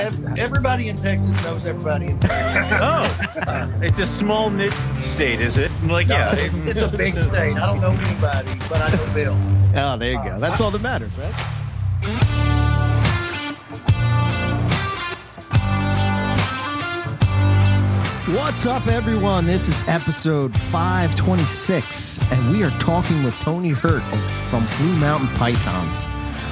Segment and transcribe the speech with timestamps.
[0.00, 2.78] Ev- everybody in Texas knows everybody in Texas.
[2.82, 5.70] Oh, it's a small knit state, is it?
[5.84, 6.34] Like, No, yeah.
[6.36, 7.56] it's, it's a big state.
[7.56, 9.36] I don't know anybody, but I know Bill.
[9.76, 10.38] Oh, there you go.
[10.38, 11.34] That's all that matters, right?
[18.28, 19.44] What's up, everyone?
[19.46, 24.02] This is episode 526, and we are talking with Tony Hurt
[24.50, 26.06] from Blue Mountain Pythons.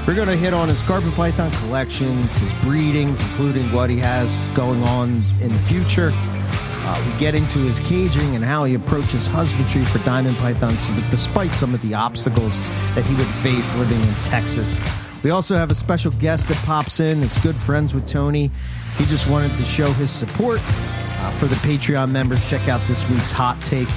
[0.09, 4.49] We're going to hit on his carpet python collections, his breedings, including what he has
[4.55, 6.13] going on in the future.
[6.15, 11.51] Uh, we get into his caging and how he approaches husbandry for diamond pythons, despite
[11.51, 12.59] some of the obstacles
[12.95, 14.81] that he would face living in Texas.
[15.23, 17.23] We also have a special guest that pops in.
[17.23, 18.51] It's good friends with Tony.
[18.97, 22.49] He just wanted to show his support uh, for the Patreon members.
[22.49, 23.89] Check out this week's hot take.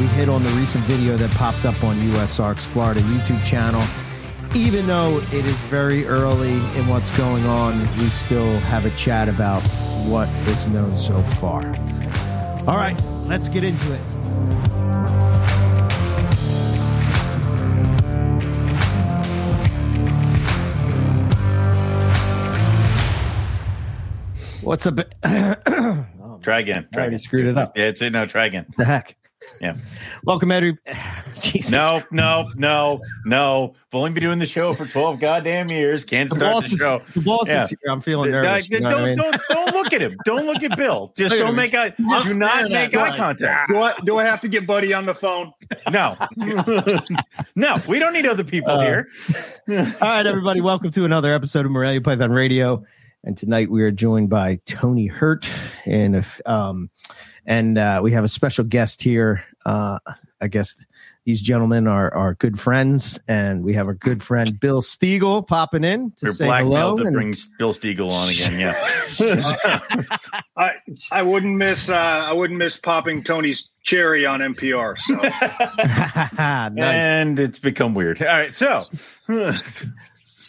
[0.00, 3.84] We hit on the recent video that popped up on US Arcs Florida YouTube channel.
[4.54, 9.28] Even though it is very early in what's going on, we still have a chat
[9.28, 9.62] about
[10.08, 11.64] what is known so far.
[12.66, 14.00] All right, let's get into it.
[24.62, 24.96] What's up?
[26.42, 26.88] Try again.
[26.92, 27.18] I Try already again.
[27.18, 27.76] screwed it up.
[27.76, 28.26] Yeah, it's no.
[28.26, 28.66] Try again.
[28.76, 29.16] The heck?
[29.60, 29.74] Yeah.
[30.24, 30.76] Welcome, every.
[31.40, 31.70] Jesus.
[31.70, 33.74] No, no, no, no.
[33.74, 36.04] I've only been doing the show for twelve goddamn years.
[36.04, 37.02] Can't The start boss, the is, show.
[37.14, 37.64] the boss Yeah.
[37.64, 37.78] is here.
[37.88, 38.68] I'm feeling nervous.
[38.70, 39.16] you know what don't, I mean?
[39.16, 40.16] don't, don't look at him.
[40.24, 41.12] Don't look at Bill.
[41.16, 41.92] Just don't make eye.
[42.10, 43.70] Just Do not make eye contact.
[43.70, 45.52] Do I, do I have to get Buddy on the phone?
[45.90, 46.16] No,
[47.56, 47.80] no.
[47.88, 49.08] We don't need other people Uh, here.
[49.68, 52.84] All right, everybody, welcome to another episode of Morelia Python Radio.
[53.22, 55.46] And tonight we are joined by Tony Hurt,
[55.84, 56.88] and if, um,
[57.44, 59.44] and uh, we have a special guest here.
[59.66, 59.98] Uh,
[60.40, 60.74] I guess
[61.26, 65.84] these gentlemen are are good friends, and we have our good friend Bill Stiegel popping
[65.84, 66.64] in to We're say hello.
[66.96, 68.58] blackmailed to and- bring Bill Stiegel on again.
[68.58, 70.06] Yeah.
[70.56, 70.76] I
[71.12, 71.94] I wouldn't miss uh,
[72.26, 74.98] I wouldn't miss popping Tony's cherry on MPR.
[74.98, 75.14] So
[76.74, 76.78] nice.
[76.78, 78.22] And it's become weird.
[78.22, 78.80] All right, so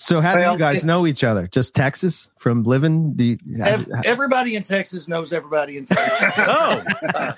[0.01, 1.45] So how do you guys it- know each other?
[1.47, 3.13] Just Texas from living?
[3.13, 6.33] Do you, Ev- everybody in Texas knows everybody in Texas.
[6.47, 6.83] oh,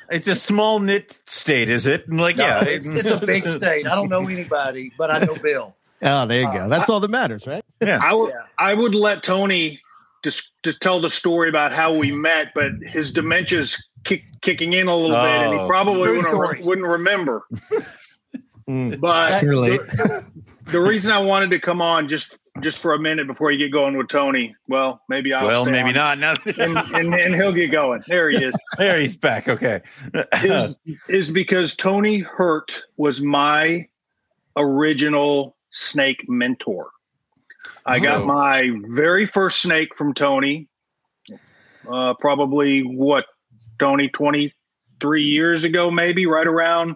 [0.09, 2.09] it's a small knit state, is it?
[2.09, 3.85] Like, No, yeah, it's, it's a big state.
[3.85, 5.75] I don't know anybody, but I know Bill.
[6.03, 6.69] oh, there you go.
[6.69, 7.65] That's all that matters, right?
[7.81, 7.99] yeah.
[8.01, 8.43] I would Yeah.
[8.57, 9.81] I would let Tony
[10.23, 14.87] just to tell the story about how we met, but his dementia's kick, kicking in
[14.87, 15.67] a little bit, and he Oh.
[15.67, 16.61] probably wouldn't, story.
[16.63, 17.43] wouldn't remember.
[18.69, 19.01] Mm.
[19.01, 20.25] But the,
[20.67, 23.71] the reason I wanted to come on just just for a minute before you get
[23.71, 26.45] going with Tony, well, maybe I'll Well, maybe on, not.
[26.45, 28.03] And, and and he'll get going.
[28.07, 28.55] There he is.
[28.77, 29.47] there he's back.
[29.47, 29.81] Okay.
[30.43, 30.75] is
[31.07, 33.87] is because Tony Hurt was my
[34.55, 36.91] original snake mentor.
[37.85, 38.25] I got Oh.
[38.25, 40.69] my very first snake from Tony,
[41.89, 43.25] uh, probably what
[43.79, 44.53] Tony twenty
[45.01, 46.95] three years ago, maybe right around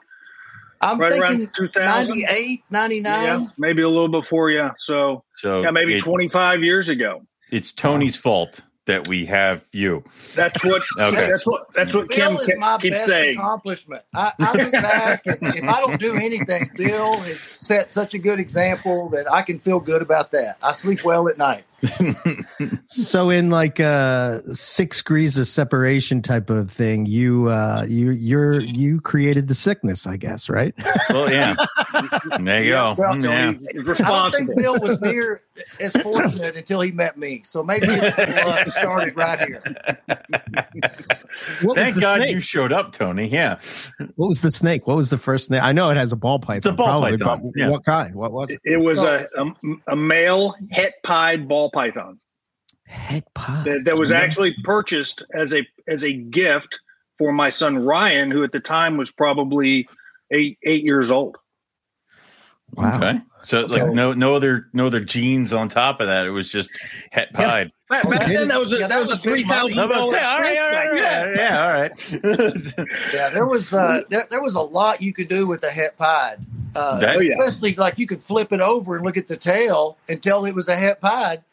[0.81, 2.19] I'm right thinking around two thousand.
[2.21, 3.23] 98, 99.
[3.23, 4.71] Yeah, maybe a little before, yeah.
[4.79, 7.21] So So yeah, maybe it- twenty five years ago.
[7.51, 10.01] it's Tony's fault that we have you.
[10.33, 10.81] That's what.
[10.99, 11.29] Okay.
[11.29, 11.67] That's what.
[11.73, 13.37] That's what Kim Bill is my keeps best saying.
[13.37, 14.01] accomplishment.
[14.15, 18.17] I, I look back, and if I don't do anything, Bill has set such a
[18.17, 20.55] good example that I can feel good about that.
[20.63, 21.65] I sleep well at night.
[22.87, 28.59] So in like uh six degrees of separation type of thing, you uh you you're
[28.59, 30.73] you created the sickness, I guess, right?
[31.07, 31.55] So yeah,
[32.39, 32.95] there you go.
[32.97, 33.53] Well, yeah.
[33.53, 35.41] Tony is I don't think Bill was near
[35.79, 37.43] as fortunate until he met me.
[37.45, 39.63] So maybe it luck started right here.
[41.61, 42.33] What Thank God snake?
[42.33, 43.27] you showed up, Tony.
[43.27, 43.59] Yeah.
[44.15, 44.85] What was the snake?
[44.87, 45.61] What was the first snake?
[45.63, 46.57] I know it has a ball python.
[46.57, 47.69] It's a ball probably, python, but yeah.
[47.69, 48.15] What kind?
[48.15, 48.59] What was it?
[48.63, 52.19] It was a, a, a male het pied ball python
[52.85, 53.65] Het pied.
[53.65, 56.79] that, that was actually purchased as a as a gift
[57.17, 59.87] for my son Ryan, who at the time was probably
[60.31, 61.35] eight eight years old.
[62.73, 62.95] Wow.
[62.97, 63.19] Okay.
[63.43, 63.81] So Okay.
[63.81, 66.25] like no no other no other genes on top of that.
[66.25, 66.69] It was just
[67.11, 67.71] het pied.
[67.89, 68.35] Back, back Okay.
[68.35, 69.73] then, that was a, Yeah, that was a that was three big money.
[69.73, 70.13] thousand I was dollars.
[70.13, 73.13] about to say, all right, all right, all right, yeah, all right.
[73.13, 75.97] Yeah, there was uh, there, there was a lot you could do with a het
[75.97, 76.37] pied.
[76.75, 77.35] Uh, That- Oh, yeah.
[77.39, 80.53] Especially like you could flip it over and look at the tail and tell it
[80.53, 81.43] was a het pied.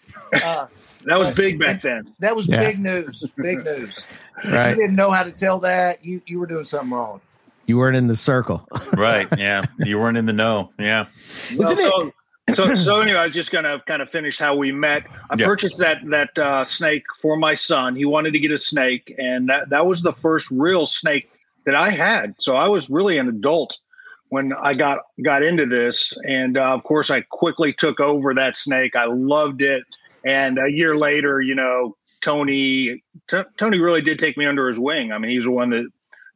[0.44, 0.66] Uh,
[1.06, 2.04] That was big back then.
[2.20, 2.60] that was Yeah.
[2.60, 3.22] big news.
[3.36, 3.94] Big news.
[4.42, 4.70] If Right.
[4.70, 7.20] you didn't know how to tell that, you, you were doing something wrong.
[7.66, 8.66] You weren't in the circle.
[8.94, 9.28] right.
[9.36, 9.64] Yeah.
[9.78, 10.70] You weren't in the know.
[10.78, 11.04] Yeah.
[11.56, 12.12] Well, Isn't so,
[12.54, 15.04] so, so anyway, I was just gonna kind of finish how we met.
[15.28, 15.44] I Yeah.
[15.44, 17.94] purchased that that uh, snake for my son.
[17.96, 21.30] He wanted to get a snake, and that that was the first real snake
[21.66, 22.34] that I had.
[22.38, 23.76] So I was really an adult
[24.30, 28.56] when I got got into this, and uh, of course, I quickly took over that
[28.56, 28.94] snake.
[28.96, 29.84] I loved it,
[30.24, 34.78] and a year later, you know, Tony T- Tony really did take me under his
[34.78, 35.12] wing.
[35.12, 35.86] I mean, he's the one that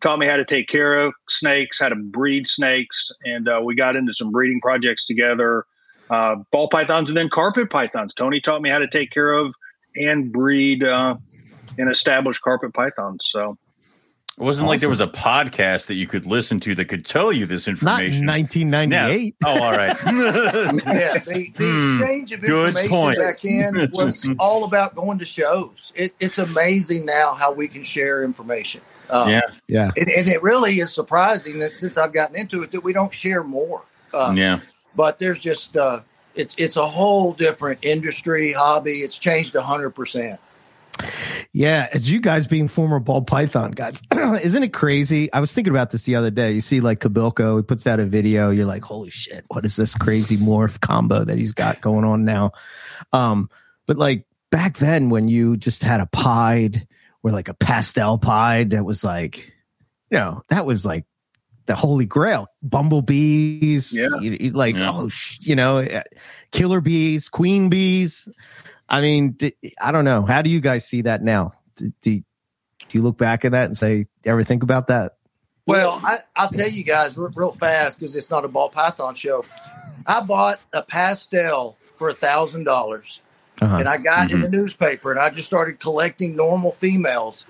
[0.00, 3.74] taught me how to take care of snakes, how to breed snakes, and uh, we
[3.74, 5.64] got into some breeding projects together.
[6.10, 8.14] Uh, ball pythons and then carpet pythons.
[8.14, 9.52] Tony taught me how to take care of
[9.96, 11.16] and breed uh,
[11.78, 13.20] and establish carpet pythons.
[13.24, 13.58] So
[14.40, 17.32] It wasn't like there was a podcast that you could listen to that could tell
[17.32, 18.26] you this Not in information.
[18.26, 19.34] 1998.
[19.40, 19.48] Yeah.
[19.48, 19.96] Oh, all right.
[20.06, 23.18] yeah, the, the Hmm, exchange of good information point.
[23.18, 25.92] back then was all about going to shows.
[25.96, 28.80] It, it's amazing now how we can share information.
[29.10, 29.40] Uh, yeah.
[29.66, 29.90] Yeah.
[29.96, 33.12] and, and it really is surprising that since I've gotten into it that we don't
[33.12, 33.84] share more.
[34.14, 34.60] Uh, Yeah.
[34.94, 36.00] But there's just uh,
[36.34, 38.98] it's it's a whole different industry hobby.
[38.98, 40.40] It's changed hundred percent.
[41.52, 45.32] Yeah, as you guys being former ball python guys, isn't it crazy?
[45.32, 46.52] I was thinking about this the other day.
[46.52, 48.50] You see, like Kobylka, he puts out a video.
[48.50, 52.24] You're like, holy shit, what is this crazy morph combo that he's got going on
[52.24, 52.52] now?
[53.12, 53.48] Um,
[53.86, 56.86] but like back then, when you just had a pied
[57.22, 59.52] or like a pastel pied, that was like,
[60.10, 61.04] you know, that was like
[61.66, 62.46] the holy grail.
[62.62, 64.08] Bumblebees, Yeah.
[64.20, 64.90] you- you- like Yeah.
[64.92, 66.02] oh, sh- you know, uh,
[66.50, 68.26] killer bees, queen bees.
[68.88, 69.36] I mean,
[69.80, 70.24] I don't know.
[70.24, 71.52] How do you guys see that now?
[71.76, 75.16] Do, do, do you look back at that and say, ever think about that?
[75.66, 79.44] Well, I, I'll tell you guys real, fast because it's not a ball python show.
[80.06, 83.20] I bought a pastel for a thousand dollars,
[83.60, 83.76] Uh-huh.
[83.76, 87.44] and I got in the newspaper, and I just started collecting normal females.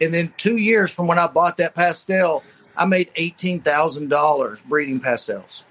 [0.00, 2.44] And then two years from when I bought that pastel,
[2.76, 5.64] I made eighteen thousand dollars breeding pastels.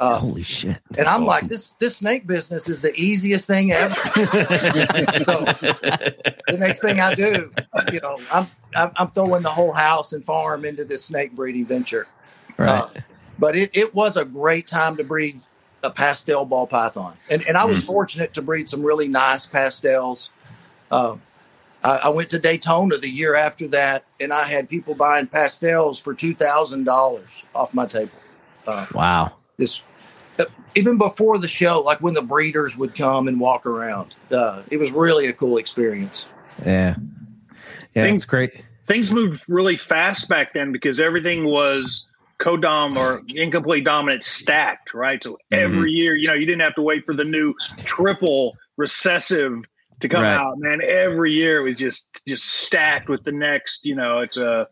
[0.00, 0.78] Uh, Holy shit!
[0.96, 3.94] and I'm like, this this snake business is the easiest thing ever.
[3.94, 4.24] so
[5.44, 7.50] the next thing I do,
[7.92, 12.06] you know, I'm I'm, throwing the whole house and farm into this snake breeding venture.
[12.56, 12.70] Right.
[12.70, 12.88] Uh,
[13.38, 15.42] but it, it was a great time to breed
[15.82, 20.30] a pastel ball python, and and I was fortunate to breed some really nice pastels.
[20.90, 21.20] Um,
[21.84, 26.00] I, I went to Daytona the year after that, and I had people buying pastels
[26.00, 28.12] for two thousand dollars off my table.
[28.66, 29.32] Uh, wow.
[29.56, 29.84] this uh,
[30.74, 34.76] even before the show, like when the breeders would come and walk around, uh, it
[34.78, 36.26] was really a cool experience.
[36.64, 36.96] Yeah.
[37.94, 38.62] Yeah, Thing- it's great.
[38.86, 42.06] things moved really fast back then because everything was
[42.38, 45.22] codom or incomplete dominant stacked, right?
[45.22, 47.54] So every year, you know, you didn't have to wait for the new
[47.84, 49.60] triple recessive
[50.00, 50.34] to come Right.
[50.36, 50.54] out.
[50.58, 53.84] Man, every year it was just just stacked with the next.
[53.84, 54.66] You know, it's a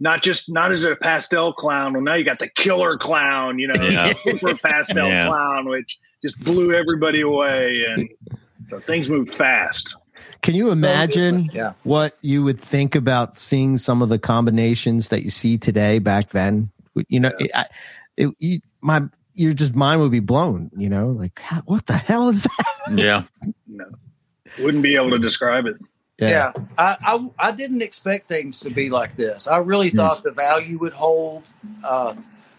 [0.00, 1.92] not just not as a pastel clown.
[1.94, 3.58] Well, now you got the killer clown.
[3.58, 4.12] You know, Yeah.
[4.22, 5.28] super pastel Yeah.
[5.28, 8.08] clown, which just blew everybody away, and
[8.68, 9.96] so things move fast.
[10.42, 11.72] Can you imagine Yeah.
[11.82, 16.30] what you would think about seeing some of the combinations that you see today back
[16.30, 16.70] then?
[17.08, 17.66] You know, I,
[18.16, 19.02] it, you, my
[19.34, 20.70] your just mind would be blown.
[20.76, 22.74] You know, like "How- what the hell is that?
[22.94, 23.24] Yeah.
[23.66, 23.86] No,
[24.60, 25.76] wouldn't be able to describe it.
[26.18, 29.48] Yeah, I, I I didn't expect things to be like this.
[29.48, 31.42] I really thought the value would hold
[31.86, 32.14] uh,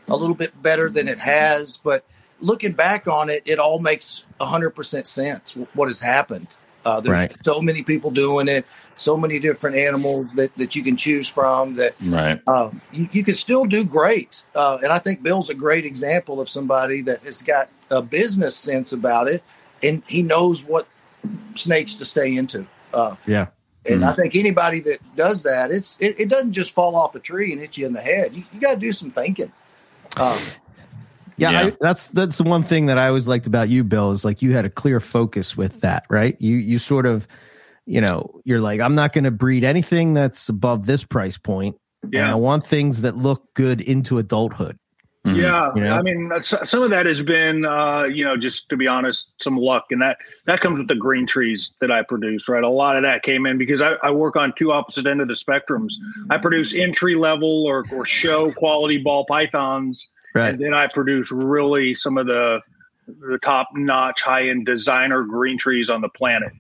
[0.09, 2.03] a little bit better than it has, but
[2.41, 5.55] looking back on it, it all makes hundred percent sense.
[5.73, 6.47] What has happened?
[6.85, 7.35] Uh, there's Right.
[7.43, 11.75] so many people doing it, so many different animals that, that you can choose from
[11.75, 12.39] that Right.
[12.45, 14.43] uh, you, you can still do great.
[14.53, 18.55] Uh, and I think Bill's a great example of somebody that has got a business
[18.55, 19.41] sense about it
[19.81, 20.87] and he knows what
[21.55, 22.67] snakes to stay into.
[22.95, 23.47] Uh, Yeah.
[23.87, 27.19] and I think anybody that does that, it's it, it doesn't just fall off a
[27.19, 28.35] tree and hit you in the head.
[28.35, 29.51] You, you got to do some thinking.
[30.17, 30.39] Um,
[31.37, 31.59] Yeah, Yeah.
[31.67, 34.41] I, that's that's the one thing that I always liked about you, Bill, is like
[34.41, 36.35] you had a clear focus with that, right?
[36.39, 37.27] You you sort of,
[37.85, 41.75] you know, you're like, I'm not going to breed anything that's above this price point.
[42.13, 44.77] And I want things that look good into adulthood.
[45.25, 45.36] Mhm.
[45.38, 45.94] Yeah, You know?
[45.96, 49.58] I mean, some of that has been, uh, you know, just to be honest, some
[49.58, 52.48] luck, and that that comes with the green trees that I produce.
[52.48, 55.22] Right, a lot of that came in because I, I work on two opposite end
[55.22, 55.94] of the spectrums.
[56.29, 60.12] I produce entry level or or show quality ball pythons,
[60.53, 62.62] and then I produce really some of the
[63.08, 66.51] the top notch, high end designer green trees on the planet.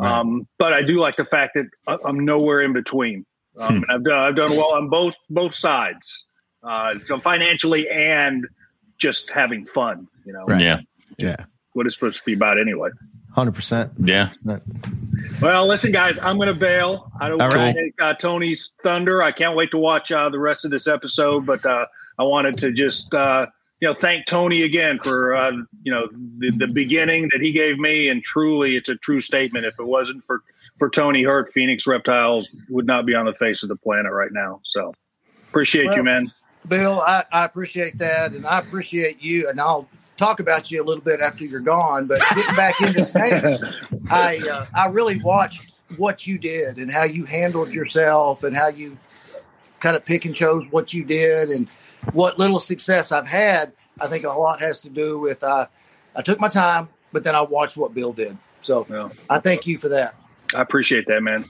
[0.00, 3.24] Um, but I do like the fact that I- I'm nowhere in between.
[3.58, 6.24] Um, and I've done I've done well on both both sides,
[6.62, 8.46] uh, so financially and
[8.98, 10.08] just having fun.
[10.24, 10.60] You know, Right.
[10.60, 10.80] Yeah.
[11.16, 11.44] Yeah.
[11.72, 12.90] what it's supposed to be about anyway.
[13.32, 13.92] Hundred percent.
[13.98, 14.30] Yeah.
[15.40, 17.12] Well, listen, guys, I'm going to bail.
[17.20, 17.74] I don't want right.
[17.74, 19.22] to take uh, Tony's thunder.
[19.22, 21.86] I can't wait to watch uh, the rest of this episode, but uh,
[22.18, 23.46] I wanted to just uh,
[23.80, 27.78] you know thank Tony again for uh, you know the, the beginning that he gave
[27.78, 29.66] me, and truly, it's a true statement.
[29.66, 30.42] If it wasn't for
[30.78, 34.32] for Tony Hurt, Phoenix Reptiles would not be on the face of the planet right
[34.32, 34.60] now.
[34.64, 34.92] So
[35.48, 36.32] appreciate you, man.
[36.68, 39.48] Bill, I, I appreciate that, and I appreciate you.
[39.48, 42.06] And I'll talk about you a little bit after you're gone.
[42.06, 43.62] But getting back into snakes,
[44.10, 48.68] I uh, I really watched what you did and how you handled yourself and how
[48.68, 48.98] you
[49.80, 51.68] kind of pick and chose what you did and
[52.12, 53.72] what little success I've had.
[54.00, 55.66] I think a lot has to do with uh,
[56.16, 58.36] I took my time, but then I watched what Bill did.
[58.60, 59.08] So Yeah.
[59.30, 60.14] I thank you for that.
[60.54, 61.44] I appreciate that, man.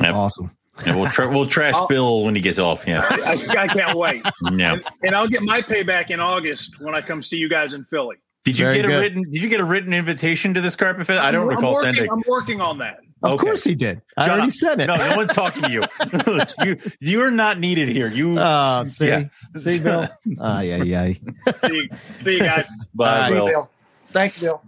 [0.00, 0.14] Yep.
[0.14, 0.55] Awesome.
[0.84, 2.86] Yeah, we'll tra- we'll trash I'll- Bill when he gets off.
[2.86, 4.22] Yeah, I, I can't wait.
[4.52, 4.76] yeah.
[5.02, 8.16] And I'll get my payback in August when I come see you guys in Philly.
[8.44, 9.22] Did you Very get a written?
[9.30, 11.20] Did you get a written invitation to this carpet fest?
[11.22, 12.12] I don't I'm recall working, sending.
[12.12, 12.98] I'm working on that.
[13.22, 13.46] Of Okay.
[13.46, 14.02] course he did.
[14.18, 14.52] I Shut already up.
[14.52, 14.86] said it.
[14.88, 15.82] No, no one's talking to you.
[16.64, 18.08] you you're not needed here.
[18.08, 18.38] You.
[18.38, 19.24] Oh, see, Yeah.
[19.56, 20.06] see, Bill.
[20.38, 21.12] Ah, yeah, yeah.
[21.12, 22.70] See you, see you guys.
[22.94, 23.46] Bye, Bye, Bill.
[23.46, 23.70] Bill.
[24.10, 24.62] Thank you, Bill.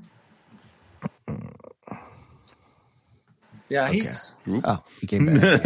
[3.68, 4.34] Yeah, he's
[4.64, 5.62] Oh, he came back.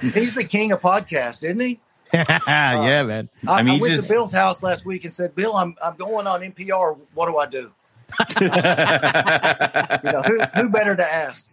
[0.00, 1.80] he's the king of podcasts, isn't he?
[2.14, 3.28] yeah, uh, man.
[3.46, 5.76] I, I mean, I went just- to Bill's house last week and said, "Bill, I'm
[5.84, 6.98] I'm going on MPR.
[7.14, 7.72] What do I do?
[10.04, 11.46] You know, who, who better to ask?"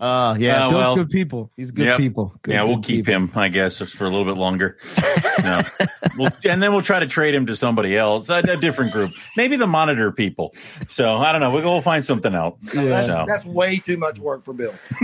[0.00, 1.50] Uh, yeah, Uh, Bill's well, good people.
[1.56, 1.96] He's good Yep.
[1.98, 2.34] people.
[2.42, 3.14] Good, yeah, we'll keep people.
[3.24, 4.76] him, I guess, for a little bit longer.
[5.42, 5.62] No.
[6.16, 9.12] we'll, and then we'll try to trade him to somebody else, a, a different group,
[9.36, 10.52] maybe the monitor people.
[10.88, 11.52] So I don't know.
[11.52, 12.58] We'll, we'll find something out.
[12.74, 13.24] That's, So.
[13.28, 14.74] that's way too much work for Bill.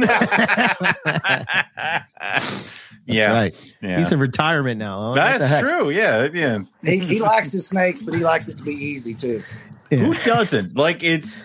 [3.06, 3.74] yeah, right.
[3.80, 3.98] yeah.
[3.98, 5.14] He's in retirement now.
[5.14, 5.38] huh?
[5.38, 5.90] That's true.
[5.90, 6.58] Yeah, yeah.
[6.82, 9.42] He, he likes his snakes, but he likes it to be easy too.
[9.90, 9.98] Yeah.
[9.98, 10.76] Who doesn't?
[10.76, 11.44] Like it's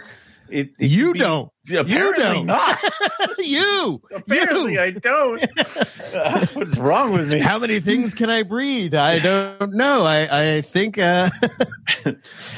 [0.49, 0.71] it.
[0.79, 1.51] it You be- don't.
[1.77, 2.45] Apparently don't.
[2.45, 2.79] not.
[3.39, 4.01] you.
[4.13, 4.81] Apparently you.
[4.81, 5.41] I don't.
[6.55, 7.39] What's wrong with me?
[7.39, 8.95] How many things can I breed?
[8.95, 10.05] I don't know.
[10.05, 10.97] I I think.
[10.97, 11.29] Uh,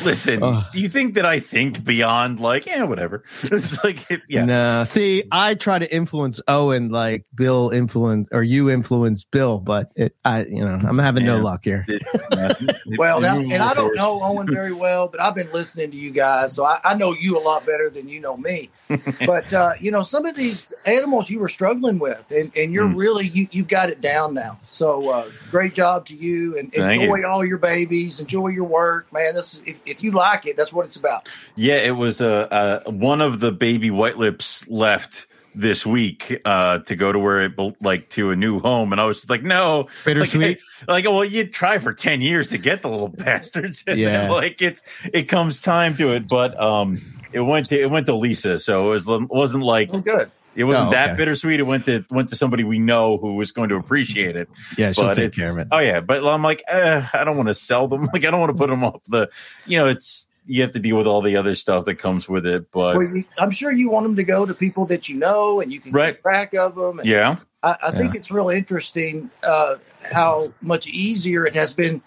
[0.04, 0.64] Listen, Ugh.
[0.74, 3.24] do you think that I think beyond like, yeah, whatever?
[3.44, 4.46] It's like, it- yeah.
[4.46, 4.84] No.
[4.86, 10.16] See, I try to influence Owen like Bill influence or you influence Bill, but it,
[10.26, 11.86] I, you know, I'm having no luck here.
[11.88, 12.02] It-
[12.32, 12.54] yeah.
[12.98, 16.12] Well, now, and I don't know Owen very well, but I've been listening to you
[16.12, 18.70] guys, so I, I know you a lot better than you know me.
[19.26, 22.88] but uh, you know, some of these animals you were struggling with, and, and you're
[22.88, 22.96] Mm.
[22.98, 24.60] really you you've got it down now.
[24.70, 27.26] So uh, great job to you, and Thank enjoy you.
[27.28, 29.36] all your babies, enjoy your work, man.
[29.36, 31.28] This is, if, if you like it, that's what it's about.
[31.56, 32.48] Yeah, it was uh,
[32.86, 37.42] uh, one of the baby white lips left this week uh, to go to where
[37.42, 40.60] it bel- like to a new home, and I was like, no, Bittersweet.
[40.88, 43.84] Like, like, well, you try for ten years to get the little bastards.
[43.86, 44.32] And then, Yeah.
[44.32, 44.82] like it's
[45.14, 47.00] it comes time to it, but um,
[47.34, 50.32] it went to it went to Lisa, so it was it wasn't like Oh, good.
[50.56, 51.18] it wasn't Oh, that okay.
[51.18, 51.60] bittersweet.
[51.60, 54.50] It went to went to somebody we know who was going to appreciate it.
[54.78, 55.68] Yeah, she'll but take care of it.
[55.72, 58.10] Oh yeah, but I'm like, uh, I don't want to sell them.
[58.14, 59.30] Like, I don't want to put them off the,
[59.66, 62.46] you know, it's you have to deal with all the other stuff that comes with
[62.46, 62.72] it.
[62.72, 65.72] But Well, I'm sure you want them to go to people that you know, and
[65.72, 66.16] you can Right.
[66.16, 67.00] keep track of them.
[67.00, 69.76] And yeah, I, I think it's really interesting uh,
[70.12, 72.02] how much easier it has been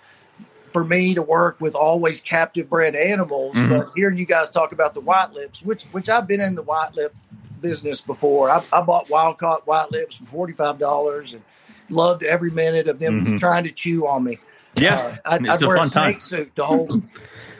[0.75, 3.55] for me to work with always captive bred animals.
[3.57, 3.71] Mhm.
[3.71, 6.63] But hearing you guys talk about the white lips, which which I've been in the
[6.63, 7.15] white lip
[7.63, 8.51] business before.
[8.51, 11.43] I, I bought wild caught white lips for forty five dollars and
[11.89, 13.39] loved every minute of them Mhm.
[13.39, 14.39] trying to chew on me.
[14.77, 16.13] yeah, Uh, I'd, it's I'd a wear a fun time.
[16.15, 17.09] snake suit to hold them.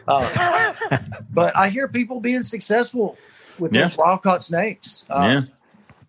[0.09, 0.73] Uh,
[1.33, 3.17] but I hear people being successful
[3.61, 3.83] with Yeah.
[3.83, 5.05] those wild caught snakes.
[5.09, 5.41] Uh, Yeah.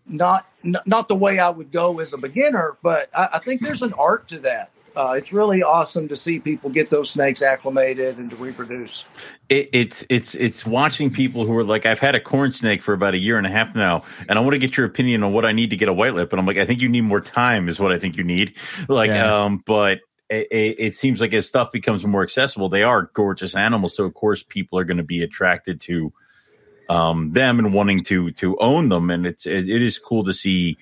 [0.08, 0.46] Not,
[0.86, 3.94] not the way I would go as a beginner, but I, I think there's an
[3.94, 4.70] art to that.
[4.96, 9.06] Uh, it's really awesome to see people get those snakes acclimated and to reproduce.
[9.50, 12.94] It, it's it's it's watching people who are like, I've had a corn snake for
[12.94, 15.34] about a year and a half now, and I want to get your opinion on
[15.34, 16.32] what I need to get a white lip.
[16.32, 18.56] And I'm like, I think you need more time, is what I think you need.
[18.88, 19.44] Like, Yeah.
[19.44, 20.00] um, but.
[20.28, 23.96] It, it, it seems like as stuff becomes more accessible, they are gorgeous animals.
[23.96, 26.12] So of course, people are going to be attracted to
[26.90, 29.12] um, them and wanting to to own them.
[29.12, 30.80] And it's it, it is cool to see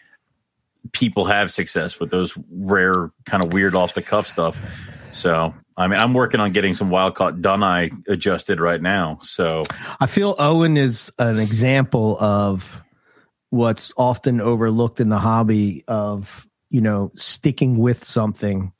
[0.91, 4.59] people have success with those rare kind of weird off the cuff stuff.
[5.11, 9.19] So I mean, I'm working on getting some wild caught Dunai adjusted right now.
[9.23, 9.63] So
[9.99, 12.83] I feel Owen is an example of
[13.49, 18.72] what's often overlooked in the hobby of, you know, sticking with something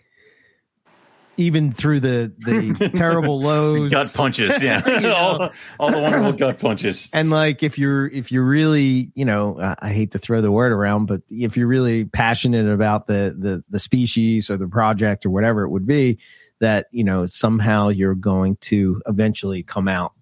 [1.38, 3.92] even through the the terrible lows.
[3.92, 5.16] gut punches, yeah, You know.
[5.16, 7.10] all, all the wonderful gut punches.
[7.14, 10.52] And like if you're if you're really, you know, I, I hate to throw the
[10.52, 15.26] word around, but if you're really passionate about the the the species or the project
[15.26, 16.20] or whatever it would be,
[16.60, 20.14] that, you know, somehow you're going to eventually come out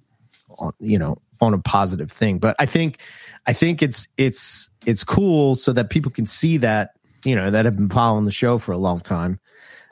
[0.58, 2.40] on, you know, on a positive thing.
[2.40, 3.00] But I think
[3.46, 6.92] I think it's it's it's cool so that people can see that,
[7.26, 9.40] you know, that have been following the show for a long time.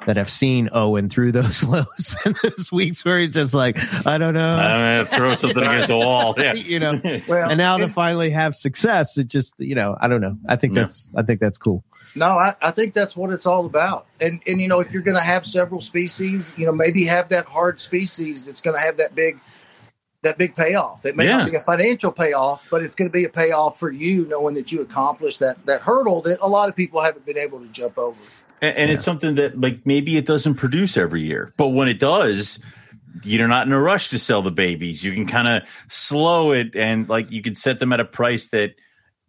[0.06, 3.78] That have seen Owen through those lows and those weeks where he's just like,
[4.08, 6.34] I don't know, I'm gonna throw something against the wall.
[6.40, 6.54] Yeah.
[6.54, 7.00] you know.
[7.28, 10.38] Well, and now to finally have success, it just you know, I don't know.
[10.48, 10.84] I think Yeah.
[10.84, 11.84] that's I think that's cool.
[12.16, 14.08] No, I, I think that's what it's all about.
[14.22, 17.30] And and you know, if you're going to have several species, you know, maybe have
[17.30, 19.38] that hard species that's going to have that big
[20.24, 21.06] that big payoff.
[21.06, 21.40] It may Yeah.
[21.40, 24.56] not be a financial payoff, but it's going to be a payoff for you knowing
[24.56, 27.68] that you accomplished that that hurdle that a lot of people haven't been able to
[27.68, 28.18] jump over.
[28.62, 32.00] And, and it's something that like maybe it doesn't produce every year, but when it
[32.00, 32.60] does,
[33.24, 35.04] you're not in a rush to sell the babies.
[35.04, 38.50] You can kind of slow it and like you can set them at a price
[38.50, 38.76] that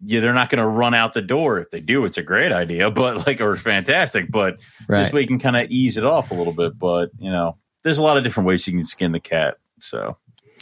[0.02, 1.58] yeah, they're not going to run out the door.
[1.58, 4.30] If they do, it's a great idea, but like or fantastic.
[4.30, 5.12] But this Right.
[5.12, 6.78] way you can kind of ease it off a little bit.
[6.78, 9.56] But you know, there's a lot of different ways you can skin the cat.
[9.78, 10.16] So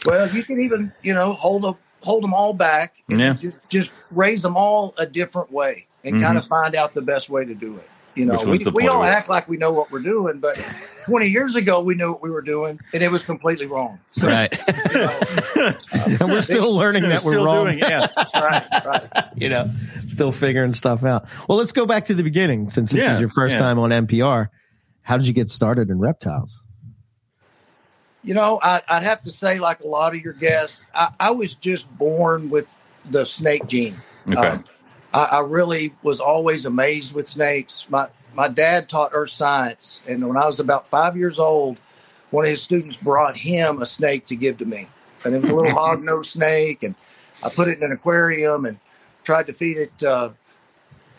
[0.04, 3.32] Well, you can even you know hold a, hold them all back and Yeah.
[3.34, 6.50] just just raise them all a different way and kind of mm-hmm.
[6.50, 7.88] find out the best way to do it.
[8.18, 8.44] You know.
[8.44, 10.56] We, we all act like we know what we're doing, but
[11.04, 14.00] 20 years ago we knew what we were doing and it was completely wrong.
[14.12, 14.52] So, Right.
[14.92, 15.20] you know,
[15.92, 17.64] and we're still learning that we're Still wrong.
[17.66, 18.08] doing, yeah.
[18.34, 19.08] right, right.
[19.36, 19.70] you know,
[20.08, 21.28] still figuring stuff out.
[21.48, 23.60] Well, let's go back to the beginning since this Yeah, is your first yeah.
[23.60, 24.48] time on MPR.
[25.02, 26.62] How did you get started in reptiles?
[28.22, 31.30] You know, I, I'd have to say, like a lot of your guests, I, I
[31.30, 32.68] was just born with
[33.08, 33.96] the snake gene.
[34.28, 34.36] Okay.
[34.36, 34.64] Um,
[35.12, 37.86] I, I really was always amazed with snakes.
[37.88, 41.80] My my dad taught earth science, and when I was about five years old,
[42.30, 44.88] one of his students brought him a snake to give to me,
[45.24, 46.94] and it was a little hog nosed snake, and
[47.42, 48.78] I put it in an aquarium and
[49.24, 50.30] tried to feed it uh,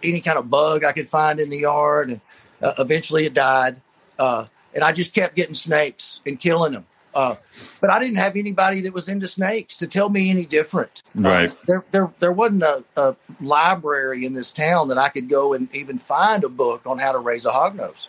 [0.04, 2.22] any kind of bug I could find in the yard, and
[2.62, 3.82] uh, eventually it died.
[4.18, 6.86] Uh, and I just kept getting snakes and killing them.
[7.14, 7.36] Uh,
[7.82, 11.02] but I didn't have anybody that was into snakes to tell me any different.
[11.18, 11.56] Uh, Right.
[11.68, 15.74] there, there, there wasn't a, a library in this town that I could go and
[15.74, 18.08] even find a book on how to raise a hognose.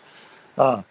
[0.57, 0.83] Uh,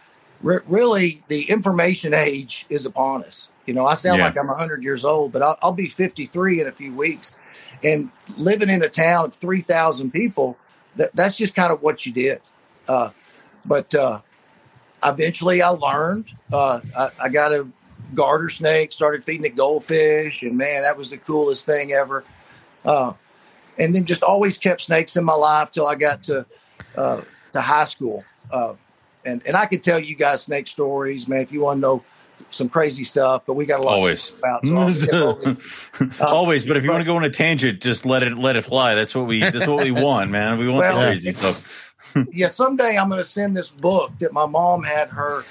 [0.43, 3.49] re- really, the information age is upon us.
[3.67, 4.25] You know, I sound Yeah.
[4.27, 7.39] like I'm 100 years old, but I'll, I'll be 53 in a few weeks.
[7.85, 10.57] And living in a town of 3,000 people,
[10.97, 12.41] that, that's just kind of what you did.
[12.89, 13.11] Uh,
[13.65, 14.21] but uh,
[15.05, 16.33] eventually I learned.
[16.53, 17.69] Uh, I, I got a
[18.15, 22.25] garter snake, started feeding the goldfish, and man, that was the coolest thing ever.
[22.85, 23.13] Uh,
[23.79, 26.47] and then just always kept snakes in my life till I got to
[26.97, 28.25] uh, to high school.
[28.53, 28.75] Uh,
[29.25, 32.05] and and I could tell you guys snake stories, man, if you want to know
[32.51, 33.43] some crazy stuff.
[33.47, 34.31] But we got a lot Always.
[34.39, 34.67] about.
[34.67, 35.51] So I'll skip over
[36.01, 36.21] it.
[36.21, 38.63] Always, but if you want to go on a tangent, just let it let it
[38.63, 38.95] fly.
[38.95, 40.59] That's what we that's what we want, man.
[40.59, 41.87] We want Well- the crazy stuff.
[42.33, 45.45] yeah, someday I'm going to send this book that my mom had her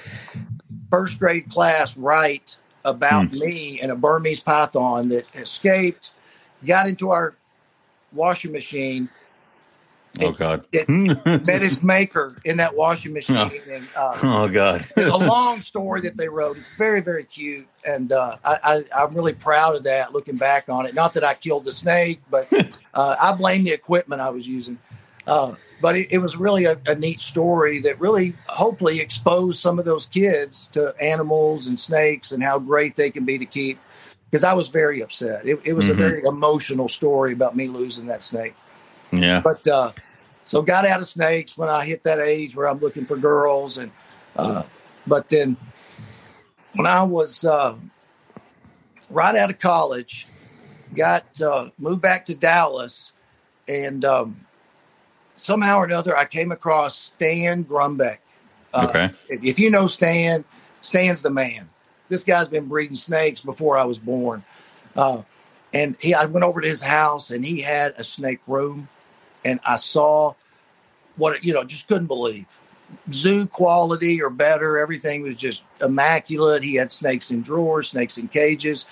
[0.90, 6.12] first grade class write about me and a Burmese python that escaped,
[6.64, 7.34] got into our
[8.12, 9.08] washing machine,
[10.20, 10.66] Oh God.
[10.72, 13.52] it met its maker in that washing machine.
[13.70, 14.84] And, uh, Oh God.
[14.96, 16.56] it's a long story that they wrote.
[16.58, 20.12] It's very, very cute, and uh, I, I, I'm really proud of that.
[20.12, 22.48] Looking back on it, not that I killed the snake, but
[22.92, 24.78] uh, I blame the equipment I was using.
[25.80, 29.84] But it, it was really a, a neat story that really, hopefully, exposed some of
[29.84, 33.78] those kids to animals and snakes and how great they can be to keep.
[34.30, 35.46] Because I was very upset.
[35.46, 35.98] It, it was a Mhm.
[35.98, 38.54] very emotional story about me losing that snake.
[39.10, 39.40] Yeah.
[39.40, 39.92] But uh,
[40.44, 43.78] so got out of snakes when I hit that age where I'm looking for girls,
[43.78, 43.90] and
[44.36, 44.62] uh,
[45.06, 45.56] but then
[46.76, 47.74] when I was uh,
[49.10, 50.26] right out of college,
[50.94, 53.12] got uh, moved back to Dallas,
[53.66, 54.46] and um,
[55.40, 58.18] somehow or another I came across Stan Grumbeck.
[58.72, 59.10] Uh, Okay.
[59.28, 60.44] If, if you know Stan,
[60.80, 61.68] Stan's the man.
[62.08, 64.44] This guy's been breeding snakes before I was born.
[64.96, 65.22] Uh,
[65.72, 68.88] and he, I went over to his house and he had a snake room,
[69.44, 70.34] and I saw
[71.16, 72.46] what you know, just couldn't believe
[73.12, 74.78] zoo quality or better.
[74.78, 76.62] Everything was just immaculate.
[76.62, 78.86] He had snakes in drawers, snakes in cages.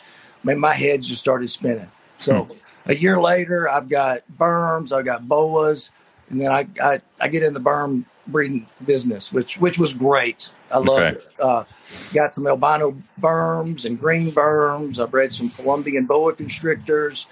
[0.44, 1.90] Man, my head just started spinning.
[2.16, 2.48] So
[2.86, 5.90] a year later, I've got berms, I've got boas,
[6.30, 10.50] and then I I, I get in the berm breeding business, which which was great.
[10.72, 11.08] I loved Okay.
[11.18, 11.32] it.
[11.40, 11.64] Uh,
[12.12, 14.98] got some albino berms and green berms.
[15.00, 17.26] I bred some Colombian boa constrictors.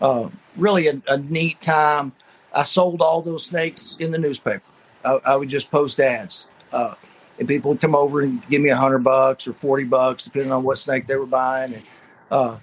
[0.00, 2.12] Uh, really a, a neat time.
[2.54, 4.62] I sold all those snakes in the newspaper.
[5.04, 6.94] I, I would just post ads, uh,
[7.38, 10.52] and people would come over and give me a hundred bucks or forty bucks, depending
[10.52, 11.74] on what snake they were buying.
[11.74, 11.82] And
[12.30, 12.58] uh,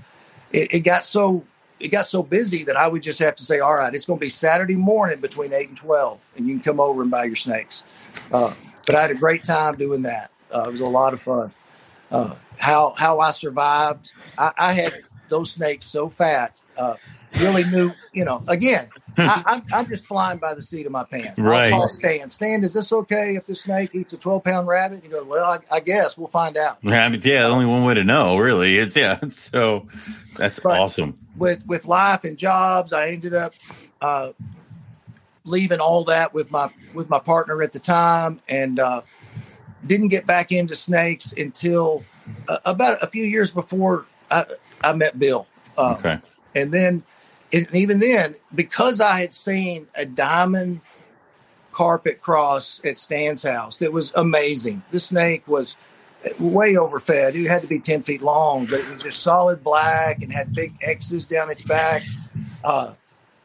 [0.52, 1.44] it, it got so
[1.80, 4.20] it got so busy that I would just have to say, "All right, it's going
[4.20, 7.26] to be Saturday morning between eight and twelve, and you can come over and buy
[7.26, 7.84] your snakes."
[8.32, 8.54] Uh,
[8.86, 10.32] but I had a great time doing that.
[10.54, 11.52] Uh, it was a lot of fun.
[12.12, 14.12] Uh, how how I survived?
[14.38, 14.94] I, I had
[15.30, 16.60] those snakes so fat.
[16.78, 16.96] Uh,
[17.40, 18.44] really knew, you know.
[18.48, 21.38] Again, I, I'm, I'm just flying by the seat of my pants.
[21.38, 21.70] I'll Right.
[21.70, 22.32] call Stan.
[22.32, 25.04] Stan, is this okay if this snake eats a 12 pound rabbit?
[25.04, 26.80] You go, Well, I, I guess we'll find out.
[26.84, 28.78] Rabbit, yeah, only one way to know, really.
[28.80, 29.20] It's yeah.
[29.32, 29.88] So
[30.36, 31.20] that's But- awesome.
[31.40, 33.54] With with life and jobs, I ended up
[34.02, 34.32] uh,
[35.44, 39.02] leaving all that with my with my partner at the time, and uh,
[39.86, 42.04] didn't get back into snakes until
[42.48, 44.06] uh, about a few years before.
[44.30, 44.46] I,
[44.84, 45.48] I met Bill.
[45.78, 46.20] Uh, Okay.
[46.56, 47.04] and then,
[47.52, 50.82] and even then, because I had seen a diamond
[51.72, 54.84] carpet cross at Stan's house that was amazing.
[54.92, 55.76] The snake was
[56.40, 57.36] way overfed.
[57.36, 60.54] It had to be 10 feet long, but it was just solid black and had
[60.54, 62.04] big X's down its back.
[62.64, 62.94] Uh,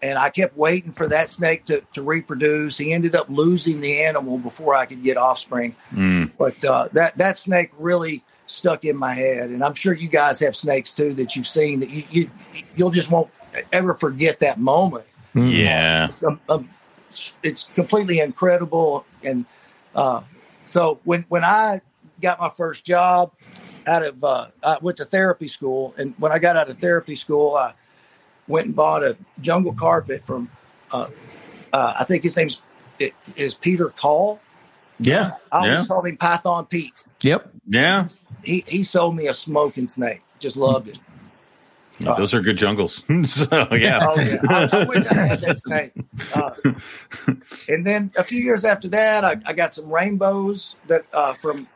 [0.02, 2.76] and I kept waiting for that snake to, to reproduce.
[2.76, 5.76] He ended up losing the animal before I could get offspring.
[5.92, 6.30] Mm.
[6.36, 10.40] But uh, that that snake really stuck in my head, and I'm sure you guys
[10.40, 12.30] have snakes too that you've seen that you, you
[12.76, 13.30] you'll just won't
[13.72, 15.06] ever forget that moment.
[15.34, 16.10] Yeah.
[16.26, 16.68] Um, um,
[17.42, 19.46] it's completely incredible, and
[19.94, 20.22] uh,
[20.64, 21.80] so when when I
[22.24, 23.32] got my first job
[23.86, 27.14] out of uh, I went to therapy school, and when I got out of therapy
[27.16, 27.74] school, I
[28.48, 30.50] went and bought a jungle carpet from
[30.90, 31.08] uh,
[31.72, 32.60] uh, I think his name's
[32.98, 34.40] it is Peter Call.
[35.00, 35.32] Yeah.
[35.52, 35.84] I always Yeah.
[35.86, 36.94] called him Python Pete.
[37.22, 37.50] Yep.
[37.68, 38.08] Yeah.
[38.42, 40.22] He he sold me a smoking snake.
[40.38, 40.98] Just loved it.
[41.98, 43.02] Yeah, Those are good jungles.
[43.24, 44.06] so yeah.
[44.08, 45.92] Oh yeah, I, I wish I had that snake.
[46.34, 46.50] Uh,
[47.68, 51.68] and then a few years after that, I, I got some rainbows that uh, from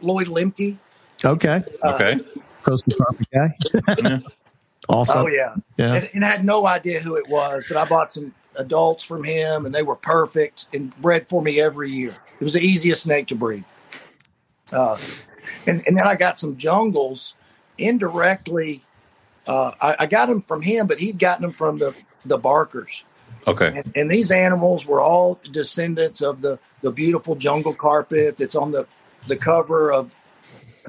[0.00, 0.76] Lloyd Limke.
[1.24, 1.62] Okay.
[1.82, 2.20] Uh, Okay.
[2.62, 3.54] Coastal carpet guy.
[4.02, 4.18] Yeah.
[4.88, 5.20] also.
[5.20, 5.94] Oh yeah, Yeah.
[5.94, 9.22] and, and I had no idea who it was, but I bought some adults from
[9.24, 12.14] him, and they were perfect and bred for me every year.
[12.40, 13.64] It was the easiest snake to breed.
[14.72, 14.96] Uh,
[15.66, 17.34] and and then I got some jungles
[17.78, 18.82] indirectly.
[19.46, 23.04] Uh, I, I got them from him, but he'd gotten them from the the Barkers.
[23.46, 23.68] Okay.
[23.76, 28.72] And, and these animals were all descendants of the, the beautiful jungle carpet that's on
[28.72, 28.88] the,
[29.26, 30.20] the cover of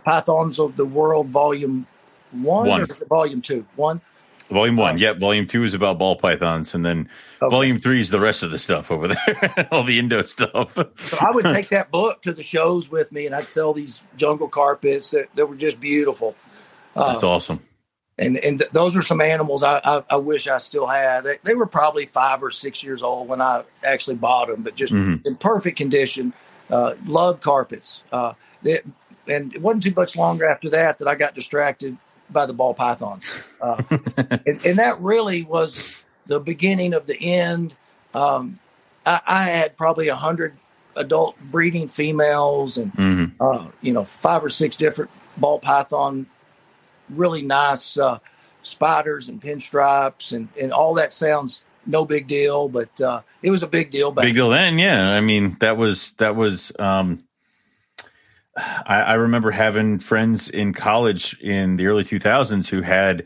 [0.04, 1.88] Pythons of the World, Volume
[2.32, 2.82] One, One.
[2.84, 3.65] or Volume Two?
[3.76, 4.02] One.
[4.50, 4.97] Volume one.
[4.97, 5.17] Yep.
[5.17, 7.10] Volume two is about ball pythons, and then
[7.41, 7.50] Okay.
[7.54, 10.73] volume three is the rest of the stuff over there, all the Indo stuff.
[10.73, 14.02] So I would take that book to the shows with me, and I'd sell these
[14.15, 16.34] jungle carpets that, that were just beautiful.
[16.95, 17.60] Uh, That's awesome.
[18.17, 21.26] and and th- those are some animals I, I, I wish I still had.
[21.26, 24.76] They, they were probably five or six years old when I actually bought them, but
[24.76, 25.28] just Mhm.
[25.28, 26.32] in perfect condition.
[26.69, 28.03] Uh, loved carpets.
[28.12, 28.80] Uh, they,
[29.27, 31.97] and it wasn't too much longer after that that I got distracted
[32.30, 33.82] by the ball pythons, uh,
[34.17, 37.73] and, and that really was the beginning of the end.
[38.13, 38.60] Um,
[39.06, 40.58] I, I had probably a hundred
[40.97, 46.27] adult breeding females and hmm uh, you know, five or six different ball python,
[47.10, 48.19] really nice uh,
[48.62, 53.63] spiders and pinstripes, and, and all that sounds no big deal, but uh, it was
[53.63, 54.78] a big deal back Big deal then.
[54.78, 55.10] Yeah.
[55.10, 56.71] I mean, that was that was.
[56.80, 57.23] um
[58.58, 63.26] I, I remember having friends in college in the early 2000s who had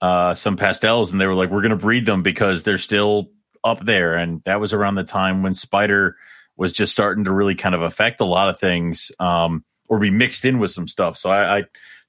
[0.00, 3.30] uh, some pastels, and they were like, "We're going to breed them because they're still
[3.64, 6.16] up there." And that was around the time when spider
[6.56, 10.10] was just starting to really kind of affect a lot of things, um, or be
[10.10, 11.16] mixed in with some stuff.
[11.16, 11.64] So I, I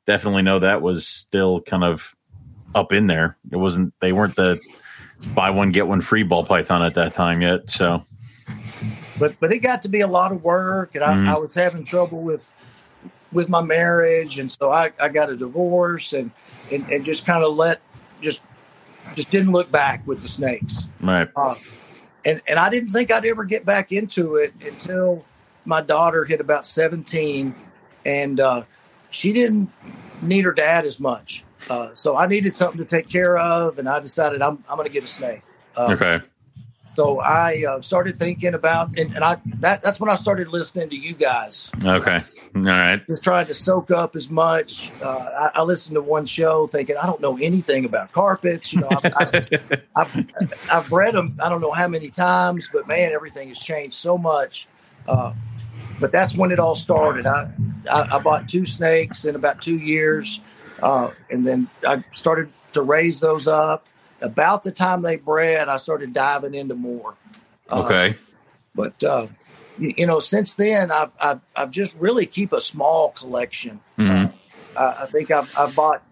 [0.05, 2.15] definitely know that was still kind of
[2.75, 3.37] up in there.
[3.51, 3.93] It wasn't.
[4.01, 4.59] They weren't the
[5.33, 7.69] buy one get one free ball python at that time yet.
[7.69, 8.05] So
[9.17, 11.27] but but it got to be a lot of work, and I, Mhm.
[11.29, 12.51] I was having trouble with
[13.31, 16.31] with my marriage, and so I, I got a divorce, and
[16.71, 17.81] and, and just kind of let
[18.21, 18.41] just
[19.13, 20.89] just didn't look back with the snakes.
[21.01, 21.29] right.
[21.35, 21.55] Uh,
[22.25, 25.25] and and I didn't think I'd ever get back into it until
[25.65, 27.55] my daughter hit about seventeen,
[28.05, 28.63] and uh,
[29.09, 29.71] she didn't
[30.21, 31.43] need her dad as much.
[31.69, 34.87] Uh, so I needed something to take care of, and I decided I'm I'm going
[34.87, 35.41] to get a snake.
[35.75, 36.21] Uh, Okay.
[36.95, 40.89] So I uh, started thinking about, and, and I that that's when I started listening
[40.91, 42.21] to you guys, Okay.
[42.55, 43.05] All right.
[43.05, 44.91] just trying to soak up as much.
[45.03, 48.71] Uh, I, I listened to one show thinking I don't know anything about carpets.
[48.71, 49.49] You know, I've, I've,
[49.97, 51.37] I've, I've read them.
[51.43, 54.65] I don't know how many times, but man, everything has changed so much.
[55.05, 55.33] Uh,
[55.99, 57.25] but that's when it all started.
[57.25, 57.51] I,
[57.91, 60.39] I, I bought two snakes in about two years,
[60.81, 63.87] uh, and then I started to raise those up.
[64.21, 67.15] About the time they bred, I started diving into more.
[67.69, 68.15] Uh, Okay.
[68.73, 69.27] but uh,
[69.77, 73.81] you, you know, since then, I've, I've I've just really keep a small collection.
[73.99, 74.29] Uh,
[74.77, 76.03] I, I think I've, I've bought,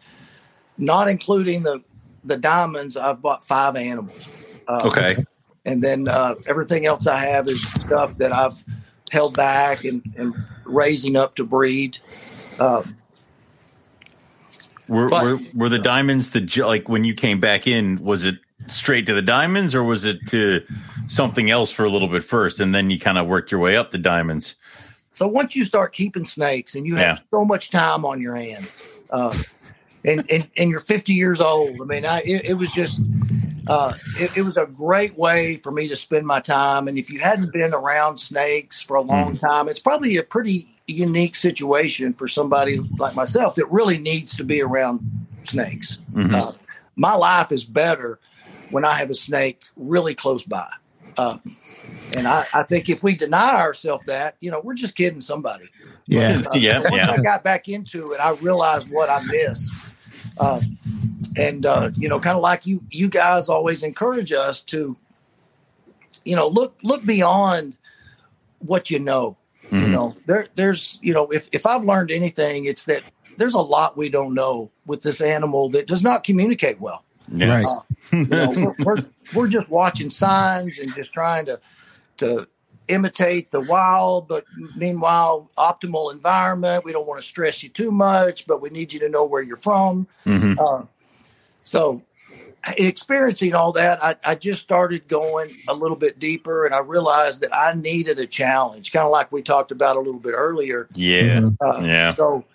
[0.77, 1.81] not including the
[2.25, 4.29] the diamonds, I've bought five animals.
[4.67, 5.25] Uh, Okay.
[5.65, 8.63] and then uh, everything else I have is stuff that I've
[9.11, 10.33] held back and, and
[10.65, 11.97] raising up to breed.
[12.59, 12.95] Um,
[14.87, 18.03] Were, But- were were the diamonds the like when you came back in?
[18.03, 18.35] Was it
[18.67, 20.61] straight to the diamonds, or was it to
[21.07, 23.75] something else for a little bit first, and then you kind of worked your way
[23.77, 24.55] up the diamonds?
[25.09, 27.23] so once you start keeping snakes and you have Yeah.
[27.31, 29.31] so much time on your hands, uh,
[30.03, 32.99] and, and and you're 50 years old, I mean, I, it, it was just
[33.67, 36.87] uh, it, it was a great way for me to spend my time.
[36.87, 40.67] And if you hadn't been around snakes for a long time, it's probably a pretty
[40.87, 45.99] unique situation for somebody like myself that really needs to be around snakes.
[46.13, 46.35] Mm-hmm.
[46.35, 46.51] Uh,
[46.95, 48.19] my life is better
[48.69, 50.69] when I have a snake really close by.
[51.17, 51.37] Uh,
[52.17, 55.69] and I, I, think if we deny ourselves that, you know, we're just kidding somebody.
[56.07, 56.79] Yeah, uh, yeah.
[56.79, 57.11] Once yeah.
[57.11, 59.71] I got back into it, I realized what I missed.
[60.37, 60.61] Uh,
[61.37, 64.95] and uh, you know, kind of like you, you guys always encourage us to,
[66.25, 67.77] you know, look look beyond
[68.59, 69.37] what you know.
[69.73, 69.85] Mm-hmm.
[69.85, 73.01] You know, there there's you know, if if I've learned anything, it's that
[73.37, 77.03] there's a lot we don't know with this animal that does not communicate well.
[77.31, 77.55] Yeah.
[77.55, 77.65] Right.
[77.65, 77.79] Uh,
[78.11, 79.01] you know, we're, we're,
[79.33, 81.59] we're just watching signs and just trying to
[82.17, 82.47] to
[82.87, 84.43] imitate the wild, but
[84.75, 86.83] meanwhile, optimal environment.
[86.85, 89.41] We don't want to stress you too much, but we need you to know where
[89.41, 90.07] you're from.
[90.25, 90.59] Mm-hmm.
[90.59, 90.83] Uh,
[91.63, 92.01] so,
[92.77, 97.41] experiencing all that, I, I, just started going a little bit deeper, and I realized
[97.41, 100.87] that I needed a challenge, kind of like we talked about a little bit earlier.
[100.93, 102.13] Yeah, uh, yeah.
[102.13, 102.45] So.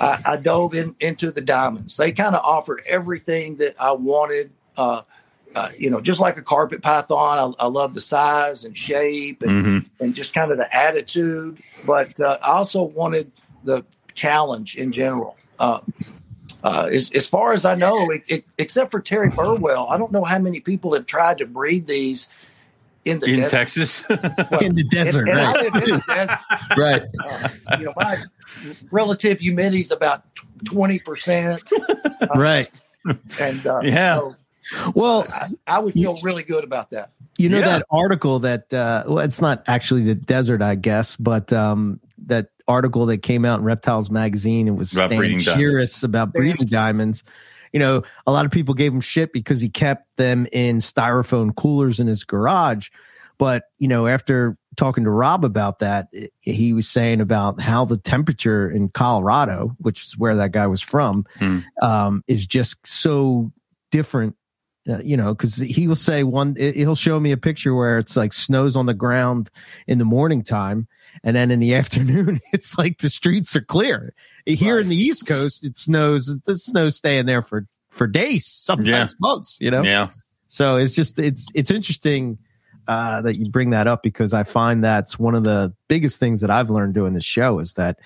[0.00, 1.96] I, I dove in into the diamonds.
[1.96, 4.52] They kind of offered everything that I wanted.
[4.76, 5.02] Uh,
[5.56, 9.42] uh, you know, just like a carpet python, I, I love the size and shape
[9.42, 10.04] and, mm-hmm.
[10.04, 11.58] and just kind of the attitude.
[11.84, 13.32] But uh, I also wanted
[13.64, 15.36] the challenge in general.
[16.68, 19.96] Uh, uh, as, as, far as I know, it, it, except for Terry Burwell, I
[19.96, 22.28] don't know how many people have tried to breed these
[23.06, 23.50] in the in desert.
[23.50, 24.18] Texas, well,
[24.60, 25.56] in the desert, and, and right?
[25.62, 26.38] I in the desert.
[26.76, 27.02] right.
[27.24, 28.16] Uh, you know, my
[28.90, 30.24] relative humidity is about
[30.64, 31.70] twenty percent.
[32.34, 32.70] right.
[33.40, 34.16] And uh, yeah.
[34.16, 34.36] So,
[34.94, 37.12] well, I, I, would feel really good about that.
[37.38, 37.78] You know yeah.
[37.78, 42.48] that article that uh, well, it's not actually the desert, I guess, but um, that
[42.66, 44.68] article that came out in Reptiles magazine.
[44.68, 47.22] It was about Stan Cheris about breeding diamonds.
[47.72, 51.54] You know, a lot of people gave him shit because he kept them in styrofoam
[51.54, 52.88] coolers in his garage.
[53.38, 56.08] But you know, after talking to Rob about that,
[56.40, 60.82] he was saying about how the temperature in Colorado, which is where that guy was
[60.82, 61.58] from, hmm.
[61.82, 63.52] um, is just so
[63.90, 64.34] different
[64.88, 68.16] uh, you know, because he will say one, he'll show me a picture where it's
[68.16, 69.50] like snows on the ground
[69.86, 70.88] in the morning time,
[71.22, 74.14] and then in the afternoon, it's like the streets are clear.
[74.46, 74.82] Here right.
[74.82, 76.34] in the East Coast, it snows.
[76.44, 79.06] The snow's staying there for for days, sometimes yeah.
[79.20, 79.56] months.
[79.60, 80.08] You know, yeah.
[80.48, 82.38] So it's just it's it's interesting
[82.88, 86.40] uh, that you bring that up because I find that's one of the biggest things
[86.40, 87.98] that I've learned doing this show is that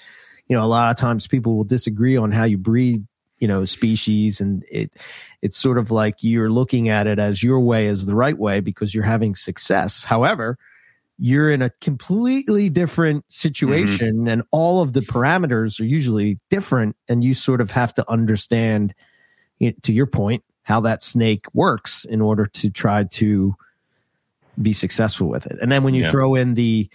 [0.48, 3.06] you know a lot of times people will disagree on how you breed
[3.38, 4.92] you know species and it
[5.40, 8.60] it's sort of like you're looking at it as your way is the right way
[8.60, 10.58] because you're having success however
[11.18, 14.28] you're in a completely different situation mm-hmm.
[14.28, 18.94] and all of the parameters are usually different and you sort of have to understand
[19.82, 23.54] to your point how that snake works in order to try to
[24.60, 26.10] be successful with it and then when you yeah.
[26.10, 26.88] throw in the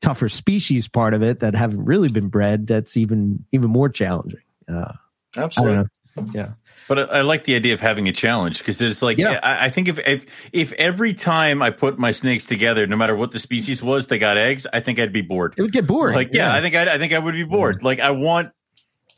[0.00, 4.40] tougher species part of it that haven't really been bred that's even even more challenging
[4.68, 4.92] uh,
[5.36, 5.86] Absolutely.
[6.32, 6.50] Yeah.
[6.88, 9.40] But I, I, like the idea of having a challenge because it's like yeah.
[9.42, 13.16] I, I, think if, if if every time I put my snakes together, no matter
[13.16, 15.54] what the species was, they got eggs, I think I'd be bored.
[15.56, 16.14] It would get bored.
[16.14, 17.78] Like yeah, yeah I think I'd, I think I would be bored.
[17.80, 17.86] Yeah.
[17.86, 18.52] Like I want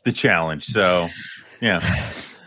[0.03, 0.65] the challenge.
[0.65, 1.09] So
[1.61, 1.81] yeah.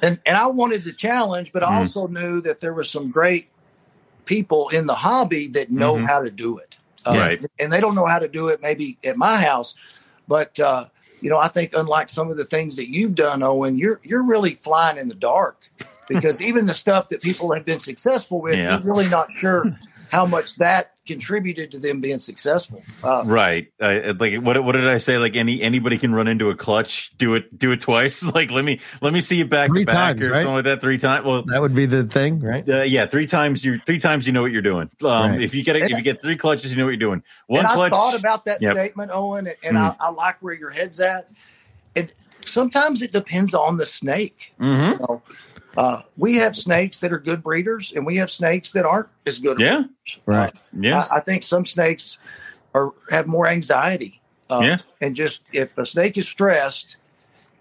[0.01, 1.77] And and I wanted the challenge, but I mm-hmm.
[1.77, 3.49] also knew that there were some great
[4.25, 6.05] people in the hobby that know mm-hmm.
[6.05, 6.79] how to do it.
[7.05, 7.45] Uh, right.
[7.59, 9.75] And they don't know how to do it maybe at my house,
[10.27, 10.87] but uh,
[11.21, 14.25] you know, I think unlike some of the things that you've done, Owen, you're you're
[14.25, 15.71] really flying in the dark
[16.09, 18.79] because even the stuff that people have been successful with, yeah.
[18.79, 19.77] you're really not sure
[20.11, 22.83] how much that contributed to them being successful.
[23.03, 23.73] Uh, right.
[23.81, 25.19] Uh, like what what did I say?
[25.19, 28.25] Like any anybody can run into a clutch, do it do it twice.
[28.39, 30.39] Like let me let me see you back three to back times, or right?
[30.39, 30.81] something like that.
[30.83, 31.25] Three times.
[31.25, 32.69] Well, that would be the thing, right?
[32.69, 34.91] Uh, yeah, three times you three times you know what you're doing.
[35.03, 35.43] Um, right.
[35.43, 37.23] If you get a, if you get three clutches, you know what you're doing.
[37.47, 37.93] One and clutch.
[37.93, 38.75] I thought about that yep.
[38.75, 39.81] statement, Owen, and mm.
[39.81, 41.31] I, I like where your head's at.
[41.97, 42.13] And
[42.45, 44.55] sometimes it depends on the snake.
[44.61, 44.93] Mm-hmm.
[44.93, 45.23] You know,
[45.79, 49.39] uh, we have snakes that are good breeders, and we have snakes that aren't as
[49.39, 49.61] good.
[49.61, 50.19] Yeah, breeders.
[50.27, 50.53] right.
[50.53, 52.19] Uh, yeah, I, I, think some snakes
[52.75, 54.21] are have more anxiety.
[54.51, 56.97] Uh, yeah, and just if a snake is stressed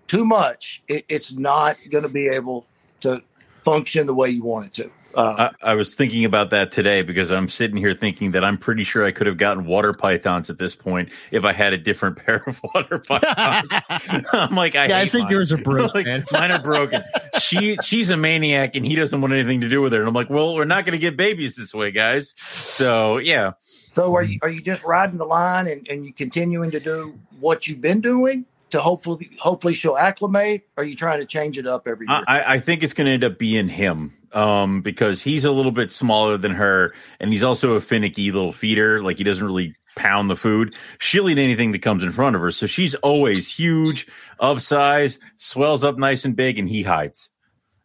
[0.08, 2.66] too much, it, it's not going to be able
[3.02, 3.22] to
[3.64, 4.92] function the way you want it to.
[5.16, 8.58] Uh, I, I, was thinking about that today because I'm sitting here thinking that I'm
[8.58, 11.78] pretty sure I could have gotten water pythons at this point if I had a
[11.78, 14.26] different pair of water pythons.
[14.34, 15.32] I'm like, I, yeah, I think mine.
[15.32, 16.12] yours are broken.
[16.22, 17.04] like, mine are broken.
[17.40, 20.00] she she's a maniac and he doesn't want anything to do with her.
[20.00, 22.36] And I'm like, well, we're not going to get babies this way, guys.
[22.38, 23.54] So yeah.
[23.92, 27.20] So are you are you just riding the line and, and you continuing to do
[27.40, 28.46] what you've been doing?
[28.70, 30.68] to hopefully hopefully she'll acclimate?
[30.76, 32.22] Or are you trying to change it up every year?
[32.28, 35.72] I, I think it's going to end up being him um, because he's a little
[35.72, 39.02] bit smaller than her, and he's also a finicky little feeder.
[39.02, 40.76] Like he doesn't really pound the food.
[41.00, 42.52] She'll eat anything that comes in front of her.
[42.52, 44.08] So she's always huge,
[44.40, 47.30] of size, swells up nice and big, and he hides.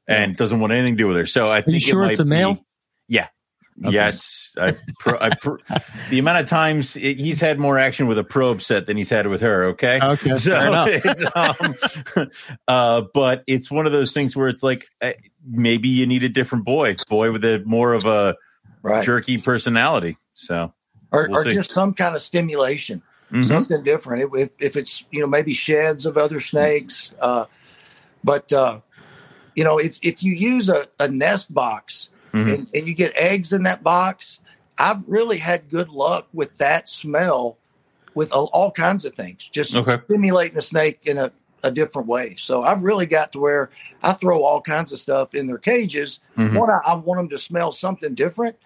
[0.08, 1.26] and doesn't want anything to do with her.
[1.26, 2.54] So I you think sure it it's a male?
[2.54, 2.64] be-
[3.08, 3.28] yeah.
[3.84, 3.94] Okay.
[3.94, 5.56] Yes, I pro, I pro,
[6.10, 9.08] the amount of times it, he's had more action with a probe set than he's
[9.08, 9.64] had with her.
[9.70, 10.88] Okay, Okay, fair enough.
[10.92, 12.28] it's, um,
[12.68, 15.12] uh, but it's one of those things where it's like uh,
[15.44, 18.36] maybe you need a different boy, boy with a more of a
[18.82, 19.04] Right.
[19.04, 20.16] jerky personality.
[20.34, 20.72] So
[21.10, 23.02] Or, We'll or just some kind of stimulation.
[23.32, 23.44] mhm.
[23.46, 24.34] something different.
[24.34, 27.46] If, if it's you know maybe sheds of other snakes, uh,
[28.24, 28.80] but uh,
[29.54, 32.54] you know if if you use a, a nest box Mhm.
[32.54, 34.40] and, and you get eggs in that box,
[34.78, 37.58] I've really had good luck with that smell
[38.14, 39.96] with all, all kinds of things, just Okay.
[40.04, 42.34] stimulating a snake in a, a different way.
[42.38, 43.70] So I've really got to where
[44.02, 46.20] I throw all kinds of stuff in their cages.
[46.36, 46.58] Mhm.
[46.58, 48.56] One, I, I want them to smell something different,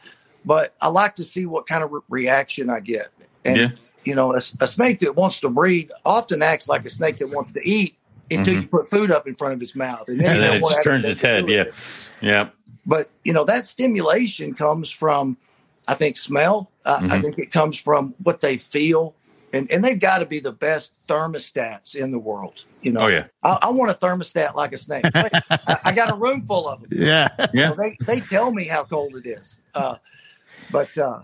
[0.45, 3.09] but I like to see what kind of re- reaction I get.
[3.45, 3.69] And Yeah.
[4.05, 7.29] you know, a, a snake that wants to breed often acts like a snake that
[7.29, 7.97] wants to eat
[8.31, 8.63] until Mhm.
[8.63, 11.05] you put food up in front of its mouth, And then don't it just turns
[11.05, 11.63] its head, yeah.
[11.63, 11.75] it.
[12.21, 12.49] yeah,
[12.87, 15.37] But you know, that stimulation comes from,
[15.89, 16.71] I think, smell.
[16.85, 17.23] Uh, I Mhm.
[17.23, 19.15] think it comes from what they feel,
[19.53, 22.65] and and they've got to be the best thermostats in the world.
[22.83, 25.07] You know, oh yeah, I, I want a thermostat like a snake.
[25.15, 25.31] I,
[25.87, 26.91] I got a room full of them.
[26.93, 27.29] Yeah.
[27.53, 29.97] You know, they they tell me how cold it is, uh,
[30.71, 31.23] but uh,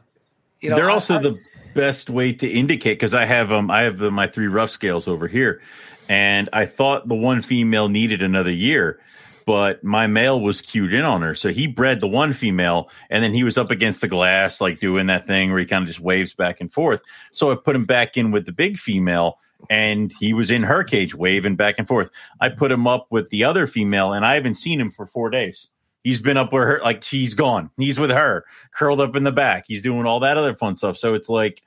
[0.60, 1.38] you know, they're I- also I- the
[1.74, 5.06] best way to indicate because I have um I have the, my three rough scales
[5.06, 5.62] over here,
[6.08, 8.98] and I thought the one female needed another year,
[9.44, 13.22] but my male was cued in on her, so he bred the one female, and
[13.22, 15.88] then he was up against the glass like doing that thing where he kind of
[15.88, 17.00] just waves back and forth.
[17.30, 19.38] So I put him back in with the big female.
[19.70, 22.10] And he was in her cage waving back and forth.
[22.40, 25.30] I put him up with the other female, and I haven't seen him for four
[25.30, 25.68] days.
[26.02, 27.70] He's been up where her, like she's gone.
[27.76, 29.66] He's with her, curled up in the back.
[29.68, 30.96] He's doing all that other fun stuff.
[30.96, 31.62] So it's like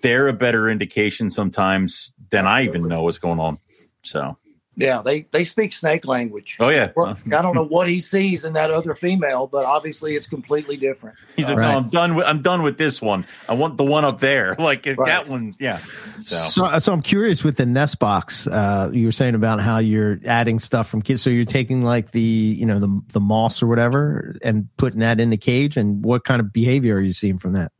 [0.00, 3.58] they're a better indication sometimes than I even know what's going on.
[4.02, 4.38] So,
[4.80, 6.56] yeah, they they speak snake language.
[6.60, 10.12] oh yeah, Well, I don't know what he sees in that other female, but obviously
[10.12, 11.16] it's completely different.
[11.36, 11.70] he's like, Right.
[11.72, 12.14] no, I'm done.
[12.14, 13.26] With, I'm done with this one.
[13.48, 14.56] I want the one up there.
[14.70, 14.96] Like Right.
[15.06, 15.54] that one.
[15.58, 15.78] Yeah.
[16.18, 18.46] So, So, so I'm curious with the nest box.
[18.46, 21.22] Uh, you were saying about how you're adding stuff from kids.
[21.22, 25.20] So you're taking like the, you know, the the moss or whatever, and putting that
[25.20, 25.76] in the cage.
[25.76, 27.72] And what kind of behavior are you seeing from that?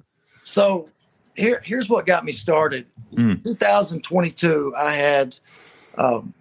[0.45, 0.89] So
[1.37, 2.87] here here's what got me started.
[3.15, 3.43] Mm.
[3.45, 5.39] 2022, I had
[5.97, 6.35] um,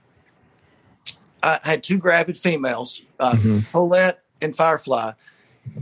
[1.41, 3.69] I had two gravid females, uh, Mhm.
[3.71, 5.13] Colette and Firefly.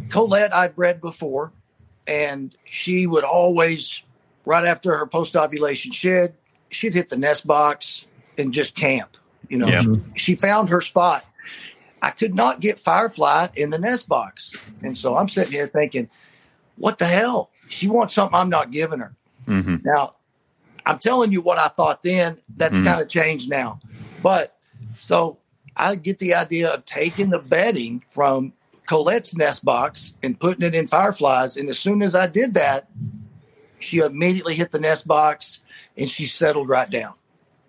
[0.10, 1.52] Colette I'd bred before,
[2.06, 4.02] and she would always,
[4.46, 6.34] right after her post ovulation shed,
[6.70, 8.06] she'd hit the nest box
[8.38, 9.18] and just camp.
[9.50, 9.84] You know, Yeah.
[10.16, 11.26] she found her spot.
[12.02, 14.54] I could not get Firefly in the nest box.
[14.84, 16.10] And so I'm sitting here thinking,
[16.76, 17.50] what the hell?
[17.70, 19.16] She wants something I'm not giving her.
[19.48, 19.84] mhm.
[19.84, 20.14] Now,
[20.86, 22.38] I'm telling you what I thought then.
[22.56, 22.86] That's Mhm.
[22.86, 23.80] kind of changed now.
[24.22, 24.58] But
[25.00, 25.38] so
[25.78, 28.54] I get the idea of taking the bedding from
[28.88, 31.58] Colette's nest box and putting it in Fireflies.
[31.58, 32.90] And as soon as I did that,
[33.80, 35.60] she immediately hit the nest box
[35.98, 37.14] and she settled right down.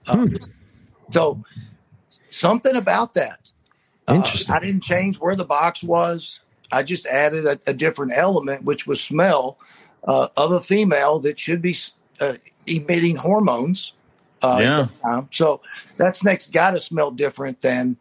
[0.07, 0.39] Um,
[1.11, 1.43] so
[2.31, 3.51] something about that.
[4.07, 4.55] Uh, Interesting.
[4.55, 6.41] I didn't change where the box was.
[6.71, 9.59] I just added a, a different element, which was smell
[10.05, 11.77] uh, of a female that should be
[12.21, 12.35] uh,
[12.67, 13.93] emitting hormones.
[14.43, 14.67] Uh, Yeah.
[14.67, 15.29] at that time.
[15.33, 15.61] So
[15.97, 17.97] that snake's got to smell different than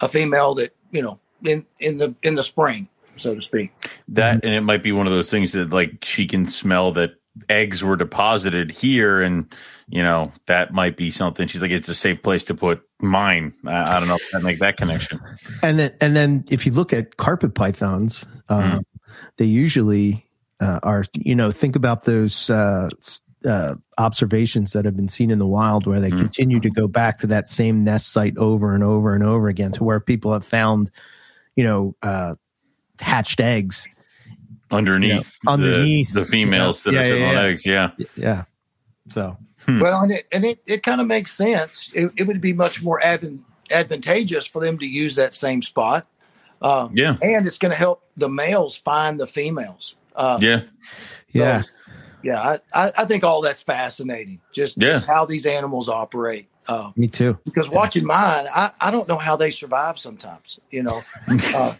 [0.00, 3.72] a female that you know in in the in the spring, so to speak.
[4.08, 7.12] That and it might be one of those things that like she can smell that
[7.48, 9.52] eggs were deposited here, and
[9.88, 11.46] you know that might be something.
[11.46, 13.52] She's like, it's a safe place to put mine.
[13.64, 15.20] I, I don't know if I make that connection.
[15.62, 18.82] And then, and then if you look at carpet pythons, um,
[19.36, 20.26] they usually
[20.60, 25.30] uh, are, you know, think about those uh, s- uh, observations that have been seen
[25.30, 26.18] in the wild where they Mhm.
[26.18, 29.72] continue to go back to that same nest site over and over and over again
[29.72, 30.90] to where people have found,
[31.54, 32.34] you know, uh,
[33.00, 33.86] hatched eggs.
[34.70, 37.28] Underneath, Yeah, underneath, the, the females yeah, that are sitting yeah.
[37.30, 37.66] on eggs.
[37.66, 37.90] Yeah.
[38.16, 38.44] Yeah.
[39.08, 39.80] So, Hmm.
[39.80, 41.90] Well, and it and it, it kind of makes sense.
[41.94, 46.06] It, it would be much more advan- advantageous for them to use that same spot,
[46.62, 47.16] uh, Yeah.
[47.20, 49.94] and it's going to help the males find the females.
[50.16, 50.60] Uh, Yeah.
[51.32, 51.62] yeah.
[52.22, 54.40] Yeah, I, I, I think all that's fascinating.
[54.52, 54.94] Just, Yeah.
[54.94, 56.48] just how these animals operate.
[56.66, 57.38] Uh, Me too.
[57.46, 61.02] because watching mine, I, I don't know how they survive sometimes, you know.
[61.54, 61.74] uh,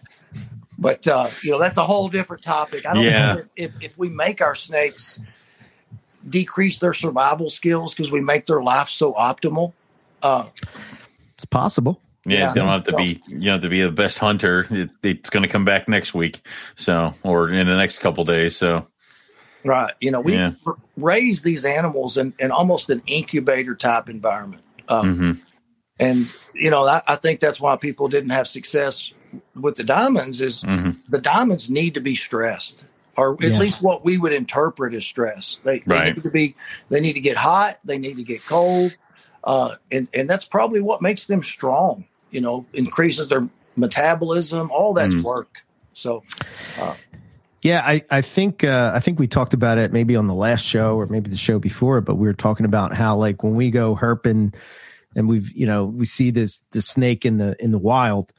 [0.79, 2.85] but uh, you know, that's a whole different topic.
[2.87, 3.33] I don't Yeah.
[3.35, 5.19] know if, if we make our snakes
[6.27, 9.73] decrease their survival skills because we make their life so optimal.
[10.21, 10.45] Uh,
[11.35, 12.01] It's possible.
[12.25, 12.49] Yeah, Yeah.
[12.49, 14.67] you don't have to be you don't have to be the best hunter.
[14.69, 16.41] It, it's going to come back next week,
[16.75, 18.55] so or in the next couple days.
[18.57, 18.87] So
[19.63, 19.93] right.
[19.99, 20.53] You know, we Yeah.
[20.97, 24.63] raise these animals in, in almost an incubator type environment.
[24.87, 25.37] Um, mhm.
[25.99, 29.11] And, you know, I, I think that's why people didn't have success
[29.55, 30.97] with the diamonds is Mhm.
[31.09, 32.85] the diamonds need to be stressed,
[33.17, 33.57] or at Yeah.
[33.59, 35.59] least what we would interpret as stress.
[35.63, 36.15] They, they Right.
[36.15, 36.55] need to be.
[36.89, 37.79] They need to get hot.
[37.83, 38.93] They need to get cold,
[39.43, 42.05] uh, and and that's probably what makes them strong.
[42.31, 44.71] You know, increases their metabolism.
[44.71, 45.23] All that's Mm.
[45.23, 45.65] work.
[45.93, 46.23] So
[47.61, 50.65] Yeah, I, I think uh, I think we talked about it maybe on the last
[50.65, 53.69] show or maybe the show before, but we were talking about how like when we
[53.69, 54.53] go herping
[55.15, 58.31] and we've you know we see this the snake in the in the wild,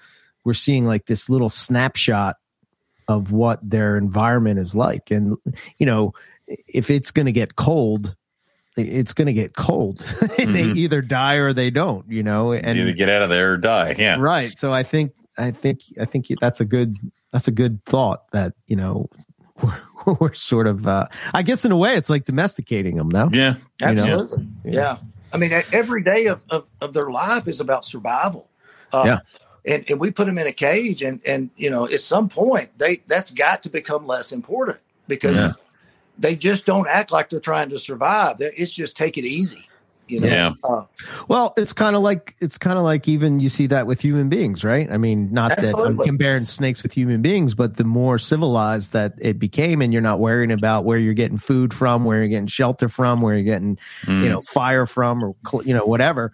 [0.44, 2.36] we're seeing like this little snapshot
[3.08, 5.36] of what their environment is like, and
[5.76, 6.14] you know
[6.66, 8.16] if it's going to get cold,
[8.76, 9.98] it's going to get cold.
[10.38, 10.76] they Mhm.
[10.76, 13.94] either die or they don't, you know, and Either get out of there or die.
[13.98, 14.16] Yeah.
[14.18, 16.96] right so i think i think i think that's a good
[17.32, 19.08] that's a good thought that you know
[19.62, 19.80] we're,
[20.20, 23.54] we're sort of uh i guess in a way it's like domesticating them now Yeah.
[23.80, 24.02] You know?
[24.02, 24.96] absolutely, yeah.
[25.32, 28.48] I mean, every day of, of, of their life is about survival.
[28.92, 29.18] Uh, Yeah.
[29.64, 32.76] And, and we put them in a cage, and and you know, at some point,
[32.78, 35.52] they that's got to become less important because Yeah.
[36.18, 38.36] they just don't act like they're trying to survive.
[38.40, 39.68] It's just take it easy.
[40.10, 40.26] You know.
[40.26, 40.52] Yeah.
[40.64, 40.84] Uh,
[41.28, 44.28] well it's kind of like it's kind of like even you see that with human
[44.28, 48.18] beings right i mean not that i'm comparing snakes with human beings but the more
[48.18, 52.18] civilized that it became and you're not worrying about where you're getting food from where
[52.18, 54.22] you're getting shelter from where you're getting Mm.
[54.24, 56.32] you know fire from or cl- you know whatever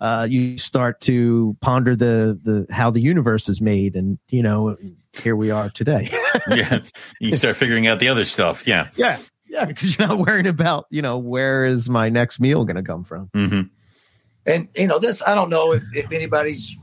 [0.00, 4.76] uh, you start to ponder the the how the universe is made and you know
[5.20, 6.08] here we are today
[6.48, 6.80] yeah.
[7.18, 8.64] You start figuring out the other stuff.
[8.66, 8.88] Yeah.
[8.94, 9.18] yeah
[9.48, 12.82] yeah because you're not worrying about you know where is my next meal going to
[12.82, 13.62] come from hmm
[14.48, 16.76] and you know, this I don't know if if anybody's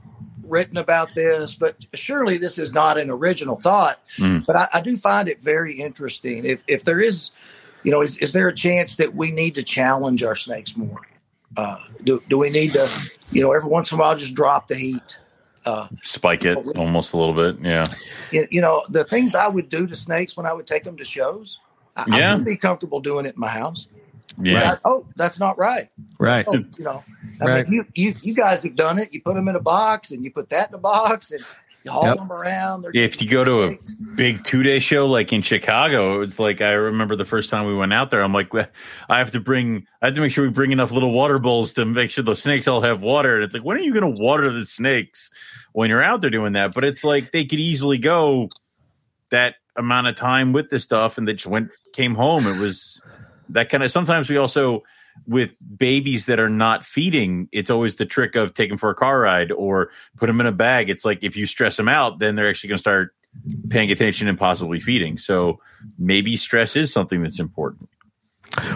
[0.43, 3.99] written about this, but surely this is not an original thought.
[4.17, 4.45] Mm.
[4.45, 6.45] But I, I do find it very interesting.
[6.45, 7.31] If if there is,
[7.83, 11.01] you know, is, is there a chance that we need to challenge our snakes more?
[11.57, 12.87] Uh, do do we need to,
[13.31, 15.19] you know, every once in a while just drop the heat?
[15.65, 17.57] Uh, Spike it almost a little bit.
[17.65, 17.85] Yeah.
[18.31, 20.95] you, you know, the things I would do to snakes when I would take them
[20.97, 21.57] to shows,
[21.95, 23.87] I, I wouldn't be comfortable doing it in my house.
[24.41, 24.73] Yeah.
[24.73, 25.87] I- oh, that's not right.
[26.19, 27.03] right Oh, you know,
[27.41, 27.69] I Right.
[27.69, 29.13] mean, you, you you guys have done it.
[29.13, 31.43] You put them in a box, and you put that in a box, and
[31.83, 32.17] you haul Yep.
[32.17, 32.81] them around.
[32.81, 33.77] They're If you go to a
[34.15, 37.75] big two day show like in Chicago, it's like I remember the first time we
[37.75, 38.21] went out there.
[38.23, 38.49] I'm like,
[39.09, 41.73] I have to bring, I have to make sure we bring enough little water bowls
[41.73, 43.35] to make sure those snakes all have water.
[43.35, 45.29] And it's like, when are you going to water the snakes
[45.73, 46.73] when you're out there doing that?
[46.73, 48.49] But it's like they could easily go
[49.31, 52.45] that amount of time with this stuff, and they just went came home.
[52.47, 53.01] It was
[53.49, 53.91] that kind of.
[53.91, 54.83] Sometimes we also
[55.27, 58.95] with babies that are not feeding, it's always the trick of take them for a
[58.95, 60.89] car ride or put them in a bag.
[60.89, 63.15] It's like if you stress them out, then they're actually going to start
[63.69, 65.17] paying attention and possibly feeding.
[65.17, 65.61] So
[65.97, 67.87] maybe stress is something that's important.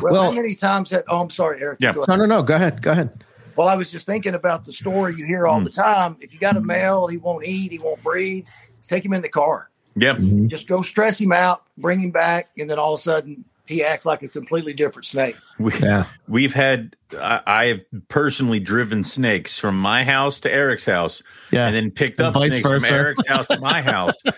[0.02, 1.04] well, well- how many times have?
[1.10, 1.80] Oh, I'm sorry, Eric.
[1.82, 1.92] Yeah.
[2.08, 3.24] No no no go ahead go ahead
[3.58, 5.66] Well, I was just thinking about the story you hear all Mm.
[5.66, 6.16] the time.
[6.22, 8.46] If you got a male, he won't eat, he won't breed.
[8.82, 9.70] Take him in the car.
[10.00, 10.18] Yeah.
[10.48, 13.84] Just go stress him out, bring him back, and then all of a sudden he
[13.84, 15.36] acts like a completely different snake.
[15.60, 20.86] We, yeah We've had, I, I have personally driven snakes from my house to Eric's
[20.86, 21.22] house
[21.52, 22.88] yeah and then picked And up snakes versa.
[22.88, 24.16] from Eric's house to my house.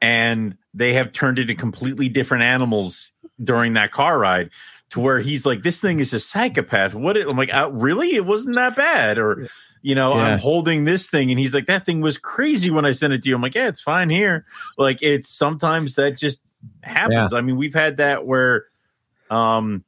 [0.00, 3.12] And they have turned into completely different animals
[3.42, 4.48] during that car ride
[4.90, 6.94] to where he's like, this thing is a psychopath.
[6.94, 7.18] What?
[7.18, 8.14] It, I'm like, uh, really?
[8.14, 9.18] It wasn't that bad.
[9.18, 9.46] Or,
[9.84, 10.22] you know, Yeah.
[10.22, 13.22] I'm holding this thing and he's like, that thing was crazy when I sent it
[13.22, 13.34] to you.
[13.36, 14.46] I'm like, yeah, it's fine here.
[14.78, 16.40] Like it's sometimes that just
[16.82, 17.34] happens.
[17.34, 18.64] I mean, we've had that where,
[19.28, 19.84] um,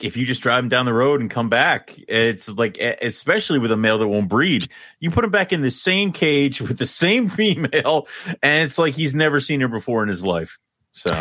[0.00, 3.70] if you just drive him down the road and come back, it's like, especially with
[3.70, 6.86] a male that won't breed, you put him back in the same cage with the
[6.86, 8.08] same female,
[8.42, 10.58] and it's like he's never seen her before in his life.
[10.92, 11.12] So,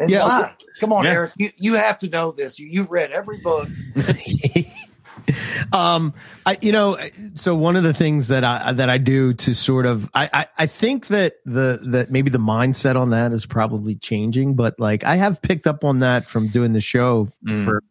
[0.00, 0.26] And Yeah.
[0.26, 0.54] why?
[0.80, 1.10] Come on, Yeah.
[1.12, 1.32] Eric.
[1.36, 2.58] You, you have to know this.
[2.58, 3.68] You, you've read every book.
[5.72, 6.12] um
[6.46, 6.98] i you know
[7.34, 10.46] so one of the things that i that i do to sort of I, I
[10.58, 15.04] i think that the that maybe the mindset on that is probably changing but like
[15.04, 17.64] i have picked up on that from doing the show Mm.
[17.64, 17.82] for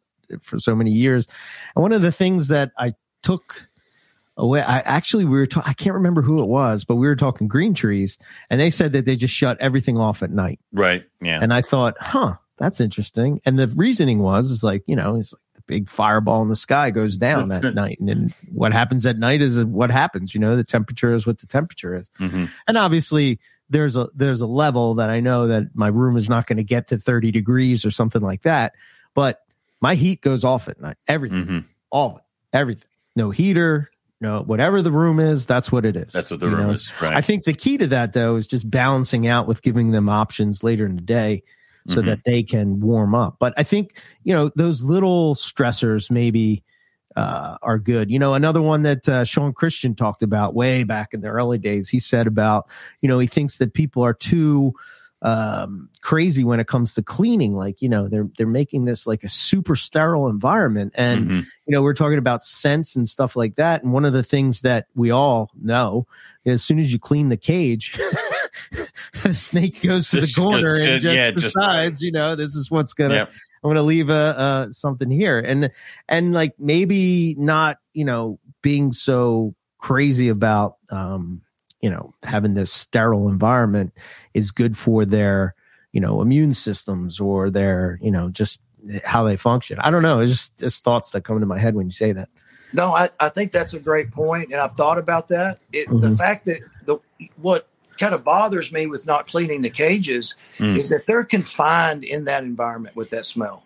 [0.42, 1.28] for so many years
[1.76, 3.68] and one of the things that i took
[4.38, 7.16] away i actually we were ta- i can't remember who it was but we were
[7.18, 8.18] talking green trees
[8.50, 11.04] and they said that they just shut everything off at night right.
[11.22, 11.40] Yeah.
[11.42, 13.42] and I thought, huh, that's interesting.
[13.46, 15.42] And the reasoning was, is like, you know, it's like
[15.72, 17.98] big fireball in the sky goes down at night.
[18.02, 20.34] And then what happens at night is what happens.
[20.34, 22.10] You know, the temperature is what the temperature is.
[22.20, 22.50] Mhm.
[22.68, 26.46] And obviously there's a, there's a level that I know that my room is not
[26.46, 28.74] going to get to 30 degrees or something like that.
[29.14, 29.40] But
[29.80, 30.98] my heat goes off at night.
[31.08, 31.66] Everything, Mhm.
[31.90, 32.90] all of it, everything.
[33.16, 36.12] No heater, no, whatever the room is, that's what it is.
[36.12, 36.74] That's what the room know?
[36.74, 36.92] is.
[37.02, 37.16] Right.
[37.16, 40.66] I think the key to that though is just balancing out with giving them options
[40.66, 41.44] later in the day
[41.88, 42.06] so Mhm.
[42.06, 43.38] that they can warm up.
[43.40, 46.64] But I think, you know, those little stressors maybe
[47.18, 48.10] uh, are good.
[48.10, 51.58] You know, another one that uh, Sean Christian talked about way back in the early
[51.58, 51.90] days.
[51.90, 52.70] He said about,
[53.02, 54.74] you know, he thinks that people are too
[55.22, 57.54] um, crazy when it comes to cleaning.
[57.54, 61.38] Like, you know, they're they're making this like a super sterile environment, and Mhm.
[61.68, 63.84] you know, we're talking about scents and stuff like that.
[63.84, 66.08] And one of the things that we all know,
[66.46, 68.00] as soon as you clean the cage.
[69.24, 72.36] the snake goes to the Just- corner and just- just yeah, just- decides, you know,
[72.36, 73.32] this is what's gonna Yep.
[73.64, 75.38] I'm going to leave a, uh, something here.
[75.38, 75.70] And,
[76.10, 81.44] and like maybe not, you know, being so crazy about, um,
[81.80, 83.94] you know, having this sterile environment
[84.34, 85.54] is good for their,
[85.92, 88.64] you know, immune systems or their, you know, just
[89.06, 89.78] how they function.
[89.80, 90.22] I don't know.
[90.22, 92.30] It's just, it's thoughts that come into my head when you say that.
[92.74, 95.60] No, I, I think that's a great point, and I've thought about that.
[95.72, 96.18] It, The Mhm.
[96.18, 96.98] fact that the
[97.40, 97.68] what
[98.02, 100.76] kind of bothers me with not cleaning the cages Mm.
[100.76, 103.64] is that they're confined in that environment with that smell.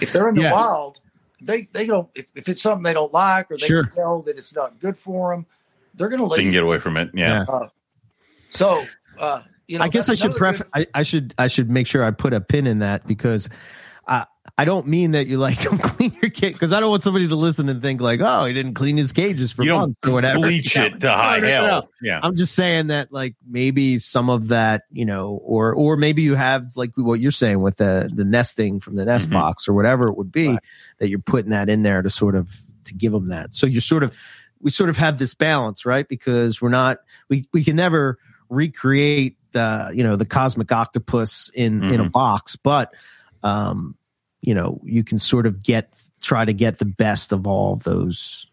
[0.00, 0.52] If they're in the Yeah.
[0.52, 1.00] wild,
[1.42, 2.08] they they don't.
[2.14, 3.84] If, if it's something they don't like or they Sure.
[3.86, 5.46] can tell that it's not good for them,
[5.94, 7.10] they're going to So you can get away from it.
[7.14, 7.44] Yeah.
[7.50, 7.66] Yeah.
[8.50, 8.84] so,
[9.18, 12.04] uh, you know, I guess I should pref- I, I should I should make sure
[12.04, 13.48] I put a pin in that because
[14.06, 14.26] I
[14.58, 17.28] I don't mean that you like don't clean your cage because I don't want somebody
[17.28, 20.12] to listen and think like oh he didn't clean his cages for You months or
[20.12, 20.38] whatever.
[20.40, 20.84] bleach Yeah.
[20.84, 21.90] it to high No, no, no, hell.
[22.02, 22.20] Yeah.
[22.22, 26.34] I'm just saying that like maybe some of that you know or or maybe you
[26.34, 29.32] have like what you're saying with the the nesting from the nest Mhm.
[29.34, 30.58] box or whatever it would be Right.
[30.98, 33.54] that you're putting that in there to sort of to give them that.
[33.54, 34.14] So you're sort of
[34.62, 36.98] we sort of have this balance right because we're not
[37.28, 38.18] we we can never
[38.50, 42.12] recreate the you know the cosmic octopus in in a Mhm.
[42.12, 42.92] box but
[43.42, 43.94] um
[44.42, 47.82] you know you can sort of get try to get the best of all of
[47.84, 48.46] those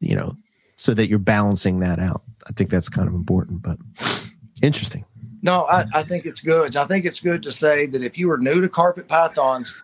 [0.00, 0.34] you know
[0.76, 3.78] so that you're balancing that out i think that's kind of important but
[4.62, 5.04] interesting
[5.42, 6.76] No, I, I think it's good.
[6.76, 9.74] I think it's good to say that if you are new to carpet pythons,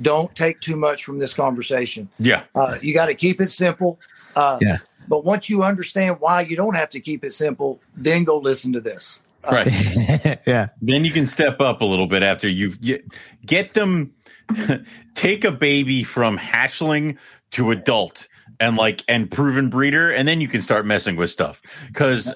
[0.00, 2.08] don't take too much from this conversation.
[2.20, 2.44] Yeah.
[2.54, 3.98] Uh, you got to keep it simple.
[4.36, 4.78] Uh, Yeah.
[5.08, 8.72] But once you understand why you don't have to keep it simple, then go listen
[8.74, 9.18] to this.
[9.42, 10.38] Uh, Right.
[10.46, 13.04] yeah then you can step up a little bit after you've get,
[13.44, 14.12] get them
[15.14, 17.18] take a baby from hatchling
[17.52, 18.28] to adult
[18.58, 21.62] and like and proven breeder and then you can start messing with stuff.
[21.86, 22.32] Because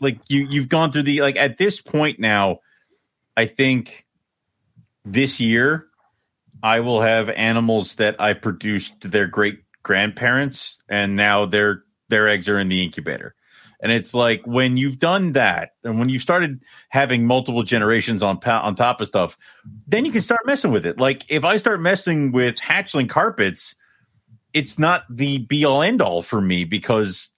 [0.00, 2.58] like you you've gone through the like at this point now
[3.36, 4.06] i think
[5.04, 5.86] this year
[6.62, 12.48] i will have animals that i produced their great grandparents and now their their eggs
[12.48, 13.34] are in the incubator
[13.80, 18.38] and it's like when you've done that and when you started having multiple generations on
[18.44, 19.38] on top of stuff,
[19.86, 20.98] then you can start messing with it.
[20.98, 23.76] Like if I start messing with hatchling carpets,
[24.52, 27.30] it's not the be all end all for me because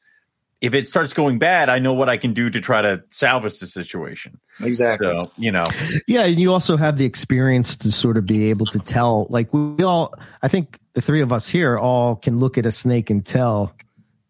[0.61, 3.59] if it starts going bad, I know what I can do to try to salvage
[3.61, 4.39] the situation.
[4.63, 5.07] Exactly.
[5.07, 5.65] So, you know,
[6.07, 9.53] yeah and you also have the experience to sort of be able to tell like
[9.53, 10.13] we all
[10.43, 13.75] i think the three of us here all can look at a snake and tell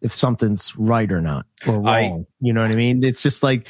[0.01, 3.43] if something's right or not or wrong I- you know what i mean it's just
[3.43, 3.67] like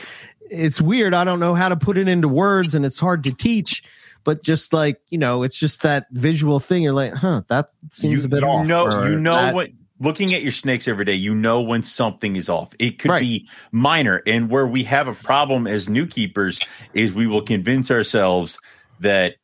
[0.49, 3.31] it's weird i don't know how to put it into words and it's hard to
[3.33, 3.83] teach
[4.23, 8.23] but just like you know it's just that visual thing you're like huh that seems
[8.23, 9.69] you, a bit you off know, you know that- what.
[10.03, 12.69] Looking at your snakes every day, you know when something is off.
[12.79, 13.21] It could Right.
[13.21, 16.59] be minor, and where we have a problem as new keepers
[16.95, 18.57] is we will convince ourselves
[19.01, 19.35] that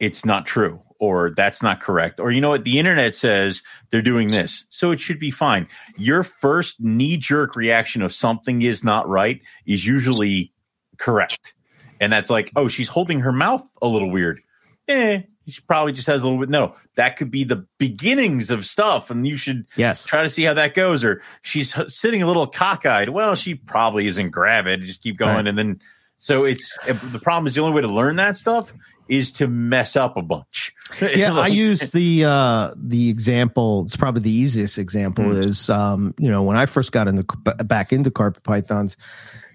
[0.00, 4.02] it's not true or that's not correct or you know what the internet says they're
[4.02, 5.68] doing this so it should be fine.
[5.96, 10.52] Your first knee jerk reaction of something is not right is usually
[10.98, 11.54] correct.
[12.00, 14.40] And that's like oh she's holding her mouth a little weird.
[14.88, 18.66] Eh she probably just has a little bit no that could be the beginnings of
[18.66, 20.04] stuff and you should yes.
[20.04, 23.08] try to see how that goes or she's sitting a little cockeyed.
[23.10, 25.46] Well she probably isn't gravid just keep going Right.
[25.46, 25.80] and then
[26.18, 28.72] so it's the problem is the only way to learn that stuff
[29.08, 33.82] is to mess up a bunch yeah, I use the uh the example.
[33.84, 35.44] It's probably the easiest example Mm.
[35.44, 37.24] is um you know when I first got into
[37.64, 38.96] back into carpet pythons,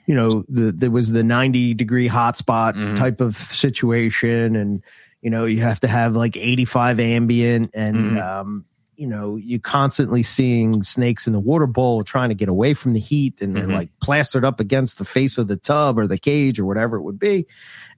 [0.06, 2.96] you know the there was the ninety degree hotspot Mhm.
[2.98, 4.84] type of situation, and
[5.22, 8.22] you know you have to have like eighty five ambient, and Mhm.
[8.22, 8.66] um
[8.98, 12.94] you know you constantly seeing snakes in the water bowl trying to get away from
[12.94, 13.74] the heat, and they're Mhm.
[13.74, 17.02] like plastered up against the face of the tub or the cage or whatever it
[17.04, 17.48] would be,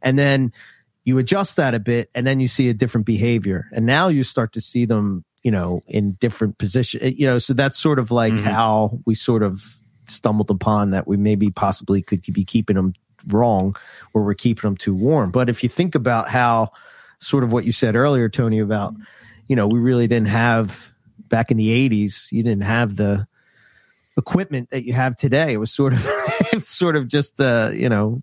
[0.03, 0.51] and then
[1.05, 3.67] you adjust that a bit and then you see a different behavior.
[3.73, 7.53] And now you start to see them you know in different positions you know so
[7.53, 8.43] that's sort of like Mhm.
[8.43, 9.61] how we sort of
[10.05, 12.93] stumbled upon that we maybe possibly could be keeping them
[13.27, 13.73] wrong
[14.13, 15.31] or we're keeping them too warm.
[15.31, 16.71] But if you think about how
[17.19, 18.93] sort of what you said earlier tony about
[19.49, 20.91] you know we really didn't have
[21.27, 23.27] back in the 80s you didn't have the
[24.17, 25.53] equipment that you have today.
[25.53, 26.05] It was sort of
[26.51, 28.21] it was sort of just uh you know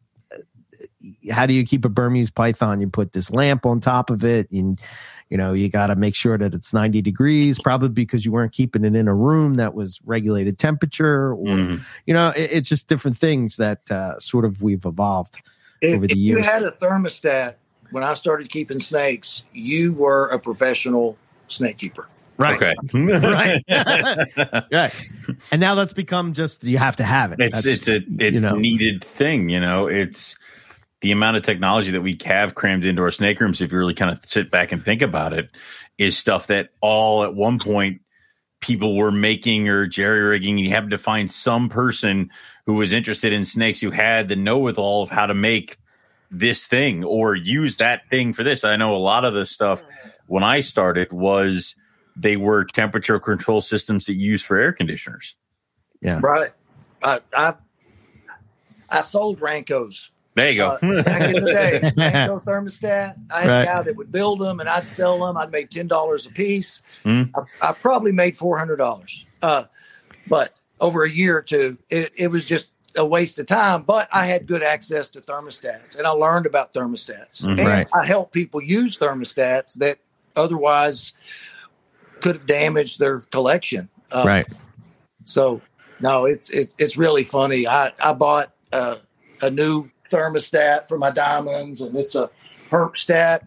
[1.31, 2.81] how do you keep a Burmese python?
[2.81, 4.81] You put this lamp on top of it, and
[5.29, 8.53] you know you got to make sure that it's 90 degrees, probably because you weren't
[8.53, 11.81] keeping it in a room that was regulated temperature, or Mhm.
[12.07, 15.41] you know, it, it's just different things that uh, sort of we've evolved.
[15.83, 16.41] If, over the years.
[16.41, 17.55] if you had a thermostat
[17.91, 21.17] when I started keeping snakes, you were a professional
[21.49, 22.09] snake keeper.
[22.39, 22.75] Okay.
[22.95, 23.63] Right.
[24.73, 25.13] right.
[25.51, 27.41] And now that's become just you have to have it.
[27.41, 28.57] It's That's- it's a it's you know.
[28.57, 29.87] needed thing, you know.
[29.87, 30.37] It's
[31.01, 33.61] the amount of technology that we have crammed into our snake rooms.
[33.61, 35.51] If you really kind of sit back and think about it,
[35.99, 38.03] is stuff that all at one point
[38.61, 40.59] people were making or jerry rigging.
[40.59, 42.31] You happened to find some person
[42.67, 45.79] who was interested in snakes who had the know with all of how to make
[46.31, 48.63] this thing or use that thing for this.
[48.63, 49.83] I know a lot of the stuff
[50.27, 51.75] when I started was
[52.15, 55.35] they were temperature control systems that you use for air conditioners.
[56.01, 56.21] Yeah.
[56.23, 56.51] Right.
[57.03, 57.55] I I,
[58.91, 60.69] I sold Rancos There you go.
[60.71, 61.81] uh, back in the day.
[61.97, 63.15] Ranco thermostat.
[63.35, 63.63] I had Right.
[63.63, 65.37] a guy that would build them, and I'd sell them.
[65.37, 66.83] I'd make ten dollars a piece.
[67.05, 67.31] Mm.
[67.61, 69.25] I, I probably made four hundred dollars.
[69.43, 69.65] Uh,
[70.29, 73.83] but over a year or two, it, it was just a waste of time.
[73.83, 77.59] But I had good access to thermostats, and I learned about thermostats, Mhm.
[77.59, 77.89] and Right.
[77.93, 79.99] I helped people use thermostats that
[80.37, 81.13] otherwise
[82.21, 83.89] could have damaged their collection.
[84.13, 84.47] Uh, right.
[85.25, 85.61] so
[86.01, 87.67] no, it's it, it's really funny.
[87.67, 88.97] I I bought uh,
[89.43, 92.31] a new thermostat for my diamonds, and it's a
[92.71, 93.47] Herpstat.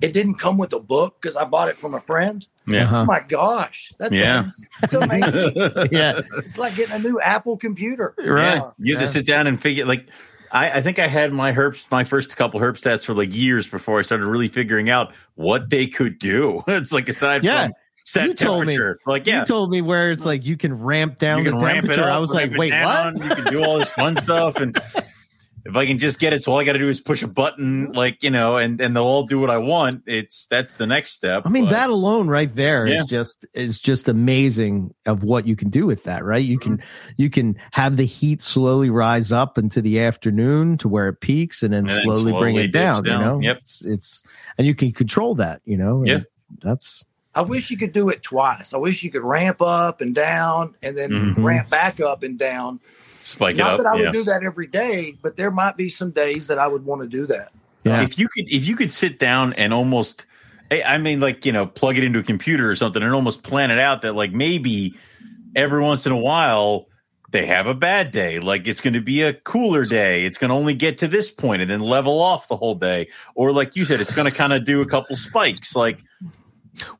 [0.00, 2.46] It didn't come with a book because I bought it from a friend.
[2.66, 2.80] Yeah.
[2.82, 3.04] Oh Uh-huh.
[3.06, 4.42] my gosh, that Yeah.
[4.42, 5.54] thing, it's amazing.
[5.92, 6.20] Yeah.
[6.38, 8.14] it's like getting a new Apple computer.
[8.18, 8.58] Right.
[8.58, 10.06] Uh, You have to sit down and figure like
[10.50, 13.98] I, I think I had my herbs my first couple Herpstats for like years before
[13.98, 16.62] I started really figuring out what they could do.
[16.68, 17.66] It's like aside Yeah.
[17.66, 17.74] from
[18.04, 18.78] set You told me.
[19.06, 19.40] Like yeah.
[19.40, 21.88] You told me where it's like you can ramp down you the can ramp it
[21.88, 22.02] temperature.
[22.10, 23.24] up, I was like, wait, down, what?
[23.24, 24.76] You can do all this fun stuff and
[25.66, 27.26] if I can just get it, so all I got to do is push a
[27.26, 30.02] button, like you know, and and they'll all do what I want.
[30.06, 31.42] It's that's the next step.
[31.46, 33.04] I mean, but- that alone right there is Yeah.
[33.08, 36.44] just is just amazing of what you can do with that, right?
[36.44, 36.82] You can
[37.16, 41.62] you can have the heat slowly rise up into the afternoon to where it peaks
[41.62, 43.40] and then, And then slowly, bring it down, dips you know?
[43.40, 43.58] Yep.
[43.58, 44.22] It's it's
[44.58, 46.04] and you can control that, you know?
[46.04, 46.20] Yeah.
[46.62, 47.04] That's
[47.36, 48.72] I wish you could do it twice.
[48.74, 51.42] I wish you could ramp up and down, and then Mhm.
[51.42, 52.78] ramp back up and down.
[53.24, 53.78] Spike it Not up.
[53.78, 54.10] that I would yeah.
[54.10, 57.08] do that every day, but there might be some days that I would want to
[57.08, 57.50] do that.
[57.84, 58.02] yeah.
[58.02, 60.26] If you could, if you could sit down and almost,
[60.70, 63.42] I I mean, like you know, plug it into a computer or something, and almost
[63.42, 64.94] plan it out that like maybe
[65.56, 66.86] every once in a while
[67.30, 70.50] they have a bad day, like it's going to be a cooler day, it's going
[70.50, 73.74] to only get to this point and then level off the whole day, or like
[73.74, 75.98] you said, it's going to kind of do a couple spikes, like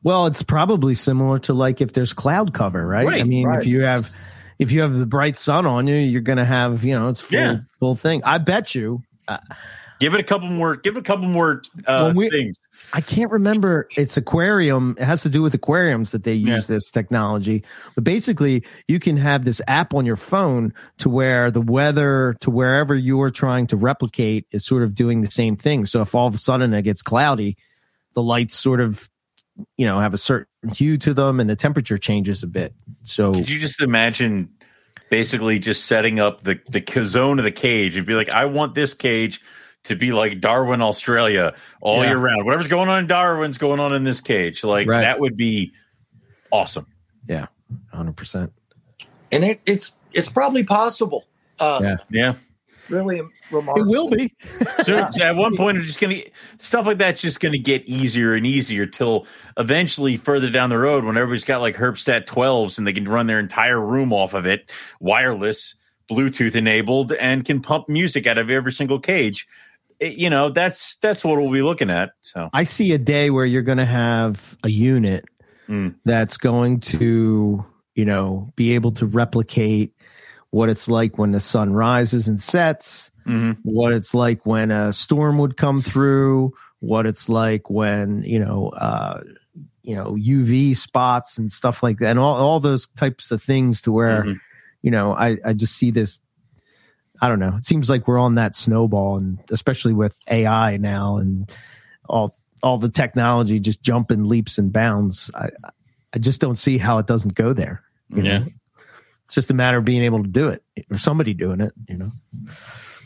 [0.03, 3.07] Well, it's probably similar to like if there's cloud cover, right?
[3.07, 3.59] I mean, right.
[3.59, 4.11] if you have
[4.59, 7.21] if you have the bright sun on you, you're going to have, you know, it's
[7.21, 7.59] full Yeah.
[7.79, 8.21] full thing.
[8.23, 9.01] I bet you
[9.99, 12.57] give it a couple more, give it a couple more uh, we- things.
[12.93, 13.87] I can't remember.
[13.95, 14.95] It's aquarium.
[14.99, 16.75] It has to do with aquariums that they use Yeah.
[16.75, 17.63] this technology.
[17.95, 22.51] But basically, you can have this app on your phone to where the weather to
[22.51, 25.85] wherever you're trying to replicate is sort of doing the same thing.
[25.85, 27.57] So if all of a sudden it gets cloudy,
[28.13, 29.09] the lights sort of,
[29.77, 32.73] you know, have a certain hue to them and the temperature changes a bit.
[33.03, 34.49] So Could you just imagine
[35.09, 38.75] basically just setting up the the zone of the cage and be like, I want
[38.75, 39.41] this cage
[39.83, 42.09] to be like Darwin, Australia, all Yeah.
[42.09, 42.45] year round.
[42.45, 44.63] Whatever's going on in Darwin's going on in this cage.
[44.63, 45.01] Like Right.
[45.01, 45.73] that would be
[46.51, 46.87] awesome.
[47.27, 47.47] yeah,
[47.93, 48.53] hundred percent.
[49.31, 51.25] And it, it's it's probably possible.
[51.59, 51.95] Uh, Yeah.
[52.09, 52.33] Yeah.
[52.89, 53.21] Really
[53.51, 53.87] remarkable.
[53.87, 54.33] It will be.
[54.83, 56.21] So at one point, it's just gonna
[56.59, 59.25] stuff like that's just gonna get easier and easier till
[59.57, 63.27] eventually further down the road when everybody's got like Herpstat 12s and they can run
[63.27, 64.69] their entire room off of it,
[64.99, 65.75] wireless,
[66.09, 69.47] Bluetooth enabled, and can pump music out of every single cage.
[69.99, 72.11] It- you know, that's that's what we'll be looking at.
[72.21, 75.25] So I see a day where you're going to have a unit
[75.67, 75.95] Mm.
[76.05, 77.65] that's going to,
[77.95, 79.94] you know, be able to replicate
[80.55, 83.57] what it's like when the sun rises and sets, mhm.
[83.63, 88.69] what it's like when a storm would come through, what it's like when, you know,
[88.69, 89.19] uh,
[89.81, 93.81] you know, UV spots and stuff like that, and all, all those types of things
[93.81, 94.39] to where, Mhm.
[94.81, 96.21] you know, I, I just see this.
[97.21, 97.57] I don't know.
[97.57, 101.51] It seems like we're on that snowball, and especially with AI now and
[102.07, 102.33] all
[102.63, 105.29] all the technology just jumping leaps and bounds.
[105.35, 105.49] I
[106.13, 107.83] I just don't see how it doesn't go there.
[108.07, 108.45] You know?
[109.25, 111.73] It's just a matter of being able to do it or somebody doing it.
[111.87, 112.11] You know.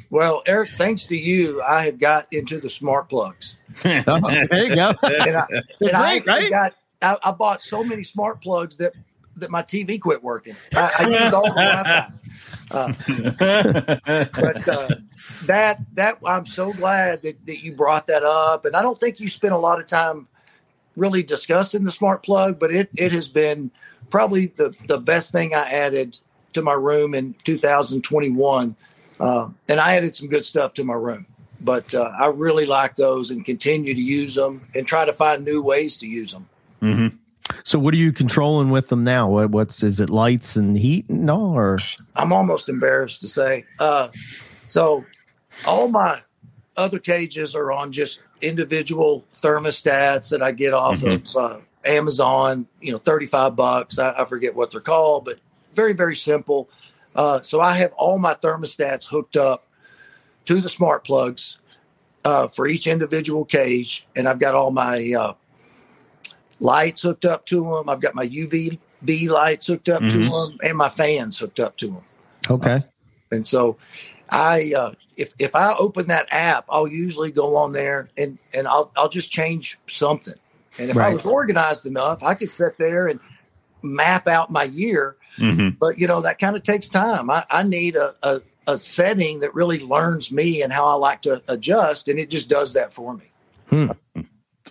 [0.09, 3.57] Well, Eric, thanks to you, I have got into the smart plugs.
[3.85, 4.93] Oh, there you go.
[5.03, 5.45] And I,
[5.79, 6.49] and I great, right?
[6.49, 8.93] got I, I bought so many smart plugs that
[9.37, 10.55] that my TV quit working.
[10.73, 12.07] I, I used all the Wi-Fi.
[12.71, 12.93] Uh,
[13.39, 14.87] but uh,
[15.45, 19.19] that that I'm so glad that, that you brought that up, and I don't think
[19.19, 20.27] you spent a lot of time
[20.95, 23.71] really discussing the smart plug, but it it has been
[24.09, 26.17] probably the the best thing I added
[26.53, 28.75] to my room in 2021,
[29.19, 31.25] uh, and I added some good stuff to my room.
[31.61, 35.43] But uh, I really like those and continue to use them and try to find
[35.43, 36.47] new ways to use them.
[36.81, 37.17] Mm-hmm.
[37.63, 39.29] So, what are you controlling with them now?
[39.29, 41.53] What, what's is it lights and heat and all?
[41.57, 41.79] Or
[42.15, 43.65] I'm almost embarrassed to say.
[43.79, 44.07] Uh,
[44.67, 45.05] so,
[45.67, 46.19] all my
[46.77, 51.35] other cages are on just individual thermostats that I get off Mhm.
[51.35, 52.67] of uh, Amazon.
[52.81, 53.99] You know, thirty five bucks.
[53.99, 55.39] I, I forget what they're called, but
[55.73, 56.69] very very simple.
[57.15, 59.65] Uh, so I have all my thermostats hooked up
[60.45, 61.57] to the smart plugs
[62.25, 65.33] uh, for each individual cage, and I've got all my uh,
[66.59, 67.89] lights hooked up to them.
[67.89, 70.49] I've got my UVB lights hooked up to Mhm.
[70.49, 72.03] them, and my fans hooked up to them.
[72.49, 72.83] okay,
[73.31, 73.77] And so
[74.29, 78.67] I uh, if if I open that app, I'll usually go on there and and
[78.67, 80.35] I'll I'll just change something.
[80.79, 83.19] And if I was organized enough, I could sit there and
[83.83, 85.15] map out my year.
[85.37, 87.29] hmm But you know that kind of takes time.
[87.29, 91.23] I, I need a, a a setting that really learns me and how I like
[91.23, 93.31] to adjust, and it just does that for me.
[93.69, 93.87] Hmm.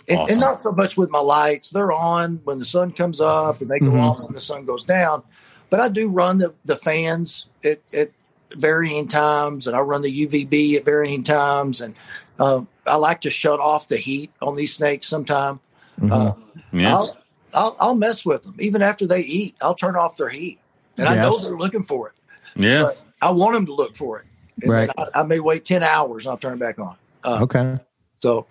[0.09, 0.33] And, Awesome.
[0.33, 3.69] and not so much with my lights; they're on when the sun comes up, and
[3.71, 4.01] they go Mhm.
[4.01, 5.23] off when the sun goes down.
[5.71, 8.11] But I do run the the fans at, at
[8.57, 11.95] varying times, and I run the UVB at varying times, and
[12.39, 15.61] uh, I like to shut off the heat on these snakes sometime.
[16.01, 16.11] Mhm.
[16.13, 16.35] Uh,
[16.73, 16.95] Yeah.
[16.97, 17.17] I'll,
[17.55, 19.57] I'll I'll mess with them even after they eat.
[19.63, 20.59] I'll turn off their heat,
[20.99, 22.15] and I know they're looking for it.
[22.57, 22.83] yeah.
[22.83, 24.27] But I want them to look for it.
[24.63, 24.91] And Right.
[24.99, 26.97] I, I may wait ten hours and I'll turn it back on.
[27.25, 27.79] Uh, okay,
[28.21, 28.47] So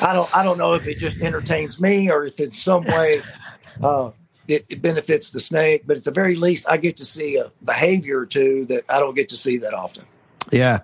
[0.00, 3.22] I don't I don't know if it just entertains me or if in some way
[3.82, 4.10] uh,
[4.48, 5.82] it, it benefits the snake.
[5.86, 8.98] But at the very least, I get to see a behavior or two that I
[8.98, 10.04] don't get to see that often.
[10.50, 10.80] yeah.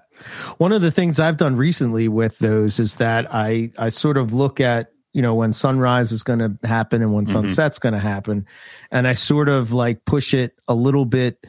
[0.58, 4.32] One of the things I've done recently with those is that I I sort of
[4.32, 7.30] look at you know when sunrise is going to happen and when Mhm.
[7.30, 8.44] sunset's going to happen,
[8.90, 11.46] and I sort of like push it a little bit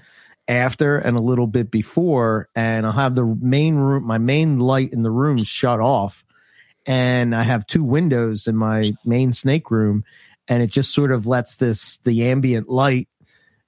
[0.47, 4.93] after and a little bit before, and I'll have the main room, my main light
[4.93, 6.24] in the room shut off,
[6.86, 10.03] and I have two windows in my main snake room,
[10.47, 13.09] and it just sort of lets this the ambient light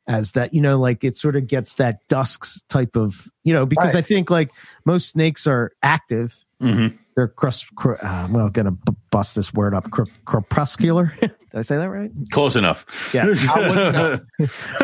[0.07, 3.65] as that you know like it sort of gets that dusk type of you know
[3.65, 4.03] because Right.
[4.03, 4.51] I think like
[4.85, 6.35] most snakes are active.
[6.61, 6.87] hmm
[7.17, 7.65] They're crust.
[7.75, 9.89] Cr- uh, I'm well, gonna b- bust this word up.
[9.89, 11.11] Cr- crepuscular.
[11.19, 12.11] Did I say that right?
[12.31, 13.11] Close enough.
[13.13, 13.25] Yeah.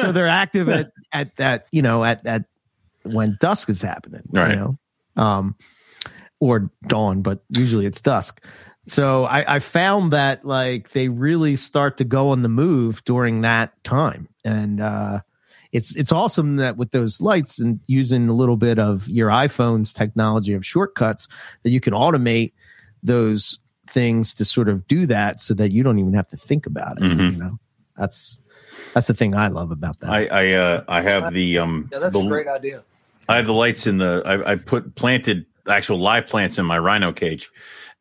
[0.02, 2.46] So they're active at at that you know at at
[3.04, 4.52] when dusk is happening Right.
[4.52, 4.78] you know
[5.16, 5.56] um
[6.40, 8.44] or dawn but usually it's dusk
[8.88, 13.42] so I, I found that like they really start to go on the move during
[13.42, 15.20] that time and uh
[15.74, 19.94] it's it's awesome that with those lights and using a little bit of your iPhone's
[19.94, 21.28] technology of shortcuts
[21.64, 22.54] that you can automate
[23.02, 26.66] those things to sort of do that so that you don't even have to think
[26.66, 27.34] about it Mhm.
[27.34, 27.60] you know
[27.98, 28.40] that's
[28.94, 30.10] that's the thing I love about that.
[30.10, 32.82] I I uh, I have the um Yeah, that's the, a great idea.
[33.28, 36.78] I have the lights in the I, I put planted actual live plants in my
[36.78, 37.52] rhino cage,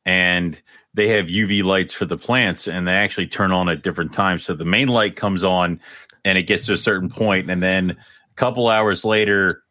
[0.05, 0.61] and
[0.95, 4.45] they have UV lights for the plants, and they actually turn on at different times.
[4.45, 5.81] So the main light comes on,
[6.25, 9.63] and it gets to a certain point, and then a couple hours later,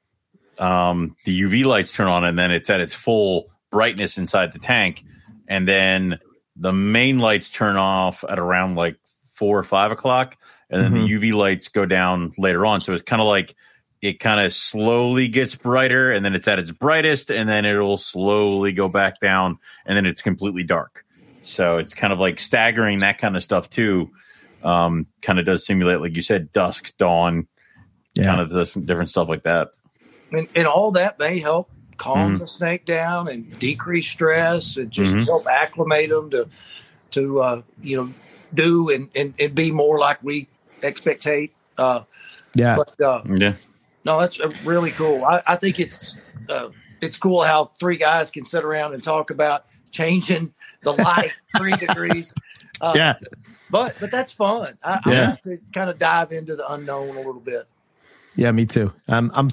[0.57, 4.59] um, the UV lights turn on, and then it's at its full brightness inside the
[4.59, 5.03] tank,
[5.47, 6.19] and then
[6.55, 8.97] the main lights turn off at around like
[9.33, 10.37] four or five o'clock,
[10.69, 12.81] and then the UV lights go down later on.
[12.81, 13.55] So it's kind of like
[14.01, 17.97] it kind of slowly gets brighter and then it's at its brightest and then it'll
[17.97, 21.05] slowly go back down and then it's completely dark.
[21.43, 24.09] So it's kind of like staggering that kind of stuff too.
[24.63, 27.47] Um, kind of does simulate, like you said, dusk, dawn,
[28.15, 28.25] Yeah.
[28.25, 29.69] kind of this different stuff like that.
[30.31, 32.39] And, and all that may help calm Mhm.
[32.39, 35.25] the snake down and decrease stress and just Mhm.
[35.25, 36.49] help acclimate them to
[37.11, 38.13] to uh, you know
[38.53, 40.47] do and, and, and be more like we
[40.83, 41.53] expectate.
[41.77, 42.03] Uh,
[42.55, 42.75] yeah.
[42.75, 43.55] but uh, Yeah.
[44.05, 45.23] no, that's uh, really cool.
[45.25, 46.17] I, I think it's
[46.49, 46.69] uh,
[47.01, 50.53] it's cool how three guys can sit around and talk about changing
[50.83, 52.33] the light three degrees.
[52.79, 53.13] Uh, yeah.
[53.71, 54.77] But but that's fun.
[54.83, 55.29] I, I Yeah.
[55.31, 57.67] like to kind of dive into the unknown a little bit.
[58.35, 58.93] Yeah, me too.
[59.09, 59.49] I'm I'm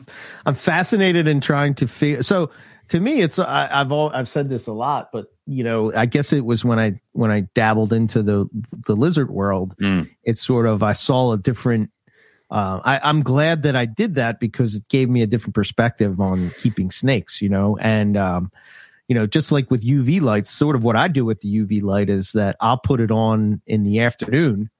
[0.46, 2.22] I'm fascinated in trying to figure.
[2.22, 2.50] So
[2.88, 6.06] to me, it's I, I've all I've said this a lot, but you know, I
[6.06, 8.48] guess it was when I when I dabbled into the
[8.86, 9.74] the lizard world.
[9.78, 10.08] Mm.
[10.24, 11.90] It's sort of I saw a different.
[12.50, 16.18] Uh, I, I'm glad that I did that because it gave me a different perspective
[16.18, 17.42] on keeping snakes.
[17.42, 18.50] You know, and um,
[19.08, 21.82] you know, just like with UV lights, sort of what I do with the UV
[21.82, 24.70] light is that I'll put it on in the afternoon,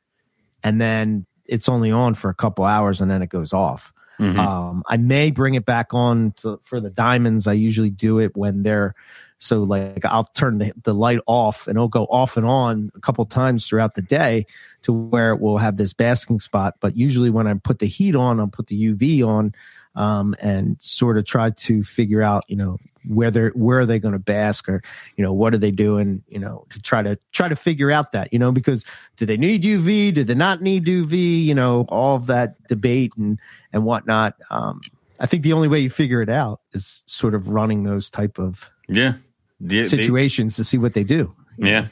[0.62, 4.36] and then it's only on for a couple hours, and then it goes off Mhm.
[4.36, 7.46] Um, I may bring it back on to, for the diamonds.
[7.46, 8.94] I usually do it when they're
[9.40, 13.00] so like I'll turn the, the light off and it'll go off and on a
[13.00, 14.46] couple times throughout the day
[14.82, 16.74] to where it will have this basking spot.
[16.80, 19.52] But usually when I put the heat on, I'll put the UV on
[19.99, 22.78] um, and sort of try to figure out, you know,
[23.09, 24.82] where they're where are they going to bask or
[25.16, 28.12] you know what are they doing, you know, to try to try to figure out
[28.12, 28.84] that, you know, because
[29.16, 30.14] do they need UV?
[30.14, 31.42] Do they not need UV?
[31.44, 33.38] You know, all of that debate and
[33.72, 34.34] and whatnot.
[34.51, 34.80] Um,
[35.20, 38.38] I think the only way you figure it out is sort of running those type
[38.38, 39.14] of Yeah.
[39.61, 41.34] Yeah, they- situations to see what they do.
[41.59, 41.86] yeah.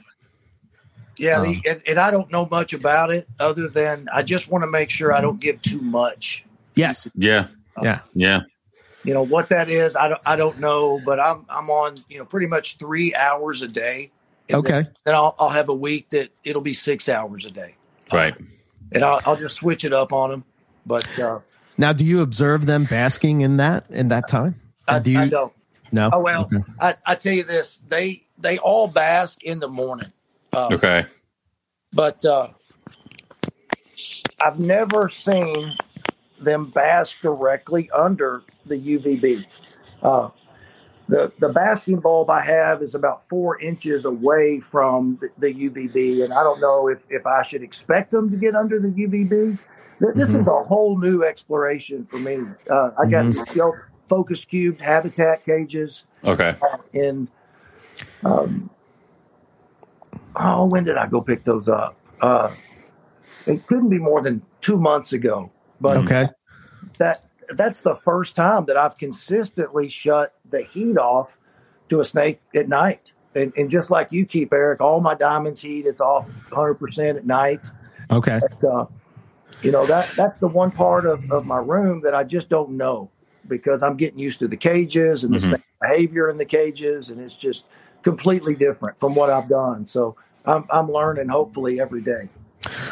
[1.19, 4.51] Yeah, Um, the, and, and I don't know much about it other than I just
[4.51, 6.45] want to make sure I don't give too much.
[6.75, 7.09] Yes.
[7.15, 7.47] Yeah.
[7.83, 8.01] Yeah.
[8.15, 8.41] Yeah.
[9.05, 12.19] You know what that is, I don't I don't know, but I'm I'm on you
[12.19, 14.11] know pretty much three hours a day.
[14.49, 14.71] And Okay.
[14.83, 17.77] Then, then I'll I'll have a week that it'll be six hours a day,
[18.13, 18.35] Right.
[18.93, 20.45] and I'll, I'll just switch it up on them.
[20.85, 21.41] But uh,
[21.79, 24.61] Now, do you observe them basking in that in that time?
[24.89, 25.21] I, do you?
[25.21, 25.53] I don't.
[25.93, 26.11] No.
[26.13, 26.65] Oh well, Okay.
[26.81, 30.13] I, I tell you this: they they all bask in the morning.
[30.53, 31.05] Uh, Okay.
[31.93, 32.49] but uh,
[34.41, 35.77] I've never seen
[36.41, 39.45] them bask directly under the UVB.
[40.03, 40.31] Uh,
[41.09, 46.25] the the basking bulb I have is about four inches away from the, the UVB,
[46.25, 49.59] and I don't know if, if I should expect them to get under the UVB.
[50.01, 52.39] Th- This is a whole new exploration for me.
[52.71, 53.35] Uh, I got Mhm.
[53.35, 53.47] these
[54.09, 56.55] focus cubed habitat cages Okay.
[56.93, 57.29] in
[58.25, 58.71] um
[60.37, 62.51] oh when did i go pick those up uh
[63.47, 65.51] it couldn't be more than two months ago
[65.81, 66.29] but Okay.
[66.99, 71.39] that that's the first time that i've consistently shut the heat off
[71.89, 75.61] to a snake at night and, and just like you keep eric all my diamonds
[75.61, 77.71] heat it's off 100% at night
[78.11, 78.41] Okay.
[78.41, 78.87] but, uh,
[79.63, 82.71] you know that that's the one part of, of my room that I just don't
[82.77, 83.11] know
[83.49, 85.49] because I'm getting used to the cages and the Mhm.
[85.49, 87.65] snake behavior in the cages, and it's just
[88.03, 89.87] completely different from what I've done.
[89.87, 92.29] So I'm I'm learning hopefully every day.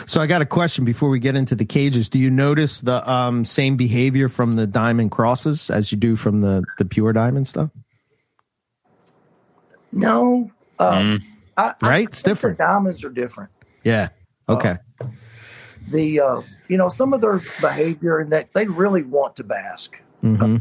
[0.07, 2.09] So I got a question before we get into the cages.
[2.09, 6.41] Do you notice the um, same behavior from the diamond crosses as you do from
[6.41, 7.71] the the pure diamond stuff?
[9.93, 11.23] No, uh, Mm.
[11.57, 12.09] I, I Right?
[12.09, 12.59] It's think the different.
[12.59, 13.51] diamonds are different.
[13.85, 14.09] Yeah.
[14.49, 14.79] Okay.
[15.89, 19.97] The uh, you know some of their behavior and that they really want to bask.
[20.23, 20.57] hmm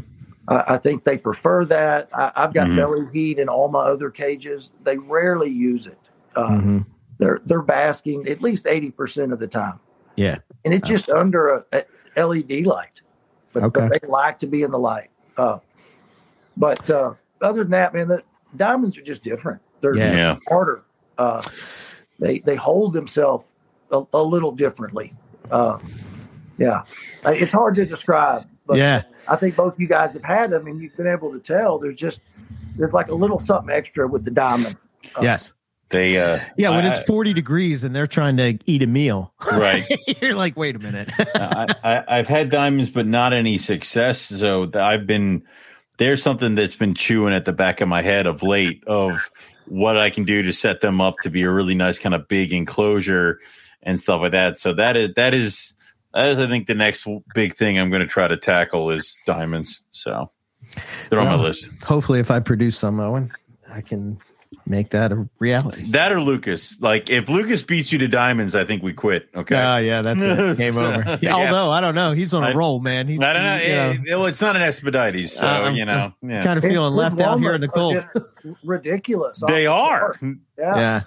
[0.46, 2.10] I, I think they prefer that.
[2.14, 2.76] I, I've got Mhm.
[2.76, 4.72] belly heat in all my other cages.
[4.84, 5.98] They rarely use it.
[6.36, 6.78] Uh, hmm
[7.24, 9.80] they're they're basking at least eighty percent of the time,
[10.14, 10.38] Yeah.
[10.64, 11.84] and it's just under a,
[12.16, 13.00] a LED light.
[13.54, 13.88] But, Okay.
[13.88, 15.10] but they like to be in the light.
[15.36, 15.58] Uh,
[16.56, 18.22] but uh, other than that, man, the
[18.54, 19.62] diamonds are just different.
[19.80, 20.12] They're Yeah.
[20.12, 20.36] Yeah.
[20.48, 20.82] harder.
[21.16, 21.42] Uh,
[22.18, 23.54] they they hold themselves
[23.90, 25.14] a, a little differently.
[25.50, 25.78] Uh,
[26.58, 26.82] yeah,
[27.24, 28.44] Uh, it's hard to describe.
[28.66, 29.02] But Yeah.
[29.28, 31.78] I think both you guys have had them, and you've been able to tell.
[31.78, 32.20] There's just
[32.76, 34.76] there's like a little something extra with the diamond.
[35.22, 35.52] Yes.
[35.94, 36.18] They.
[36.18, 36.70] uh Yeah.
[36.70, 39.84] When I- it's 40 degrees and they're trying to eat a meal, Right.
[40.20, 41.10] you're like, wait a minute.
[41.34, 44.20] I, I, I've had diamonds, but not any success.
[44.20, 45.44] So I've been
[45.98, 49.30] there's something that's been chewing at the back of my head of late of
[49.66, 52.26] what I can do to set them up to be a really nice kind of
[52.28, 53.38] big enclosure
[53.82, 54.58] and stuff like that.
[54.58, 55.74] So that is that is
[56.12, 59.16] that is I think the next big thing I'm going to try to tackle is
[59.26, 59.82] diamonds.
[59.92, 60.30] So
[61.08, 61.68] they're on my list.
[61.84, 63.30] Hopefully, if I produce some, Owen,
[63.72, 64.18] I can
[64.66, 65.90] make that a reality.
[65.92, 66.80] That or Lucas.
[66.80, 69.28] Like if Lucas beats you to diamonds, I think we quit.
[69.34, 69.56] Okay.
[69.56, 70.56] Oh, yeah, that's it.
[70.58, 71.18] Game So, over.
[71.22, 71.34] yeah.
[71.34, 73.08] Although I don't know, he's on a I- roll, man.
[73.08, 73.56] He's I don't know.
[73.56, 76.12] you know, Eh, well, it's not an Expedites, so Uh, I'm- you know.
[76.22, 76.42] Yeah.
[76.42, 78.04] kind of feeling His left out here in the cold.
[78.62, 79.40] ridiculous.
[79.46, 80.34] They off the are.
[80.58, 80.76] Yeah.
[80.76, 81.00] Yeah.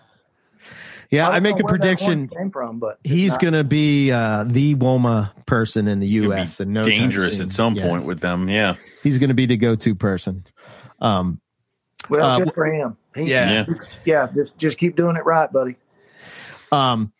[1.09, 2.27] Yeah, I, don't make a prediction.
[2.27, 3.41] came from, but He's not.
[3.41, 6.59] going to be uh, the Woma person in the U.S.
[6.59, 7.87] and no dangerous at some Yeah.
[7.87, 8.49] point with them.
[8.49, 8.75] Yeah.
[9.03, 10.43] He's going to be the go-to person.
[10.99, 11.39] Um,
[12.09, 12.97] Well, uh, good for him.
[13.17, 13.65] He- Yeah.
[13.67, 13.73] Yeah.
[14.05, 14.27] yeah.
[14.33, 15.75] Just just keep doing it right, buddy.
[16.71, 17.11] um,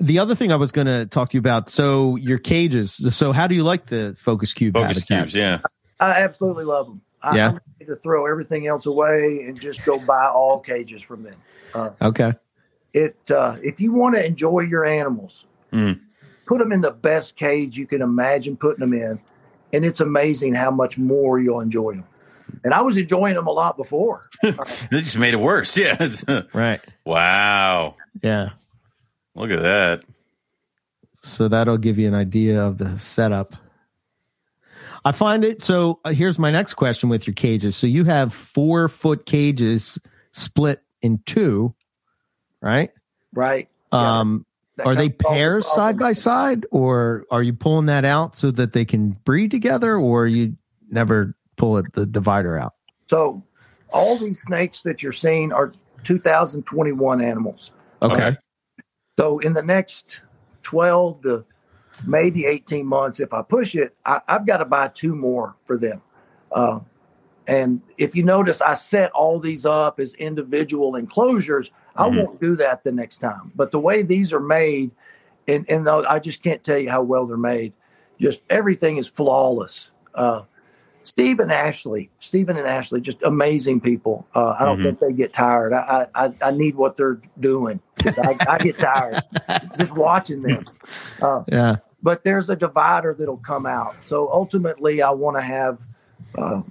[0.00, 1.68] the other thing I was going to talk to you about.
[1.68, 2.94] So your cages.
[3.14, 4.74] So how do you like the focus cube?
[4.74, 5.32] Focus habitats?
[5.32, 5.34] cubes.
[5.34, 5.58] Yeah.
[6.00, 7.02] I absolutely love them.
[7.22, 7.48] I, Yeah.
[7.48, 11.36] I'm ready to throw everything else away and just go buy all cages from them.
[11.74, 12.32] Uh, Okay.
[12.94, 16.00] it uh, if you want to enjoy your animals, Mm.
[16.46, 19.20] put them in the best cage you can imagine putting them in,
[19.72, 22.04] and it's amazing how much more you'll enjoy them.
[22.64, 24.28] And I was enjoying them a lot before.
[24.42, 25.76] They just made it worse.
[25.82, 26.42] Yeah.
[26.52, 26.80] Right.
[27.04, 27.96] wow.
[28.22, 28.50] Yeah.
[29.34, 30.02] Look at that.
[31.22, 33.54] So that'll give you an idea of the setup.
[35.04, 35.62] I find it.
[35.62, 37.76] So uh, here's my next question with your cages.
[37.76, 39.98] So you have four foot cages
[40.32, 41.74] split in two,
[42.60, 42.90] right?
[43.32, 43.68] Right?
[43.90, 44.46] Um,
[44.76, 48.04] that Are they of solves the pairs side by side, or are you pulling that
[48.04, 50.56] out so that they can breed together, or you
[50.88, 52.74] never pull it the divider out?
[53.06, 53.42] So
[53.92, 55.72] all these snakes that you're seeing are
[56.04, 57.70] 2021 animals.
[58.00, 58.36] Okay.
[59.16, 60.22] So in the next
[60.62, 61.44] 12 to
[62.06, 65.76] maybe 18 months, if I push it, I, I've got to buy two more for
[65.76, 66.02] them.
[66.50, 66.80] Uh,
[67.46, 71.70] and if you notice, I set all these up as individual enclosures.
[71.96, 72.16] I Mhm.
[72.24, 73.52] won't do that the next time.
[73.54, 74.92] But the way these are made,
[75.46, 77.72] and, and I just can't tell you how well they're made,
[78.20, 79.90] just everything is flawless.
[80.14, 80.42] Uh,
[81.04, 84.26] Steve and Ashley, Stephen and Ashley, just amazing people.
[84.34, 84.82] Uh, I don't Mhm.
[84.84, 85.72] think they get tired.
[85.72, 87.80] I, I, I- I need what they're doing.
[88.04, 89.22] I, I get tired
[89.78, 90.64] just watching them.
[91.20, 91.76] Uh, Yeah.
[92.02, 93.94] but there's a divider that'll come out.
[94.02, 95.80] So ultimately, I want to have
[96.36, 96.62] uh,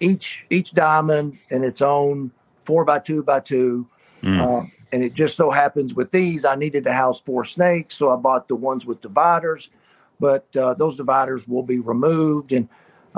[0.00, 3.86] each each diamond in its own four by two by two.
[4.22, 4.40] Mm.
[4.40, 8.10] Uh, and it just so happens with these, I needed to house four snakes, so
[8.10, 9.68] I bought the ones with dividers.
[10.20, 12.68] But uh, those dividers will be removed, and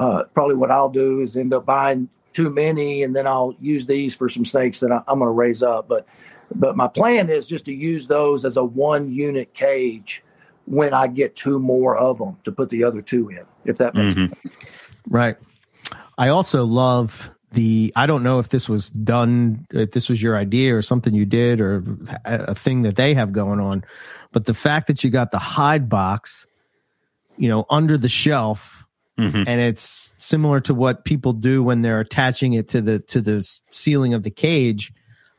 [0.00, 3.86] uh, probably what I'll do is end up buying too many, and then I'll use
[3.86, 5.88] these for some snakes that I, I'm going to raise up.
[5.88, 6.06] But
[6.54, 10.22] but my plan is just to use those as a one unit cage
[10.64, 13.94] when I get two more of them to put the other two in, if that
[13.94, 14.30] makes Mhm.
[14.30, 14.56] sense.
[15.08, 15.36] Right.
[16.18, 17.92] I also love the.
[17.96, 21.26] I don't know if this was done, if this was your idea or something you
[21.26, 21.84] did or
[22.24, 23.84] a thing that they have going on,
[24.32, 26.46] but the fact that you got the hide box,
[27.36, 28.86] you know, under the shelf,
[29.20, 29.44] Mhm.
[29.46, 33.46] and it's similar to what people do when they're attaching it to the to the
[33.70, 34.92] ceiling of the cage.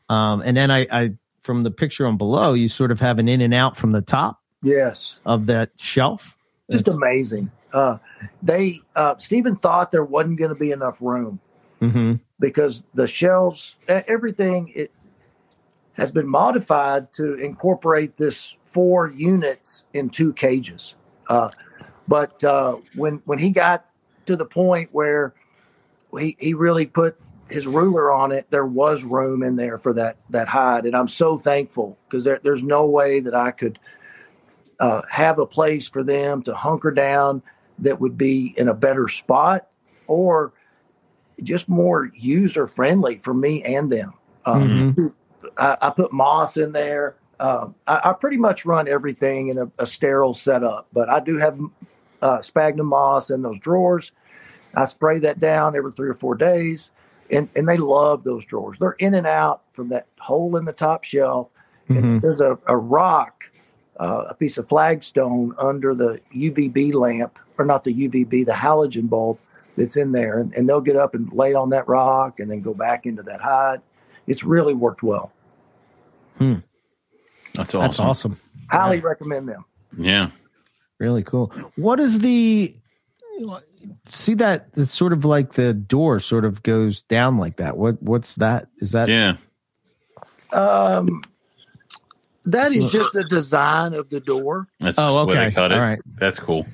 [0.08, 1.10] Um, and then I, I
[1.40, 4.02] from the picture on below, you sort of have an in and out from the
[4.02, 5.18] top Yes.
[5.26, 6.36] of that shelf.
[6.70, 7.50] just It's- amazing.
[7.72, 7.98] Uh,
[8.42, 11.40] they uh, Stephen thought there wasn't going to be enough room
[11.80, 12.20] Mhm.
[12.38, 14.90] because the shelves, everything, it
[15.94, 20.94] has been modified to incorporate this four units in two cages.
[21.28, 21.50] Uh,
[22.12, 23.86] but uh, when when he got
[24.26, 25.32] to the point where
[26.18, 27.16] he, he really put
[27.48, 31.08] his ruler on it, there was room in there for that that hide, and I'm
[31.08, 33.78] so thankful because there, there's no way that I could
[34.78, 37.40] uh, have a place for them to hunker down
[37.78, 39.68] that would be in a better spot
[40.06, 40.52] or
[41.42, 44.12] just more user friendly for me and them.
[44.44, 45.12] Um, Mhm.
[45.56, 47.14] I, I put moss in there.
[47.40, 51.38] Uh, I, I pretty much run everything in a, a sterile setup, but I do
[51.38, 51.58] have
[52.22, 54.12] uh, sphagnum moss in those drawers.
[54.74, 56.90] I spray that down every three or four days,
[57.30, 58.78] and, and they love those drawers.
[58.78, 61.48] They're in and out from that hole in the top shelf.
[61.90, 61.98] Mhm.
[61.98, 63.50] And there's a, a rock,
[64.00, 69.10] uh, a piece of flagstone under the UVB lamp, or not the UVB, the halogen
[69.10, 69.38] bulb
[69.76, 70.38] that's in there.
[70.38, 73.22] And, and they'll get up and lay on that rock and then go back into
[73.24, 73.80] that hide.
[74.26, 75.32] It's really worked well.
[77.54, 77.80] That's awesome.
[77.80, 78.36] That's awesome.
[78.70, 79.64] Highly recommend them.
[79.98, 80.30] Yeah.
[81.02, 81.48] Really cool.
[81.74, 82.72] What is the
[84.06, 87.76] see that it's sort of like the door sort of goes down like that.
[87.76, 88.68] What what's that?
[88.76, 89.36] Is that Yeah.
[90.52, 91.22] Um,
[92.44, 94.68] that is just the design of the door.
[94.78, 95.54] That's Oh, just the way okay.
[95.54, 95.74] cut it.
[95.74, 96.00] All right.
[96.20, 96.66] That's cool.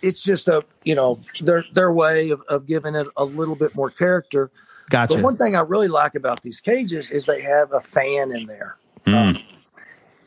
[0.00, 3.74] It's just a you know their their way of, of giving it a little bit
[3.74, 4.52] more character.
[4.90, 5.14] gotcha?
[5.14, 8.46] But one thing I really like about these cages is they have a fan in
[8.46, 8.76] there,
[9.06, 9.42] Mm.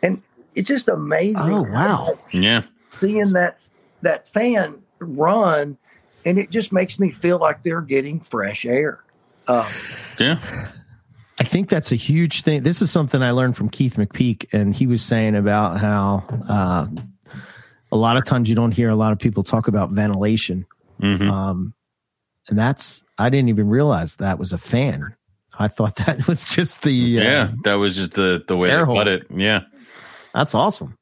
[0.04, 0.22] and
[0.56, 1.54] it's just amazing.
[1.54, 2.20] Oh, wow.
[2.34, 2.64] Yeah.
[3.00, 3.60] Seeing that
[4.02, 5.78] that fan run,
[6.26, 9.04] and it just makes me feel like they're getting fresh air.
[9.48, 9.66] Um,
[10.20, 10.40] Yeah.
[11.40, 12.64] I think that's a huge thing.
[12.64, 16.88] This is something I learned from Keith McPeak, and he was saying about how uh,
[17.92, 20.66] a lot of times you don't hear a lot of people talk about ventilation,
[21.00, 21.74] hmm um,
[22.50, 25.16] and that's I didn't even realize that was a fan.
[25.60, 27.52] I thought that was just the uh, yeah.
[27.64, 29.28] That was just the the way Air they cut it.
[29.30, 29.62] Yeah.
[30.34, 30.97] That's awesome.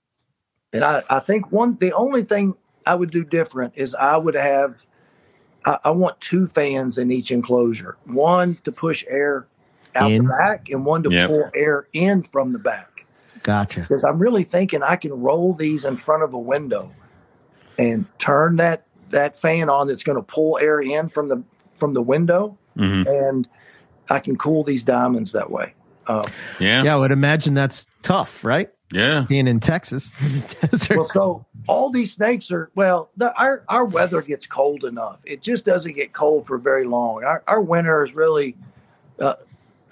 [0.76, 2.56] And I, I think one, the only thing
[2.86, 4.86] I would do different is I would have,
[5.64, 7.96] I, I want two fans in each enclosure.
[8.04, 9.48] One to push air
[9.96, 10.24] out In.
[10.24, 11.28] the back, and one to Yep.
[11.30, 13.06] pull air in from the back.
[13.44, 13.82] Gotcha.
[13.82, 16.92] Because I'm really thinking I can roll these in front of a window
[17.78, 21.42] and turn that that fan on that's going to pull air in from the
[21.76, 23.48] from the window, hmm and
[24.10, 25.74] I can cool these diamonds that way.
[26.08, 26.24] Um,
[26.60, 26.84] Yeah.
[26.84, 28.70] Yeah, I would imagine that's tough, right?
[28.92, 29.26] Yeah.
[29.28, 30.14] Being in Texas.
[30.90, 33.10] Well, so all these snakes are well.
[33.18, 35.20] The, our our weather gets cold enough.
[35.26, 37.24] It just doesn't get cold for very long.
[37.24, 38.56] Our our winter is really
[39.20, 39.36] uh,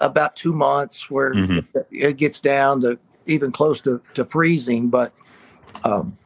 [0.00, 1.66] about two months, where Mhm.
[1.74, 4.88] it, it gets down to even close to, to freezing.
[4.88, 5.12] But
[5.82, 6.16] um,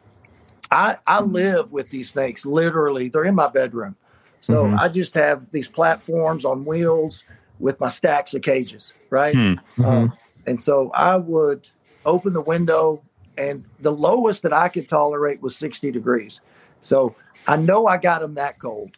[0.71, 2.45] I I live with these snakes.
[2.45, 3.97] Literally, they're in my bedroom.
[4.41, 4.79] So Mhm.
[4.79, 7.23] I just have these platforms on wheels
[7.59, 9.35] with my stacks of cages, right?
[9.35, 9.85] Hmm.
[9.85, 10.09] Uh,
[10.47, 11.67] and so I would
[12.09, 13.03] open the window
[13.37, 16.41] and the lowest that I could tolerate was 60 degrees.
[16.81, 17.15] So
[17.47, 18.97] I know I got them that cold.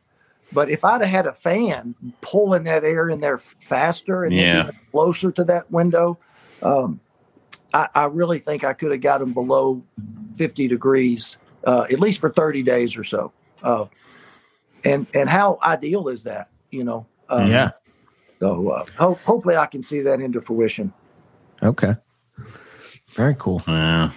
[0.53, 4.71] But if I'd have had a fan pulling that air in there faster and Yeah.
[4.91, 6.19] closer to that window,
[6.63, 7.01] um,
[7.73, 9.83] I, I really think I could have got them below
[10.37, 13.33] 50 degrees, uh, at least for 30 days or so.
[13.63, 13.85] Uh,
[14.85, 16.49] and and how ideal is that?
[16.71, 17.07] You know.
[17.29, 17.71] Um, yeah.
[18.41, 20.93] So uh, ho- hopefully I can see that into fruition.
[21.63, 21.95] Okay.
[23.11, 23.63] Very cool.
[23.67, 24.11] Yeah.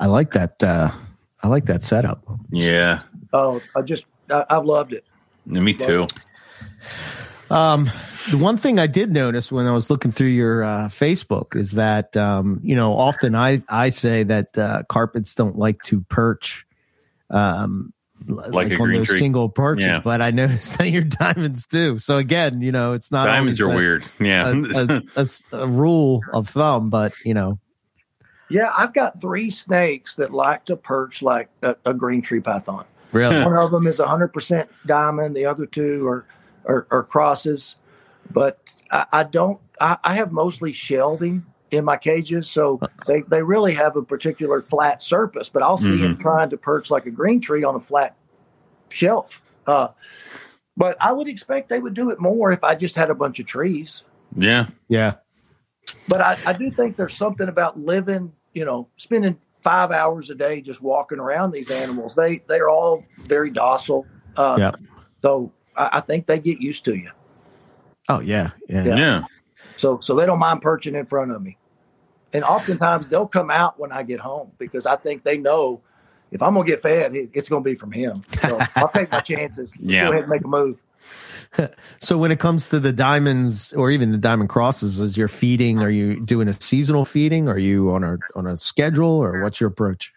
[0.00, 0.62] I like that.
[0.62, 0.90] Uh,
[1.42, 2.24] I like that setup.
[2.50, 3.00] Yeah.
[3.32, 5.04] Oh, I just I, I've loved it.
[5.46, 6.06] Me too.
[7.50, 7.84] Um,
[8.30, 11.72] the one thing I did notice when I was looking through your uh, Facebook is
[11.72, 16.66] that um, you know often I I say that uh, carpets don't like to perch,
[17.30, 17.92] um,
[18.28, 19.18] l- Like a on green those tree.
[19.18, 20.00] single perches, Yeah.
[20.02, 21.98] but I noticed that your diamonds do.
[21.98, 24.04] So again, you know, it's not Diamonds always are a- weird.
[24.18, 25.30] Yeah.
[25.52, 27.58] a rule of thumb, but you know,
[28.54, 32.84] Yeah, I've got three snakes that like to perch like a, a green tree python.
[33.10, 35.34] really, One of them is 100% diamond.
[35.34, 36.24] The other two are
[36.64, 37.74] are, are crosses.
[38.30, 38.60] But
[38.92, 39.58] I, I don't.
[39.80, 42.78] I, I have mostly shelving in my cages, so
[43.08, 45.48] they, they really have a particular flat surface.
[45.48, 48.14] But I'll see them trying to perch like a green tree on a flat
[48.88, 49.42] shelf.
[49.66, 49.88] Uh,
[50.76, 53.40] but I would expect they would do it more if I just had a bunch
[53.40, 54.02] of trees.
[54.36, 54.66] yeah.
[54.88, 55.14] yeah,
[56.08, 60.34] But I, I do think there's something about living, you know, spending five hours a
[60.34, 62.14] day just walking around these animals.
[62.14, 64.06] They they're all very docile.
[64.36, 64.72] Uh, Yeah.
[65.22, 67.10] So I, I think they get used to you.
[68.08, 68.96] oh yeah, yeah, Yeah.
[68.96, 69.24] Yeah.
[69.76, 71.56] So so they don't mind perching in front of me.
[72.32, 75.80] And oftentimes they'll come out when I get home because I think they know
[76.30, 78.22] if I'm gonna get fed, it, it's gonna be from him.
[78.42, 79.72] So I'll take my chances.
[79.80, 80.04] Yeah.
[80.06, 80.82] Go ahead and make a move.
[82.00, 85.80] So when it comes to the diamonds or even the diamond crosses, is your feeding?
[85.80, 87.48] Are you doing a seasonal feeding?
[87.48, 90.12] Are you on a on a schedule, or what's your approach?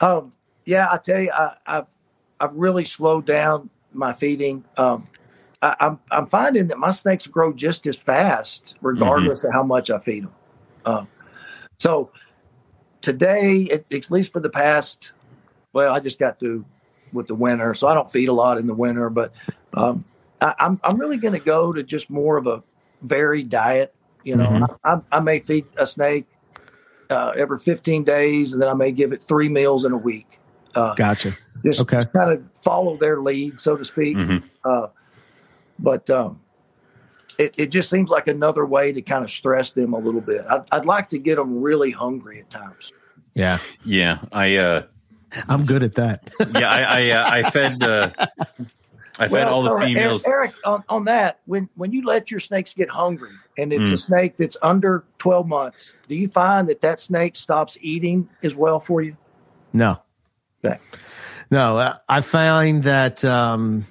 [0.00, 0.32] Um,
[0.66, 1.86] yeah, I tell you, I, I've
[2.40, 4.64] I've really slowed down my feeding.
[4.76, 5.08] Um,
[5.62, 9.90] I, I'm I'm finding that my snakes grow just as fast, regardless of how much
[9.90, 10.34] I feed them.
[10.84, 11.08] Um,
[11.78, 12.10] so
[13.00, 15.12] today, at, at least for the past,
[15.72, 16.64] well, I just got through
[17.12, 19.08] with the winter, so I don't feed a lot in the winter.
[19.08, 19.32] But
[19.72, 20.04] um,
[20.40, 22.62] I, I'm I'm really going to go to just more of a
[23.02, 23.94] varied diet.
[24.24, 24.76] You know, Mhm.
[24.84, 26.26] I, I, I may feed a snake
[27.10, 30.38] uh, every 15 days, and then I may give it three meals in a week.
[30.74, 31.32] Uh, Gotcha.
[31.64, 32.02] just, Okay.
[32.12, 34.16] kind of follow their lead, so to speak.
[34.16, 34.42] Mhm.
[34.64, 34.88] Uh,
[35.78, 36.40] but um,
[37.38, 40.44] it, it just seems like another way to kind of stress them a little bit.
[40.50, 42.92] I'd, I'd like to get them really hungry at times.
[43.34, 44.18] Yeah, Yeah.
[44.32, 44.82] I, uh,
[45.48, 46.28] I'm good at that.
[46.52, 48.10] yeah, I, I, uh, I fed, uh,
[49.18, 50.24] I fed all the females.
[50.26, 53.94] Eric, on, on that, when when you let your snakes get hungry, and it's Mm.
[53.94, 58.54] a snake that's under 12 months, do you find that that snake stops eating as
[58.54, 59.16] well for you?
[59.72, 60.00] No,
[60.64, 60.78] Okay.
[61.50, 61.94] no.
[62.08, 63.84] I find that, um,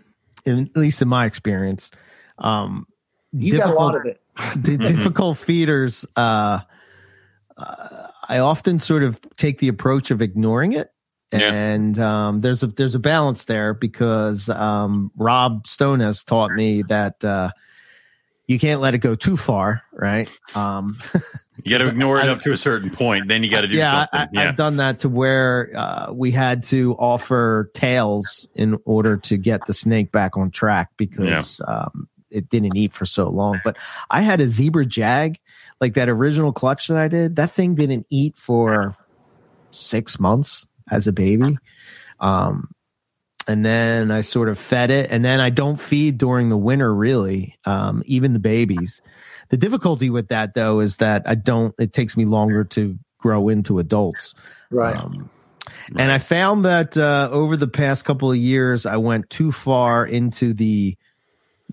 [0.46, 1.92] in, at least in my experience,
[2.38, 2.88] um,
[3.34, 4.22] You got a lot of it.
[4.56, 6.06] the difficult feeders.
[6.16, 6.62] Uh,
[7.58, 10.92] uh, I often sort of take the approach of ignoring it.
[11.32, 11.52] Yeah.
[11.52, 16.84] And um, there's a there's a balance there because um, Rob Stone has taught me
[16.84, 17.52] that uh,
[18.48, 20.30] you can't let it go too far, right?
[20.56, 20.98] Um,
[21.64, 23.28] You got to ignore it up to a certain point.
[23.28, 24.20] Then you got to do yeah, something.
[24.20, 24.50] I, yeah.
[24.50, 29.66] I've done that to where uh, we had to offer tails in order to get
[29.66, 33.60] the snake back on track because um, it didn't eat for so long.
[33.64, 33.78] But
[34.10, 35.40] I had a zebra jag,
[35.82, 37.36] like that original clutch that I did.
[37.36, 38.94] That thing didn't eat for
[39.72, 41.58] six months as a baby.
[42.20, 42.72] Um,
[43.48, 46.94] and then I sort of fed it, and then I don't feed during the winter
[46.94, 49.02] really, um, even the babies.
[49.50, 51.74] The difficulty with that though is that I don't.
[51.80, 54.34] It takes me longer to grow into adults.
[54.70, 54.96] Right.
[54.96, 55.30] Um,
[55.96, 60.06] and I found that uh, over the past couple of years, I went too far
[60.06, 60.98] into the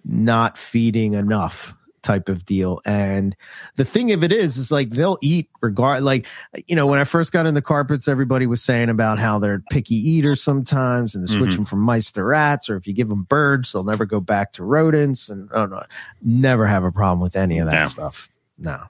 [0.04, 1.74] not feeding enough
[2.04, 2.80] type of deal.
[2.84, 3.34] And
[3.74, 6.04] the thing of it is, is like they'll eat regard.
[6.04, 6.26] Like
[6.66, 9.62] you know, when I first got in the carpets, everybody was saying about how they're
[9.70, 11.56] picky eaters sometimes, and they switch Mhm.
[11.56, 14.52] them from mice to rats, or if you give them birds, they'll never go back
[14.52, 15.28] to rodents.
[15.28, 15.82] And I don't know,
[16.22, 17.84] never have a problem with any of that Yeah.
[17.84, 18.28] stuff.
[18.58, 18.84] No,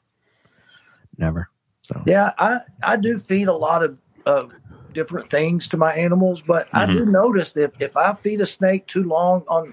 [1.16, 1.48] never.
[1.82, 3.96] So Yeah, I, I do feed a lot of
[4.26, 4.46] uh,
[4.92, 8.86] different things to my animals, but I do notice that if I feed a snake
[8.86, 9.72] too long on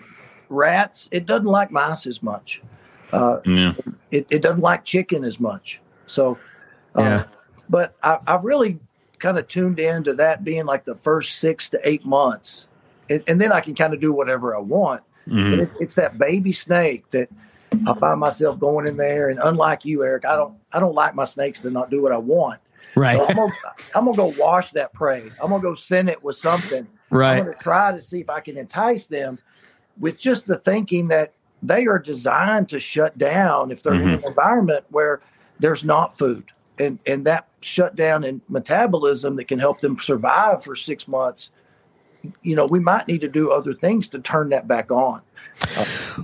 [0.50, 2.62] rats, it doesn't like mice as much.
[3.12, 3.74] Uh, yeah.
[4.12, 5.80] it, it doesn't like chicken as much.
[6.08, 6.38] So,
[6.98, 7.24] uh, Yeah.
[7.70, 8.80] but I, I really
[9.20, 12.66] kind of tuned into that being like the first six to eight months.
[13.10, 15.02] And, and then I can kind of do whatever I want.
[15.28, 15.52] Mhm.
[15.52, 17.30] But it, it's that baby snake that
[17.88, 19.30] I find myself going in there.
[19.30, 22.12] And unlike you, Eric, I don't I don't like my snakes to not do what
[22.12, 22.60] I want.
[22.96, 23.18] Right.
[23.18, 23.54] So I'm, gonna,
[23.96, 25.32] I'm gonna go wash that prey.
[25.42, 26.88] I'm gonna go send it with something.
[27.10, 27.38] Right.
[27.38, 29.40] I'm gonna try to see if I can entice them
[30.00, 31.34] with just the thinking that
[31.64, 34.18] they are designed to shut down if they're in Mhm.
[34.20, 35.22] an environment where
[35.60, 36.46] there's not food.
[36.80, 41.52] And and that shutdown in metabolism that can help them survive for six months,
[42.42, 45.22] you know, we might need to do other things to turn that back on.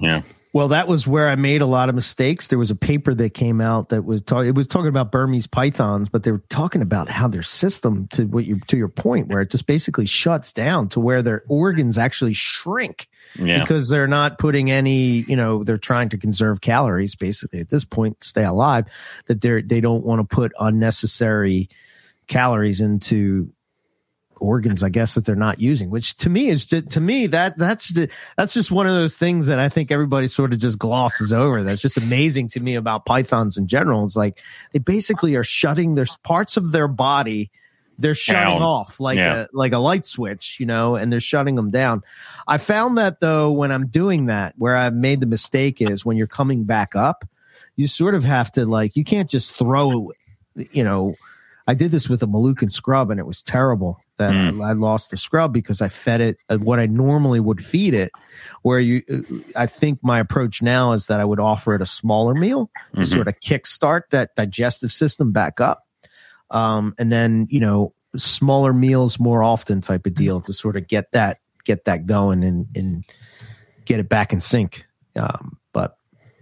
[0.01, 0.22] Yeah.
[0.57, 2.47] Well, that was where I made a lot of mistakes.
[2.47, 4.49] There was a paper that came out that was talking.
[4.49, 8.25] It was talking about Burmese pythons, but they were talking about how their system, to
[8.25, 11.99] what you to your point, where it just basically shuts down to where their organs
[11.99, 13.07] actually shrink
[13.38, 13.59] Yeah.
[13.59, 15.23] because they're not putting any.
[15.27, 18.85] You know, they're trying to conserve calories basically at this point, stay alive.
[19.27, 21.69] That they're they don't want to put unnecessary
[22.25, 23.53] calories into
[24.39, 27.57] organs i guess that they're not using which to me is just, to me that
[27.57, 27.93] that's
[28.38, 31.64] that's just one of those things that i think everybody sort of just glosses over
[31.64, 34.39] that's just amazing to me about pythons in general it's like
[34.73, 37.49] they basically are shutting their parts of their body
[37.99, 38.61] they're shutting Down.
[38.61, 39.43] off like Yeah.
[39.43, 42.03] a like a light switch you know and they're shutting them down
[42.47, 46.15] i found that though when i'm doing that where i've made the mistake is when
[46.18, 47.26] you're coming back up
[47.76, 50.11] you sort of have to like you can't just throw
[50.72, 51.15] you know
[51.69, 54.64] I did this with a Moluccan scrub and it was terrible that Mm.
[54.65, 57.94] I, I lost the scrub because I fed it uh, what I normally would feed
[57.94, 58.11] it.
[58.61, 59.18] Where you, uh,
[59.56, 63.02] I think my approach now is that I would offer it a smaller meal to
[63.02, 63.06] Mhm.
[63.14, 65.84] sort of kickstart that digestive system back up.
[66.49, 70.88] Um, and then, you know, smaller meals more often type of deal to sort of
[70.88, 73.03] get that, get that going and, and
[73.85, 74.85] get it back in sync.
[75.18, 75.56] Um,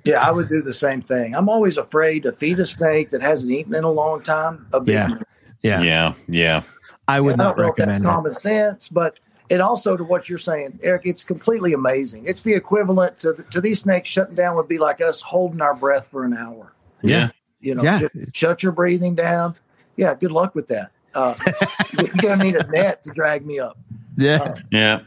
[0.06, 1.36] Yeah, I would do the same thing.
[1.36, 4.68] I'm always afraid to feed a snake that hasn't eaten in a long time.
[4.72, 5.08] Of Yeah.
[5.10, 5.24] eating.
[5.62, 6.14] yeah, Yeah.
[6.28, 6.62] Yeah.
[7.08, 8.08] I would And I not don't know if that's recommend it.
[8.08, 9.20] common sense, but
[9.50, 11.04] it also to what you're saying, Eric.
[11.06, 12.24] It's completely amazing.
[12.26, 15.76] It's the equivalent to to these snakes shutting down would be like us holding our
[15.76, 16.72] breath for an hour.
[17.02, 17.30] Yeah.
[17.60, 18.08] You know, Yeah.
[18.34, 19.56] shut your breathing down.
[19.98, 20.90] Yeah, good luck with that.
[21.14, 21.34] Uh,
[21.94, 23.78] you're gonna need a net to drag me up.
[24.18, 24.56] Yeah.
[24.72, 25.00] Yeah.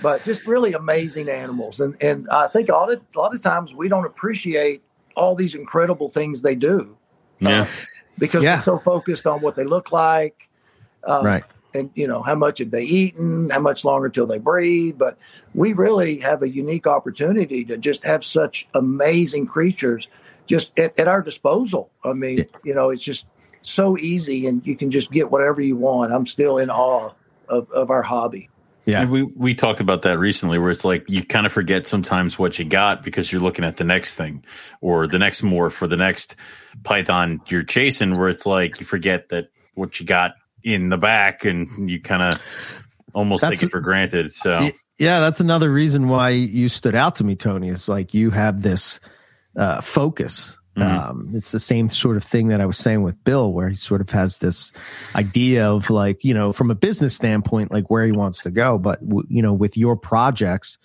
[0.00, 1.80] But just really amazing animals.
[1.80, 4.82] And and I think a lot of, a lot of times we don't appreciate
[5.16, 6.96] all these incredible things they do
[7.40, 7.66] Yeah.
[8.18, 8.58] because Yeah.
[8.58, 10.48] we're so focused on what they look like,
[11.06, 11.44] uh, Right.
[11.74, 14.98] And you know how much have they eaten, how much longer till they breed.
[14.98, 15.16] But
[15.54, 20.06] we really have a unique opportunity to just have such amazing creatures
[20.46, 21.90] just at, at our disposal.
[22.04, 22.44] I mean, Yeah.
[22.64, 23.24] you know, it's just
[23.62, 26.12] so easy, and you can just get whatever you want.
[26.12, 27.12] I'm still in awe
[27.48, 28.50] of, of our hobby.
[28.84, 29.02] Yeah.
[29.02, 32.38] And we we talked about that recently, where it's like you kind of forget sometimes
[32.38, 34.44] what you got because you're looking at the next thing
[34.80, 36.34] or the next morph or the next
[36.82, 38.18] python you're chasing.
[38.18, 40.32] Where it's like you forget that what you got
[40.64, 42.82] in the back, and you kind of
[43.12, 44.32] almost That's- take it for granted.
[44.32, 47.68] So Yeah, that's another reason why you stood out to me, Tony.
[47.68, 49.00] Is like you have this
[49.56, 50.58] uh, focus.
[50.76, 51.10] Mhm.
[51.10, 53.74] Um, it's the same sort of thing that I was saying with Bill, where he
[53.74, 54.72] sort of has this
[55.14, 58.78] idea of like, you know, from a business standpoint, like where he wants to go.
[58.78, 60.78] But, w- you know, with your projects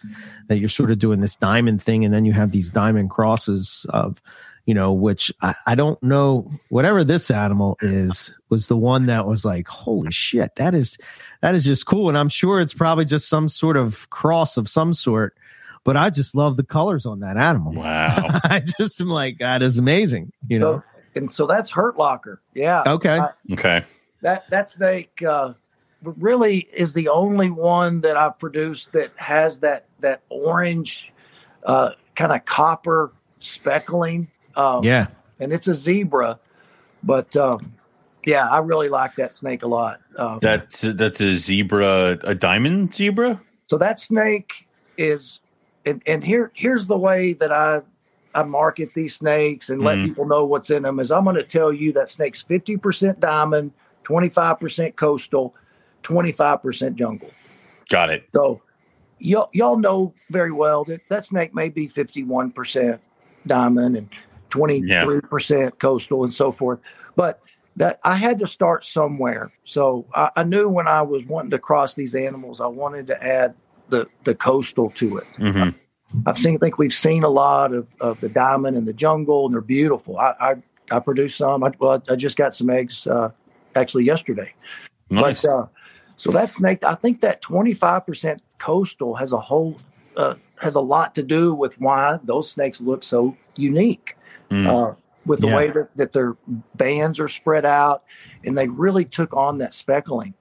[0.48, 3.86] that you're sort of doing this diamond thing, and then you have these diamond crosses
[3.88, 4.22] of,
[4.66, 9.26] you know, which I, I don't know, whatever this animal is, was the one that
[9.26, 10.98] was like, holy shit, that is,
[11.40, 12.10] that is just cool.
[12.10, 15.38] And I'm sure it's probably just some sort of cross of some sort,
[15.88, 17.72] but I just love the colors on that animal.
[17.72, 20.34] wow, I just am like, that is amazing.
[20.50, 20.74] You know?
[20.74, 20.84] So,
[21.16, 22.42] and so that's Hurt Locker.
[22.54, 22.84] Yeah.
[22.86, 23.18] Okay.
[23.18, 23.84] I- okay,
[24.22, 25.54] that that snake uh,
[26.04, 31.12] really is the only one that I've produced that has that that orange
[31.64, 34.28] uh, kind of copper speckling.
[34.58, 35.08] Um, yeah.
[35.40, 36.40] and it's a zebra,
[37.02, 37.76] but um,
[38.26, 40.02] yeah, I really like that snake a lot.
[40.18, 43.40] Uh, that's that's a zebra, a diamond zebra.
[43.68, 45.40] so that snake is,
[45.88, 47.82] and, and here here's the way that I
[48.36, 50.04] I market these snakes and let Mhm.
[50.04, 53.72] people know what's in them is I'm going to tell you that snake's 50% diamond,
[54.04, 55.56] 25% coastal,
[56.04, 57.32] 25% jungle.
[57.90, 58.30] Got it.
[58.36, 58.62] So
[59.18, 63.00] y'all, y'all know very well that that snake may be 51%
[63.48, 64.10] diamond and
[64.52, 66.80] 23% coastal and so forth.
[67.16, 67.42] But
[67.78, 69.52] that I had to start somewhere.
[69.64, 73.24] So I, I knew when I was wanting to cross these animals, I wanted to
[73.24, 73.56] add
[73.90, 75.24] the, the coastal to it.
[75.38, 75.70] hmm
[76.26, 79.46] I've seen, I think we've seen a lot of, of the diamond and the jungle,
[79.46, 80.18] and they're beautiful.
[80.18, 80.56] I, I,
[80.90, 81.66] I produced some.
[81.66, 83.32] I, well, I just got some eggs uh,
[83.76, 84.54] actually yesterday.
[85.10, 85.42] Nice.
[85.42, 85.66] But uh,
[86.16, 89.78] so that snake, I think that twenty five percent coastal has a whole
[90.16, 94.16] uh, has a lot to do with why those snakes look so unique.
[94.50, 94.68] Mm.
[94.68, 94.96] Uh,
[95.26, 95.56] with the Yeah.
[95.58, 96.38] way that, that their
[96.76, 98.04] bands are spread out,
[98.46, 100.34] and they really took on that speckling.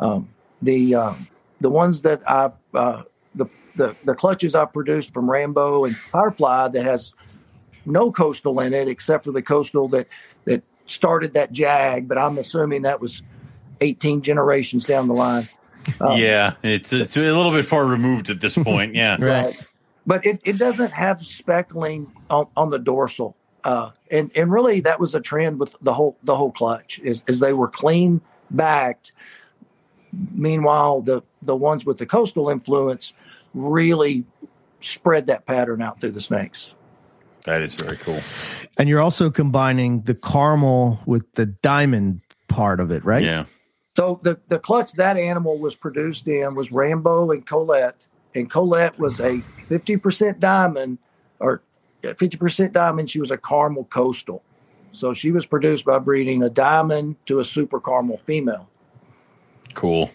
[0.00, 0.30] Um,
[0.60, 1.28] the um,
[1.60, 3.02] the ones that I uh,
[3.34, 3.46] the,
[3.76, 7.12] the the clutches I produced from Rambo and Firefly that has
[7.84, 10.08] no coastal in it except for the coastal that
[10.44, 13.22] that started that jag, but I'm assuming that was
[13.80, 15.48] 18 generations down the line.
[16.00, 18.94] Um, yeah, it's it's a little bit far removed at this point.
[18.94, 19.68] Yeah, right.
[20.06, 25.00] But it, it doesn't have speckling on, on the dorsal, uh, and and really that
[25.00, 28.20] was a trend with the whole the whole clutch is, is they were clean
[28.50, 29.12] backed.
[30.32, 33.12] Meanwhile, the the ones with the coastal influence
[33.54, 34.24] really
[34.80, 36.70] spread that pattern out through the snakes.
[37.44, 38.20] That is very cool.
[38.76, 43.24] And you're also combining the caramel with the diamond part of it, right?
[43.24, 43.44] Yeah.
[43.96, 48.06] So the, the clutch that animal was produced in was Rambo and Colette.
[48.34, 50.98] And Colette was a 50% diamond
[51.40, 51.62] or
[52.02, 53.10] 50% diamond.
[53.10, 54.42] She was a caramel coastal.
[54.92, 58.68] So she was produced by breeding a diamond to a super caramel female.
[59.74, 60.10] Cool.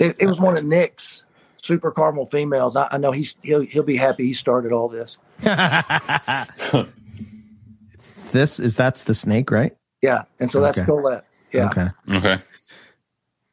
[0.00, 1.22] It, it was one of Nick's
[1.62, 2.74] super caramel females.
[2.74, 5.18] I, I, know he's he'll he'll be happy he started all this.
[8.32, 9.76] this is that's the snake, right?
[10.02, 10.80] Yeah, and so that's.
[10.80, 11.26] Colette.
[11.52, 11.66] Yeah.
[11.66, 11.88] Okay.
[12.10, 12.38] Okay.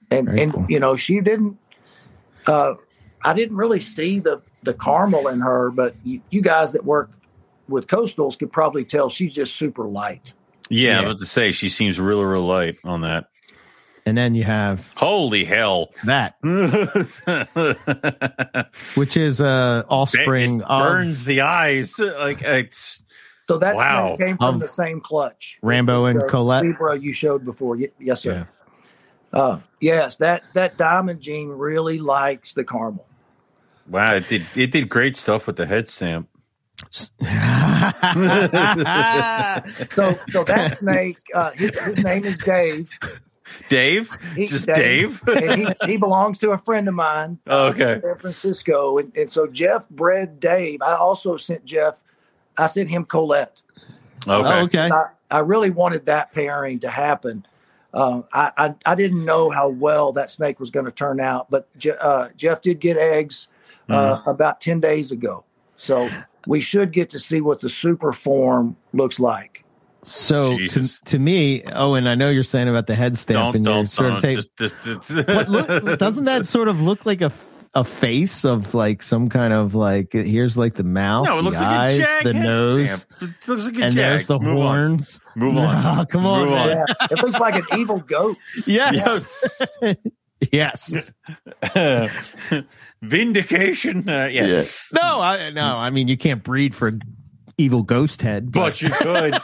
[0.09, 0.65] And Very and cool.
[0.69, 1.57] you know she didn't.
[2.45, 2.75] Uh,
[3.23, 7.11] I didn't really see the the caramel in her, but you, you guys that work
[7.67, 10.31] with coastals could probably tell she's just super light.
[10.69, 10.95] Yeah, yeah.
[10.95, 13.27] I was about to say she seems really, real light on that.
[14.07, 16.37] And then you have holy hell that,
[18.95, 23.01] which is uh offspring it burns of, the eyes like it's.
[23.49, 24.15] So that wow.
[24.17, 25.57] came from the same clutch.
[25.61, 26.63] Rambo and Colette.
[26.63, 27.77] Libra you showed before.
[27.99, 28.47] Yes, sir.
[29.33, 29.37] Yeah.
[29.37, 33.05] Uh, yes, that that diamond gene really likes the caramel.
[33.89, 36.29] Wow, it did it did great stuff with the head stamp.
[36.93, 37.09] so
[40.29, 42.89] so that snake, uh, his, his name is Dave.
[43.69, 44.09] Dave?
[44.35, 45.21] He, Just Dave?
[45.25, 45.75] Dave?
[45.81, 47.39] he, he, belongs to a friend of mine.
[47.47, 47.93] Oh, okay.
[47.93, 48.97] In San Francisco.
[48.97, 50.81] And, and so Jeff bred Dave.
[50.81, 52.03] I also sent Jeff,
[52.57, 53.61] I sent him Colette.
[54.27, 54.49] Okay.
[54.49, 54.89] Uh, okay.
[54.91, 57.45] I, I, really wanted that pairing to happen.
[57.93, 61.49] Uh, I, I, I didn't know how well that snake was going to turn out,
[61.49, 63.47] but Je, uh, Jeff did get eggs
[63.89, 64.29] uh, mm-hmm.
[64.29, 65.45] about 10 days ago.
[65.77, 66.09] So
[66.45, 69.63] we should get to see what the super form looks like.
[70.07, 73.55] So to, to me, oh, and I know you're saying about the head stamp, don't,
[73.57, 74.39] and you're sort of take.
[74.57, 77.31] but look, doesn't that sort of look like a
[77.73, 81.57] a face of like some kind of like here's like the mouth, no, it looks
[81.57, 83.33] the like eyes, a the nose, stamp.
[83.41, 83.95] it looks like a and jag.
[83.95, 85.19] there's the Move horns.
[85.35, 85.43] On.
[85.43, 86.69] Move on, no, come on, Move on.
[86.69, 88.37] Yeah, it looks like an evil goat.
[88.65, 89.61] Yes,
[90.51, 91.11] yes.
[93.01, 94.07] Vindication.
[94.07, 94.45] Uh, yeah.
[94.45, 94.63] yeah.
[94.93, 95.63] No, I no.
[95.65, 96.97] I mean, you can't breed for
[97.57, 99.37] evil ghost head, but, but you could.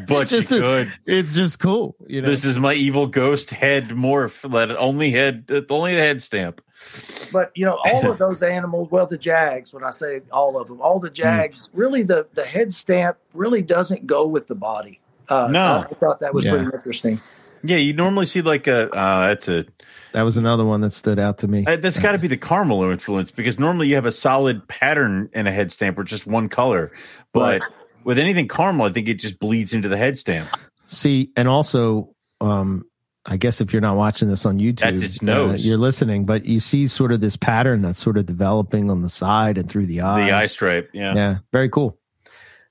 [0.08, 0.92] but just, you could.
[1.06, 1.96] It's just cool.
[2.06, 2.28] You know?
[2.28, 4.50] This is my evil ghost head morph.
[4.50, 6.60] That only head, only the head stamp.
[7.32, 8.90] But you know, all of those animals.
[8.90, 9.72] Well, the jags.
[9.72, 11.68] When I say all of them, all the jags.
[11.68, 11.70] Mm.
[11.72, 15.00] Really, the the head stamp really doesn't go with the body.
[15.28, 16.52] Uh, no, I thought that was yeah.
[16.52, 17.20] pretty interesting.
[17.62, 18.90] Yeah, you normally see like a.
[18.90, 19.64] Uh, that's a.
[20.12, 21.64] That was another one that stood out to me.
[21.66, 25.28] Uh, that's got to be the caramel influence because normally you have a solid pattern
[25.32, 26.92] in a head stamp or just one color,
[27.32, 27.62] but.
[27.62, 27.70] Right
[28.04, 30.48] with anything caramel, I think it just bleeds into the head stamp.
[30.86, 32.84] See, and also, um,
[33.26, 35.60] I guess if you're not watching this on YouTube, that's its nose.
[35.64, 39.02] Uh, you're listening, but you see sort of this pattern that's sort of developing on
[39.02, 40.26] the side and through the eye.
[40.26, 41.98] The eye stripe, yeah, yeah, very cool,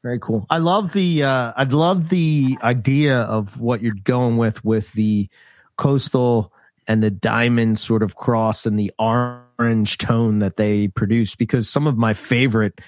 [0.04, 0.46] very cool.
[0.50, 5.28] I love the, uh, I love the idea of what you're going with with the
[5.76, 6.54] coastal
[6.88, 11.88] and the diamond sort of cross and the orange tone that they produce because some
[11.88, 12.80] of my favorite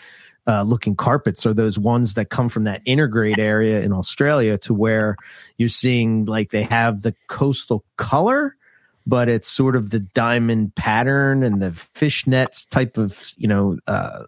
[0.48, 4.74] uh, looking carpets are those ones that come from that intergrade area in Australia to
[4.74, 5.18] where
[5.58, 8.56] you're seeing like they have the coastal color,
[9.08, 14.24] but it's sort of the diamond pattern and the fishnets type of, you know, uh,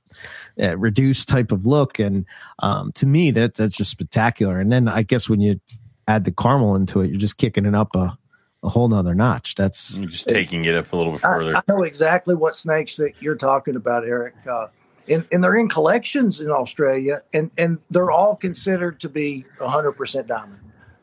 [0.61, 1.99] uh, reduced type of look.
[1.99, 2.26] And
[2.60, 4.60] um, to me, that that's just spectacular.
[4.60, 5.60] And then I guess when you
[6.07, 8.18] add the caramel into it, you're just kicking it up a,
[8.64, 9.53] a whole nother notch.
[9.53, 11.56] That's you're just taking it up a little bit further.
[11.56, 14.34] I, I know exactly what snakes that you're talking about, Eric.
[14.49, 14.68] Uh,
[15.09, 20.27] and, and they're in collections in Australia, and, and they're all considered to be 100%
[20.27, 20.59] diamond.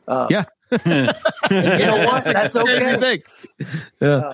[0.07, 0.45] Uh, yeah.
[0.71, 0.77] you
[1.85, 2.23] know what?
[2.23, 3.23] That's okay.
[4.01, 4.07] Yeah.
[4.07, 4.33] Uh,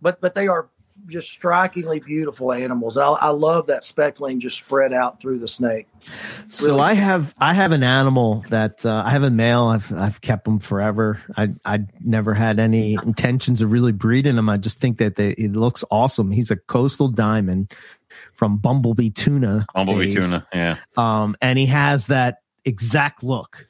[0.00, 0.68] but but they are
[1.08, 2.98] just strikingly beautiful animals.
[2.98, 5.86] I, I, love that speckling just spread out through the snake.
[6.48, 9.64] so I have I have an animal that uh, I have a male.
[9.64, 11.20] I've I've kept them forever.
[11.36, 14.48] I I never had any intentions of really breeding him.
[14.48, 16.30] I just think that they, it looks awesome.
[16.30, 17.74] He's a coastal diamond
[18.34, 19.66] from Bumblebee Tuna.
[19.74, 20.24] Bumblebee days.
[20.24, 20.76] Tuna, yeah.
[20.96, 23.66] Um, and he has that exact look.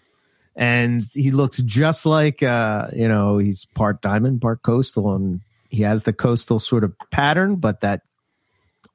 [0.57, 5.83] And he looks just like, uh, you know, he's part diamond, part coastal, and he
[5.83, 8.03] has the coastal sort of pattern, but that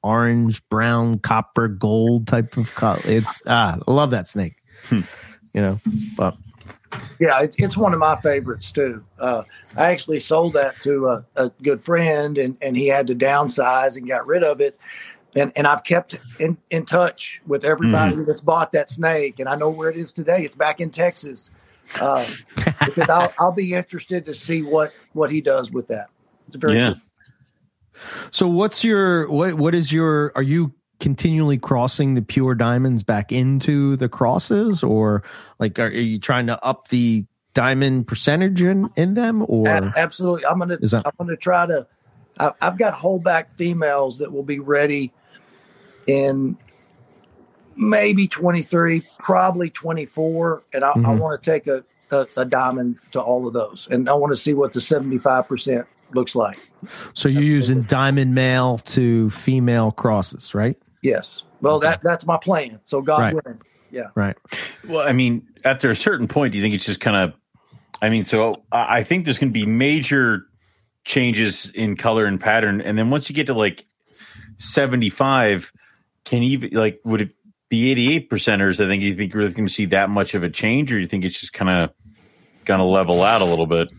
[0.02, 3.00] orange, brown, copper, gold type of color.
[3.04, 4.56] It's ah, I love that snake.
[4.84, 5.00] Hmm.
[5.54, 5.80] You know,
[6.16, 6.36] but
[7.18, 9.04] Yeah, it's, it's one of my favorites too.
[9.18, 9.42] Uh,
[9.76, 13.96] I actually sold that to a, a, good friend, and, and he had to downsize
[13.96, 14.78] and got rid of it.
[15.36, 18.24] And and I've kept in, in touch with everybody mm-hmm.
[18.24, 20.44] that's bought that snake, and I know where it is today.
[20.44, 21.50] It's back in Texas,
[22.00, 22.24] uh,
[22.84, 26.08] because I'll I'll be interested to see what what he does with that.
[26.46, 26.92] It's very yeah.
[26.92, 27.00] Cool.
[28.30, 33.32] So what's your what what is your are you continually crossing the pure diamonds back
[33.32, 35.22] into the crosses or
[35.58, 40.46] like are, are you trying to up the diamond percentage in, in them or absolutely
[40.46, 41.86] i'm gonna that- i'm gonna try to
[42.38, 45.12] I, have got holdback females that will be ready
[46.06, 46.56] in
[47.76, 51.06] maybe 23 probably 24 and i, mm-hmm.
[51.06, 54.32] I want to take a, a, a diamond to all of those and i want
[54.32, 56.58] to see what the 75% looks like
[57.14, 61.42] so you're using diamond male to female crosses right Yes.
[61.60, 61.88] Well, okay.
[61.88, 62.80] that that's my plan.
[62.86, 63.34] So God right.
[63.34, 63.60] willing.
[63.90, 64.08] Yeah.
[64.14, 64.36] Right.
[64.88, 67.34] Well, I mean, after a certain point, do you think it's just kind of?
[68.00, 70.46] I mean, so I think there's going to be major
[71.04, 73.84] changes in color and pattern, and then once you get to like
[74.58, 75.72] 75,
[76.24, 77.30] can even like would it
[77.68, 78.84] be 88 percenters?
[78.84, 80.98] I think you think you're really going to see that much of a change, or
[80.98, 81.90] you think it's just kind of
[82.64, 83.92] going to level out a little bit?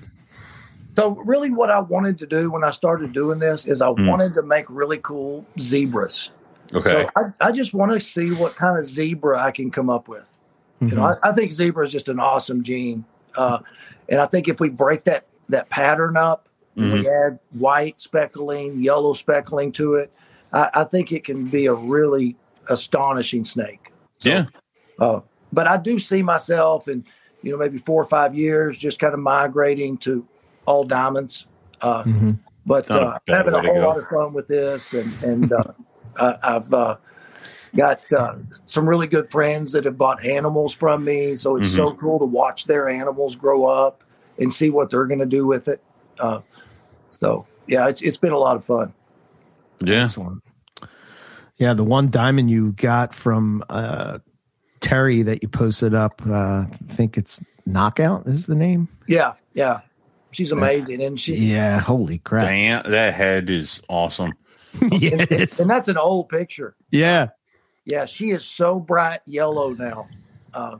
[0.95, 4.07] So really, what I wanted to do when I started doing this is I mm.
[4.07, 6.29] wanted to make really cool zebras.
[6.73, 7.05] Okay.
[7.05, 10.07] So I, I just want to see what kind of zebra I can come up
[10.07, 10.23] with.
[10.23, 10.89] Mm-hmm.
[10.89, 11.25] You know, mm-hmm.
[11.25, 13.59] I, I, think zebra is just an awesome gene, uh,
[14.09, 16.47] and I think if we break that that pattern up,
[16.77, 16.93] mm-hmm.
[16.93, 20.11] we add white speckling, yellow speckling to it,
[20.55, 22.35] I, I, think it can be a really
[22.69, 23.91] astonishing snake.
[24.19, 24.45] So, yeah.
[24.97, 25.19] Uh,
[25.51, 27.05] but I do see myself in
[27.43, 30.25] you know maybe four or five years just kind of migrating to
[30.65, 31.45] all diamonds.
[31.81, 32.31] Uh, mm-hmm.
[32.65, 35.63] But uh, having a whole lot of fun with this, and and uh,
[36.15, 36.97] uh, I've uh,
[37.75, 41.75] got uh, some really good friends that have bought animals from me, so it's mm-hmm.
[41.75, 44.03] so cool to watch their animals grow up
[44.39, 45.83] and see what they're going to do with it.
[46.19, 46.41] Uh,
[47.11, 48.93] so yeah, it's it's been a lot of fun.
[49.81, 50.05] Yeah.
[50.05, 50.41] Excellent.
[51.57, 54.19] Yeah, the one diamond you got from uh,
[54.81, 58.87] Terry that you posted up, uh, I think it's Knockout is the name.
[59.07, 59.81] Yeah, yeah,
[60.31, 61.35] she's amazing, and she.
[61.35, 62.47] Yeah, holy crap!
[62.47, 64.33] Damn, that head is awesome.
[64.91, 65.59] yes.
[65.59, 66.75] And, that's an old picture.
[66.91, 67.29] Yeah.
[67.85, 70.09] Yeah, she is so bright yellow now.
[70.53, 70.77] Uh,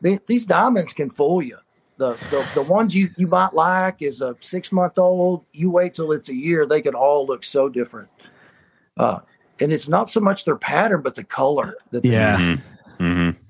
[0.00, 1.58] they, these diamonds can fool you.
[1.96, 5.44] The, the the ones you, you might like is a six month old.
[5.52, 8.10] You wait till it's a year, they can all look so different.
[8.96, 9.20] Uh,
[9.60, 11.76] and it's not so much their pattern, but the color.
[11.90, 12.36] That yeah.
[12.36, 13.04] Mm-hmm.
[13.04, 13.40] Mm-hmm.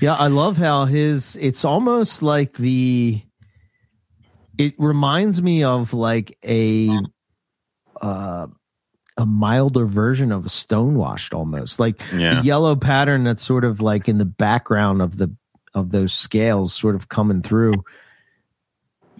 [0.00, 1.36] Yeah, I love how his.
[1.40, 3.20] It's almost like the.
[4.56, 6.90] It reminds me of like a
[8.00, 8.46] uh,
[9.16, 12.36] a milder version of a stonewashed almost like yeah.
[12.36, 15.34] the yellow pattern that's sort of like in the background of the
[15.74, 17.74] of those scales sort of coming through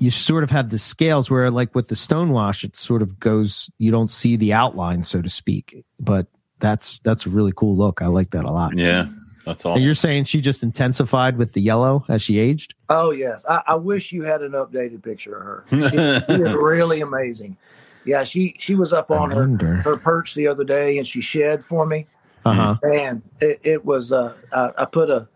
[0.00, 3.70] you sort of have the scales where like with the stonewash it sort of goes
[3.78, 5.84] you don't see the outline so to speak.
[6.00, 6.26] But
[6.60, 8.02] that's that's a really cool look.
[8.02, 8.76] I like that a lot.
[8.76, 9.08] Yeah
[9.48, 12.74] that's all you're saying she just intensified with the yellow as she aged?
[12.90, 13.46] Oh yes.
[13.48, 15.64] I, I wish you had an updated picture of her.
[15.70, 15.96] She, she
[16.42, 17.56] is really amazing.
[18.04, 21.64] Yeah, she she was up on her her perch the other day and she shed
[21.64, 22.06] for me.
[22.44, 22.76] Uh-huh.
[22.82, 25.28] And it, it was uh, I, I put a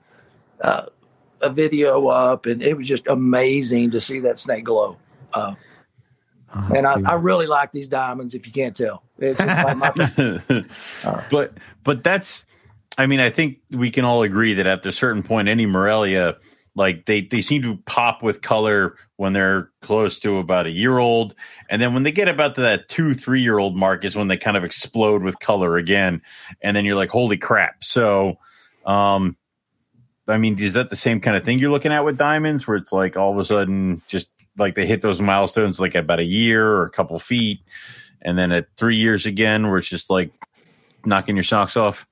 [0.60, 0.86] uh,
[1.42, 4.96] a video up and it was just amazing to see that snake glow.
[5.32, 5.54] Uh,
[6.54, 8.34] oh, and I, I, really like these diamonds.
[8.34, 9.88] If you can't tell, it's, like my,
[11.04, 11.54] uh, but
[11.84, 12.44] but that's.
[12.98, 16.36] I mean, I think we can all agree that at a certain point, any Morelia
[16.74, 20.98] like they they seem to pop with color when they're close to about a year
[20.98, 21.34] old
[21.68, 24.28] and then when they get about to that two three year old mark is when
[24.28, 26.22] they kind of explode with color again
[26.62, 28.38] and then you're like holy crap so
[28.86, 29.36] um
[30.28, 32.76] i mean is that the same kind of thing you're looking at with diamonds where
[32.76, 34.28] it's like all of a sudden just
[34.58, 37.60] like they hit those milestones like about a year or a couple feet
[38.20, 40.32] and then at three years again where it's just like
[41.04, 42.06] knocking your socks off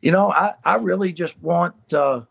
[0.00, 2.22] you know i i really just want uh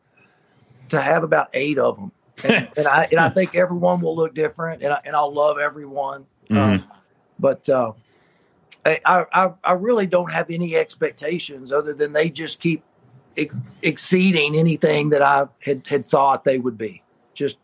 [0.92, 2.12] to have about eight of them.
[2.44, 5.58] And, and I and I think everyone will look different, and I, and I'll love
[5.58, 6.28] everyone.
[6.50, 6.58] Mm-hmm.
[6.58, 6.84] Um,
[7.40, 7.94] but uh,
[8.86, 12.84] I, I I really don't have any expectations other than they just keep
[13.42, 17.04] ex- exceeding anything that I had had thought they would be.
[17.34, 17.58] Just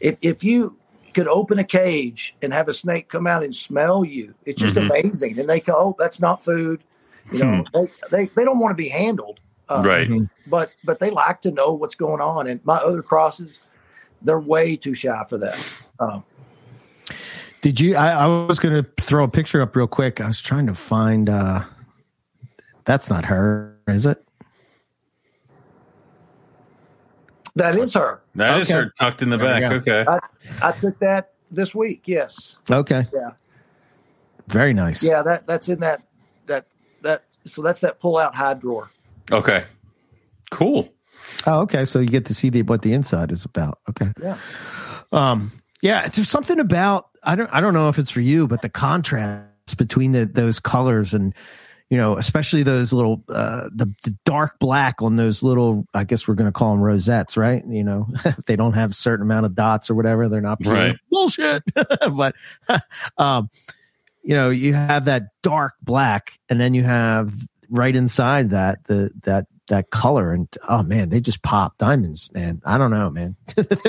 [0.00, 0.76] if if you
[1.14, 4.76] could open a cage and have a snake come out and smell you, it's just
[4.76, 4.90] mm-hmm.
[4.90, 5.38] amazing.
[5.38, 6.82] And they go, "Oh, that's not food."
[7.32, 7.80] You know, hmm.
[7.80, 9.40] they, they they don't want to be handled.
[9.68, 10.10] Uh, right.
[10.48, 12.48] But but they like to know what's going on.
[12.48, 13.60] And my other crosses,
[14.22, 15.84] they're way too shy for that.
[16.00, 16.24] Um,
[17.62, 17.94] Did you?
[17.94, 20.20] I, I was going to throw a picture up real quick.
[20.20, 21.28] I was trying to find.
[21.28, 21.64] uh
[22.84, 24.24] That's not her, is it?
[27.56, 28.22] That is her.
[28.36, 28.80] That is Okay.
[28.80, 29.86] her tucked in the There back.
[29.86, 30.04] Okay.
[30.06, 32.02] I, I took that this week.
[32.06, 32.58] Yes.
[32.70, 33.06] Okay.
[33.12, 33.30] Yeah.
[34.48, 35.02] Very nice.
[35.02, 35.22] Yeah.
[35.22, 36.02] That that's in that
[36.46, 36.66] that
[37.02, 37.24] that.
[37.46, 38.90] So that's that pull out hide drawer.
[39.32, 39.64] Okay.
[40.50, 40.92] Cool.
[41.46, 41.84] Oh, okay.
[41.84, 43.78] So you get to see the, what the inside is about.
[43.88, 44.12] Okay.
[44.22, 44.36] Yeah.
[45.12, 45.52] Um,
[45.82, 48.68] yeah, there's something about I don't I don't know if it's for you, but the
[48.68, 51.34] contrast between the, those colors and
[51.90, 56.26] you know, especially those little uh the, the dark black on those little I guess
[56.26, 57.64] we're gonna call them rosettes, right?
[57.66, 60.64] You know, if they don't have a certain amount of dots or whatever, they're not.
[60.64, 60.96] Right.
[61.10, 61.64] bullshit.
[61.74, 62.36] but
[63.18, 63.50] um,
[64.22, 67.34] you know, you have that dark black, and then you have
[67.68, 72.62] right inside that the that that color, and oh man, they just pop diamonds, man.
[72.64, 73.34] I don't know, man.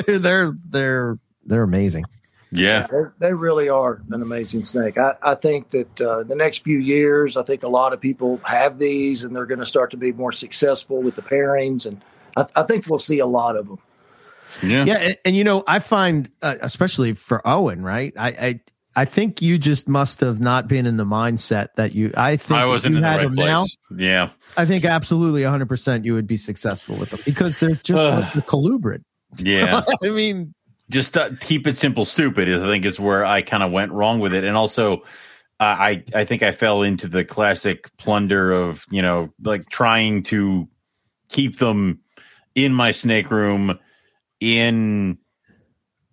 [0.05, 2.05] they're they're they're they're amazing.
[2.51, 2.87] Yeah.
[2.87, 4.97] They, they really are an amazing snake.
[4.97, 8.41] I, I think that uh, the next few years, I think a lot of people
[8.43, 11.85] have these and they're going to start to be more successful with the pairings.
[11.85, 12.01] And
[12.35, 13.79] I, I think we'll see a lot of them.
[14.61, 14.85] Yeah.
[14.85, 18.13] Yeah, and, and you know, I find uh, especially for Owen, right?
[18.17, 18.59] I, I
[18.95, 22.11] I think you just must have not been in the mindset that you.
[22.15, 23.37] I think I wasn't you in the right place.
[23.37, 23.65] now.
[23.95, 24.29] Yeah.
[24.57, 28.23] I think absolutely 100 percent you would be successful with them because they're just Ugh.
[28.23, 29.03] like the colubrid.
[29.37, 29.83] Yeah.
[30.03, 30.53] I mean,
[30.91, 33.91] just uh, keep it simple stupid is i think is where i kind of went
[33.91, 34.43] wrong with it.
[34.43, 34.97] And also
[35.59, 40.23] uh, i i think i fell into the classic plunder of you know like trying
[40.23, 40.67] to
[41.29, 42.01] keep them
[42.53, 43.79] in my snake room
[44.39, 45.17] in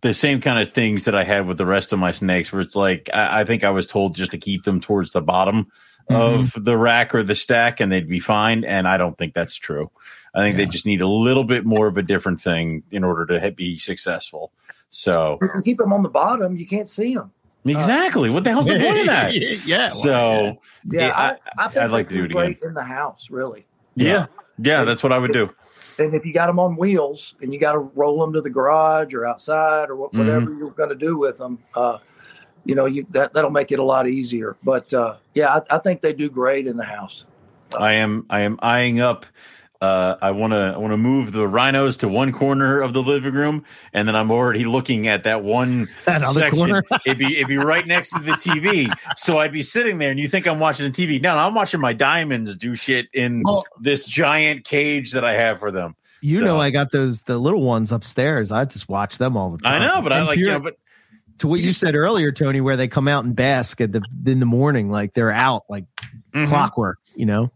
[0.00, 2.62] the same kind of things that i had with the rest of my snakes where
[2.62, 5.66] it's like i, I think i was told just to keep them towards the bottom
[6.10, 9.56] of the rack or the stack and they'd be fine and i don't think that's
[9.56, 9.90] true
[10.38, 10.64] i think Yeah.
[10.64, 13.78] they just need a little bit more of a different thing in order to be
[13.78, 14.52] successful
[14.90, 17.30] so If you keep them on the bottom, you can't see them.
[17.66, 19.34] exactly what the hell's the point of that
[19.66, 19.88] yeah.
[19.88, 20.58] so
[20.90, 21.12] Yeah, yeah,
[21.58, 23.66] I, I think I'd like to do it great in the house, really.
[23.96, 24.26] yeah
[24.60, 25.48] yeah that's what i would do
[25.98, 28.50] And if you got them on wheels and you got to roll them to the
[28.50, 30.18] garage or outside or wha- Mm-hmm.
[30.18, 31.98] whatever you're going to do with them, uh,
[32.64, 34.56] you know, you that that'll make it a lot easier.
[34.62, 37.24] But uh, yeah, I, I think they do great in the house.
[37.78, 39.26] i am i am eyeing up
[39.80, 43.02] uh, I want to I want to move the rhinos to one corner of the
[43.02, 46.58] living room, and then I'm already looking at that one That other section.
[46.58, 46.82] corner.
[47.06, 50.18] it'd be it'd be right next to the TV, so I'd be sitting there, and
[50.18, 51.22] you think I'm watching the TV?
[51.22, 55.60] No, I'm watching my diamonds do shit in Well- this giant cage that I have
[55.60, 55.94] for them.
[56.20, 58.50] You So- know, I got those the little ones upstairs.
[58.50, 59.80] I just watch them all the time.
[59.82, 60.74] I know, but I like to, your- know, but
[61.38, 64.40] to what you said earlier, Tony, where they come out and bask at the in
[64.40, 65.84] the morning, like they're out like
[66.34, 66.48] Mhm.
[66.48, 66.98] clockwork.
[67.14, 67.52] You know,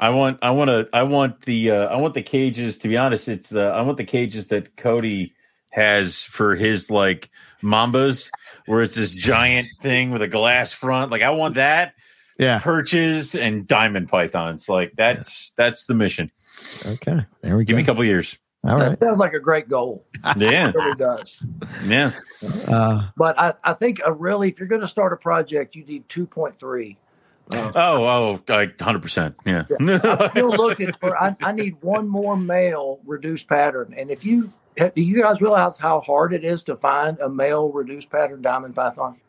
[0.00, 2.96] I want I want to I want the uh, I want the cages to be
[2.96, 5.34] honest it's the I want the cages that Cody
[5.68, 7.30] has for his like
[7.62, 8.30] mambas
[8.66, 11.94] where it's this giant thing with a glass front like I want that
[12.38, 12.58] yeah.
[12.58, 16.30] perches and diamond pythons like that's that's the mission
[16.86, 17.68] Okay, there we go.
[17.68, 18.90] give me a couple years all right.
[18.90, 20.04] That sounds like a great goal.
[20.36, 21.38] yeah It really does.
[21.86, 22.12] yeah
[22.68, 25.84] Uh, But I, I think a really, if you're going to start a project, you
[25.84, 26.96] need 2.3.
[27.52, 31.20] Uh, oh oh like 100% yeah I'm still looking for.
[31.20, 33.94] I, I need one more male reduced pattern.
[33.96, 37.68] And if you do, you guys realize how hard it is to find a male
[37.70, 39.20] reduced pattern diamond python?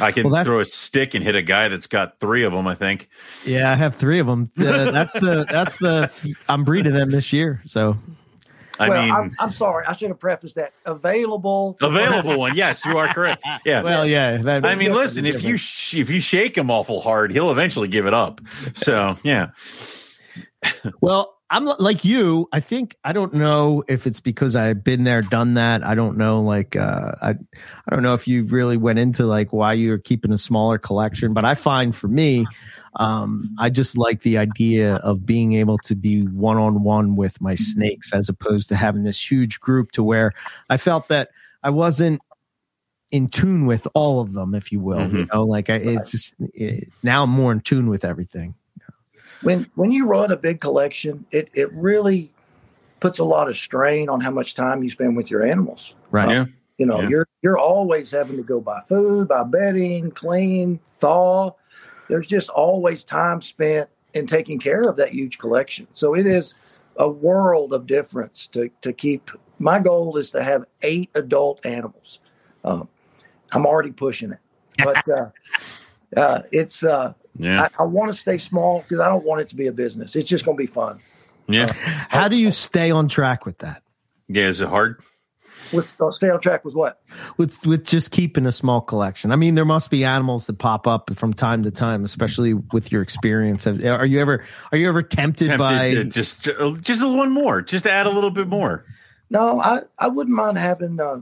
[0.00, 2.66] I can Well, throw a stick and hit a guy that's got three of them
[2.66, 3.08] I think
[3.46, 4.50] yeah, I have three of them.
[4.58, 7.62] Uh, that's the that's the I'm breeding them this year.
[7.66, 7.96] So
[8.80, 9.84] I well, mean I'm, I'm sorry.
[9.86, 10.72] I should have prefaced that.
[10.86, 11.76] Available.
[11.80, 14.38] available one yes you are correct yeah well, yeah.
[14.38, 17.88] That, I mean, listen, if you sh- if you shake him awful hard, he'll eventually
[17.88, 18.40] give it up.
[18.74, 19.50] So yeah,
[21.00, 22.48] Well, I'm like you.
[22.52, 25.84] I think I don't know if it's because I've been there, done that.
[25.84, 26.42] I don't know.
[26.42, 30.32] Like, uh, I, I don't know if you really went into like why you're keeping
[30.32, 32.46] a smaller collection, but I find for me,
[32.94, 37.40] um, I just like the idea of being able to be one on one with
[37.40, 40.32] my snakes as opposed to having this huge group to where
[40.68, 41.30] I felt that
[41.64, 42.20] I wasn't
[43.10, 45.08] in tune with all of them, if you will.
[45.08, 48.54] You know, like I, it's just it, now I'm more in tune with everything.
[49.42, 52.30] When when you run a big collection, it it really
[53.00, 55.94] puts a lot of strain on how much time you spend with your animals.
[56.10, 56.28] Right.
[56.28, 56.44] yeah,
[56.76, 57.08] You know, Yeah.
[57.08, 61.52] you're you're always having to go buy food, buy bedding, clean, thaw.
[62.08, 65.86] There's just always time spent in taking care of that huge collection.
[65.94, 66.54] So it is
[66.96, 69.30] a world of difference to to keep.
[69.58, 72.18] My goal is to have eight adult animals.
[72.64, 72.88] Um,
[73.52, 74.38] I'm already pushing it,
[74.78, 75.30] but uh,
[76.16, 76.82] uh, it's.
[76.82, 79.66] Uh, yeah, I, I want to stay small because I don't want it to be
[79.66, 80.14] a business.
[80.16, 80.98] It's just going to be fun.
[81.48, 81.66] yeah.
[82.08, 83.82] How do you stay on track with that?
[84.28, 85.02] Yeah, is it hard?
[85.72, 87.00] With uh, stay on track with what?
[87.36, 89.30] with with just keeping a small collection.
[89.30, 92.90] I mean, there must be animals that pop up from time to time, especially with
[92.90, 93.64] your experience.
[93.64, 96.04] Have- Are you ever are you ever tempted, Tempted by?
[96.04, 96.42] just
[96.80, 98.84] just a one more, just add a little bit more.
[99.28, 101.20] no, I, I wouldn't mind having, uh,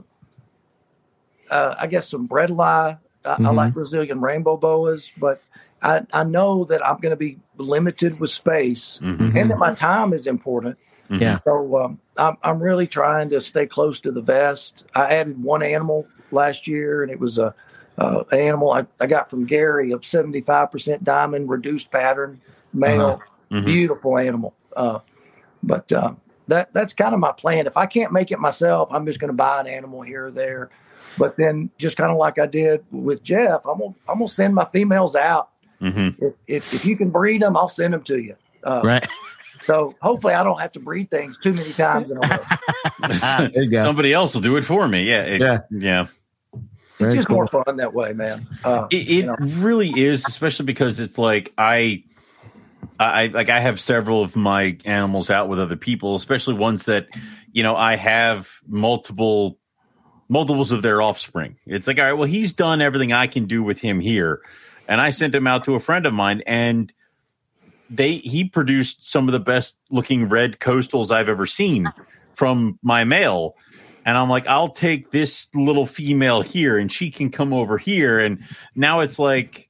[1.51, 2.97] uh, I guess, some bredli.
[3.25, 5.41] I, I like Brazilian rainbow boas, but
[5.81, 9.35] I, I know that I'm going to be limited with space Mhm.
[9.35, 10.77] and that my time is important.
[11.09, 11.39] Yeah.
[11.39, 14.85] So um, I'm, I'm really trying to stay close to the vest.
[14.93, 17.55] I added one animal last year, and it was a
[17.97, 22.39] uh, an animal I, I got from Gary, a 75% diamond reduced pattern
[22.73, 23.65] male, Mhm.
[23.65, 24.53] beautiful animal.
[24.75, 24.99] Uh,
[25.63, 26.13] but uh,
[26.47, 27.67] that that's kind of my plan.
[27.67, 30.31] If I can't make it myself, I'm just going to buy an animal here or
[30.31, 30.69] there.
[31.17, 34.53] But then, just kind of like I did with Jeff, I'm gonna I'm gonna send
[34.55, 35.49] my females out.
[35.81, 36.15] Mhm.
[36.21, 38.35] If, if if you can breed them, I'll send them to you.
[38.63, 39.07] Uh, Right.
[39.65, 43.09] So hopefully, I don't have to breed things too many times in a row.
[43.53, 43.83] There you go.
[43.83, 45.03] Somebody else will do it for me.
[45.03, 45.23] Yeah.
[45.23, 45.59] it- Yeah.
[45.69, 46.07] Yeah.
[46.53, 46.61] It's
[46.97, 47.35] Very just cool.
[47.37, 48.47] more fun that way, man.
[48.63, 49.35] Uh, It, it you know.
[49.39, 52.03] really is, especially because it's like I,
[52.99, 57.07] I like I have several of my animals out with other people, especially ones that
[57.53, 59.57] you know I have multiple
[60.27, 61.57] multiples of their offspring.
[61.65, 64.41] It's like all right, well he's done everything I can do with him here,
[64.89, 66.91] and I sent him out to a friend of mine, and
[67.89, 71.91] they he produced some of the best looking red coastals I've ever seen
[72.33, 73.55] from my male.
[74.05, 78.19] And I'm like, I'll take this little female here and she can come over here.
[78.19, 78.39] And
[78.73, 79.69] now it's like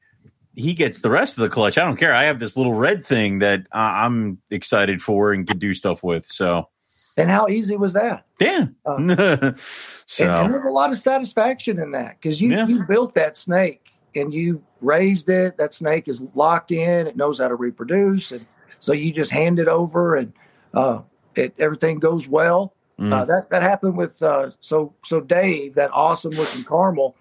[0.56, 1.78] he gets the rest of the clutch.
[1.78, 2.14] I don't care.
[2.14, 6.04] I have this little red thing that uh, I'm excited for and can do stuff
[6.04, 6.26] with.
[6.26, 6.70] So,
[7.18, 8.26] and how easy was that?
[8.40, 8.68] yeah.
[8.86, 8.98] Uh,
[10.06, 12.68] so, And, and there's a lot of satisfaction in that because you, Yeah.
[12.68, 15.58] you built that snake and you raised it.
[15.58, 17.08] That snake is locked in.
[17.08, 18.46] It knows how to reproduce, and
[18.80, 20.34] so you just hand it over, and
[20.74, 21.02] uh,
[21.36, 22.74] it everything goes well.
[23.00, 27.16] mm, Uh, that that happened with uh, so so Dave, that awesome looking caramel.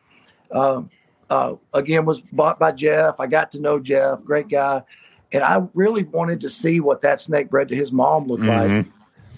[0.50, 0.90] Um,
[1.30, 3.20] uh, again, was bought by Jeff.
[3.20, 4.82] I got to know Jeff, great guy,
[5.30, 8.70] and I really wanted to see what that snake bred to his mom looked like.
[8.70, 8.90] mhm.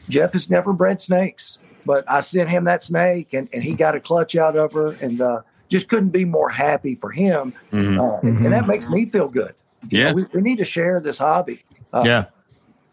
[0.08, 3.94] Jeff has never bred snakes, but I sent him that snake, and, and he got
[3.96, 7.54] a clutch out of her, and uh, just couldn't be more happy for him.
[7.72, 7.98] Mhm.
[7.98, 9.54] Uh, and, and that makes me feel good.
[9.88, 10.08] You Yeah.
[10.08, 11.62] know, we, we need to share this hobby.
[11.92, 12.24] Uh, Yeah.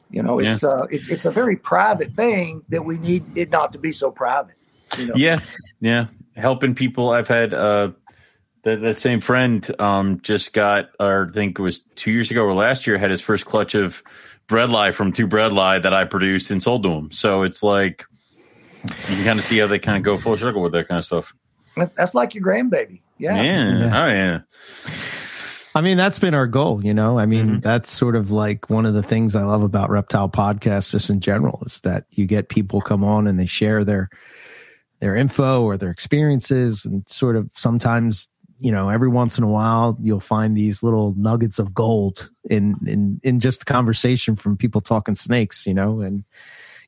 [0.09, 3.73] you know, it's uh, it's it's a very private thing that we need it not
[3.73, 4.55] to be so private.
[4.97, 5.39] You know, Yeah,
[5.81, 6.05] yeah.
[6.37, 7.09] Helping people.
[7.09, 7.91] I've had uh
[8.63, 12.43] that that same friend um just got or I think it was two years ago
[12.45, 14.01] or last year had his first clutch of
[14.47, 17.11] bredli from two bredli that I produced and sold to him.
[17.11, 18.05] So it's like
[18.83, 20.99] you can kind of see how they kind of go full circle with that kind
[20.99, 21.33] of stuff.
[21.77, 23.01] That- that's like your grandbaby.
[23.17, 23.77] Yeah, Yeah.
[23.79, 24.03] Yeah.
[24.03, 24.39] Oh yeah.
[25.75, 27.19] I mean, that's been our goal, you know.
[27.19, 27.61] I mean, Mhm.
[27.61, 31.19] that's sort of like one of the things I love about Reptile Podcasts just in
[31.19, 34.09] general is that you get people come on and they share their
[34.99, 39.47] their info or their experiences and sort of sometimes, you know, every once in a
[39.47, 44.57] while you'll find these little nuggets of gold in in in just the conversation from
[44.57, 46.23] people talking snakes, you know, and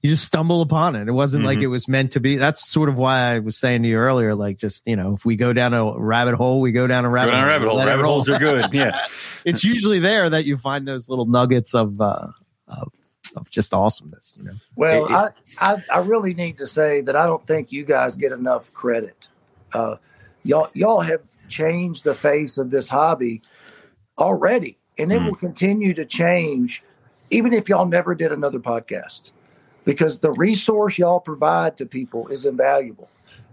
[0.02, 1.08] you just stumble upon it.
[1.08, 1.64] It wasn't like Mhm.
[1.64, 2.38] it was meant to be.
[2.38, 5.26] That's sort of why I was saying to you earlier, like just, you know, if
[5.26, 7.50] we go down a rabbit hole, we go down a rabbit down a hole.
[7.50, 7.86] rabbit hole.
[7.86, 8.66] Rabbit holes are good.
[8.74, 8.98] Yeah.
[9.46, 12.28] it's usually there that you find those little nuggets of uh
[12.68, 12.92] of,
[13.36, 17.16] of just awesomeness you know Well, It- I, I I really need to say that
[17.16, 19.28] I don't think you guys get enough credit.
[19.74, 19.96] Uh,
[20.44, 23.42] y'all y'all have changed the face of this hobby
[24.18, 25.26] already, and it Mm.
[25.28, 26.84] will continue to change,
[27.30, 29.32] even if y'all never did another podcast,
[29.92, 33.10] because the resource y'all provide to people is invaluable.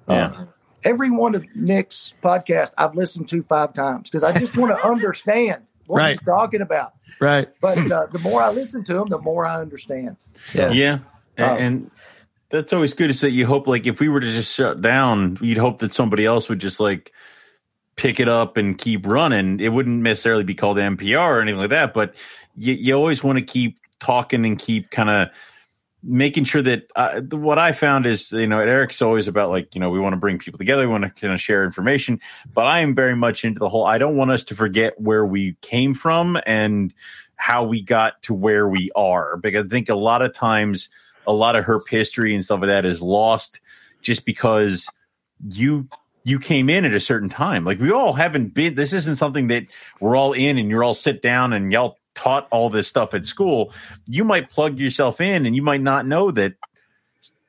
[0.09, 0.27] Yeah.
[0.27, 0.45] Uh,
[0.85, 4.87] every one of Nick's podcast I've listened to five times because I just want to
[4.89, 6.11] understand what Right.
[6.11, 6.93] he's talking about.
[7.21, 10.17] right But uh, the more I listen to him, the more I understand.
[10.53, 10.99] So, Yeah.
[11.39, 11.57] And, Oh.
[11.57, 11.91] and
[12.51, 15.39] that's always good is that you hope like if we were to just shut down,
[15.41, 17.13] you'd hope that somebody else would just like
[17.97, 19.59] pick it up and keep running.
[19.61, 22.15] It wouldn't necessarily be called MPR or anything like that, but
[22.57, 25.29] you, you always want to keep talking and keep kind of
[26.03, 29.81] making sure that uh, what I found is, you know, Eric's always about like, you
[29.81, 32.21] know, we want to bring people together, we want to kind of share information,
[32.53, 35.27] but I am very much into the whole, I don't want us to forget where
[35.27, 36.95] we came from and
[37.37, 39.37] how we got to where we are.
[39.37, 40.89] Because I think a lot of times,
[41.27, 43.61] a lot of herp history and stuff like that is lost
[44.01, 44.89] just because
[45.51, 45.89] you
[46.23, 47.65] you came in at a certain time.
[47.65, 48.75] Like we all haven't been.
[48.75, 49.65] This isn't something that
[50.01, 53.25] we're all in and you're all sit down and y'all taught all this stuff at
[53.25, 53.73] school.
[54.09, 56.55] You might plug yourself in and you might not know that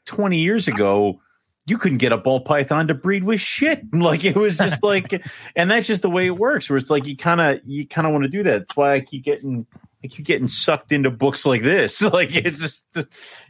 [0.05, 1.19] 20 years ago
[1.65, 3.81] you couldn't get a ball python to breed with shit.
[3.93, 5.11] Like it was just like,
[5.55, 6.69] and that's just the way it works.
[6.69, 8.59] Where it's like you kind of you kind of want to do that.
[8.67, 9.65] That's why I keep getting
[10.03, 12.01] I keep getting sucked into books like this.
[12.13, 12.85] Like it's just,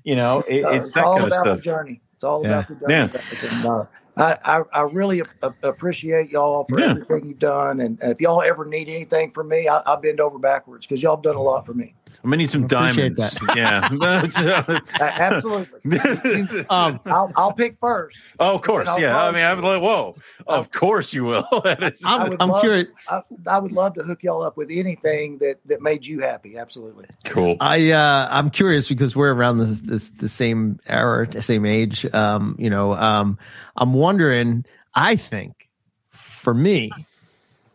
[0.03, 1.57] you know, it, Uh, it's that all kind of about stuff.
[1.57, 2.02] the journey.
[2.15, 2.49] It's all Yeah.
[2.49, 3.64] about the journey.
[3.65, 3.84] Yeah.
[4.18, 6.91] I, I, I really a- appreciate y'all for Yeah.
[6.91, 7.81] everything you've done.
[7.81, 11.15] And if y'all ever need anything from me, I, I'll bend over backwards because y'all
[11.15, 11.94] have done a lot for me.
[12.27, 13.39] I'm gonna need some Appreciate diamonds.
[13.55, 13.87] Yeah.
[14.99, 15.79] Uh, absolutely.
[16.69, 18.17] Um, I'll, I'll pick first.
[18.37, 18.89] oh, of course.
[18.99, 19.17] Yeah.
[19.17, 20.15] I mean, I'm like, whoa.
[20.45, 21.47] Of course you will.
[21.63, 22.89] That is- I I'm, would I'm love- curious.
[23.09, 26.57] I, I would love to hook y'all up with anything that that made you happy.
[26.57, 27.05] Absolutely.
[27.23, 27.55] cool.
[27.61, 32.05] I uh, I'm curious because we're around the the, the same era, the same age.
[32.13, 33.39] Um, you know, um,
[33.77, 34.65] I'm wondering.
[34.93, 35.69] I think,
[36.09, 36.91] for me,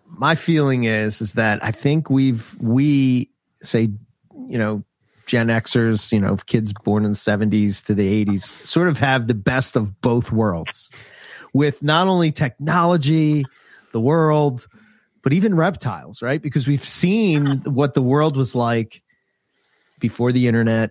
[0.08, 3.30] my feeling is is that I think we've we
[3.62, 3.88] say,
[4.48, 4.84] you know,
[5.26, 9.28] Gen Xers, you know, kids born in the 70s to the 80s, sort of have
[9.28, 10.90] the best of both worlds,
[11.52, 13.44] with not only technology,
[13.92, 14.66] the world,
[15.22, 16.42] but even reptiles, right?
[16.42, 19.02] Because we've seen what the world was like
[20.00, 20.90] before the internet,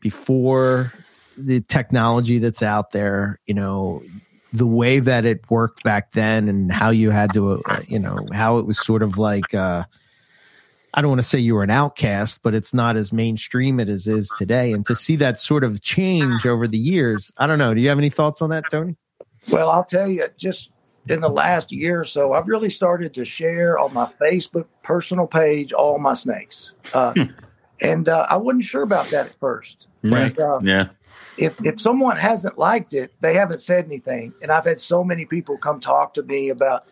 [0.00, 0.92] before
[1.36, 4.02] the technology that's out there, you know,
[4.52, 8.26] the way that it worked back then and how you had to, uh, you know,
[8.32, 9.84] how it was sort of like, uh,
[10.92, 14.06] I don't want to say you were an outcast, but it's not as mainstream as
[14.06, 14.72] it is today.
[14.72, 17.74] And to see that sort of change over the years, I don't know.
[17.74, 18.96] Do you have any thoughts on that, Tony?
[19.50, 20.70] Well, I'll tell you, just
[21.08, 25.26] in the last year or so, I've really started to share on my Facebook personal
[25.26, 26.72] page all my snakes.
[26.92, 27.14] Uh,
[27.80, 29.86] and uh, I wasn't sure about that at first.
[30.02, 30.34] Right.
[30.34, 30.88] But, uh, Yeah.
[31.38, 34.34] if if someone hasn't liked it, they haven't said anything.
[34.42, 36.86] And I've had so many people come talk to me about,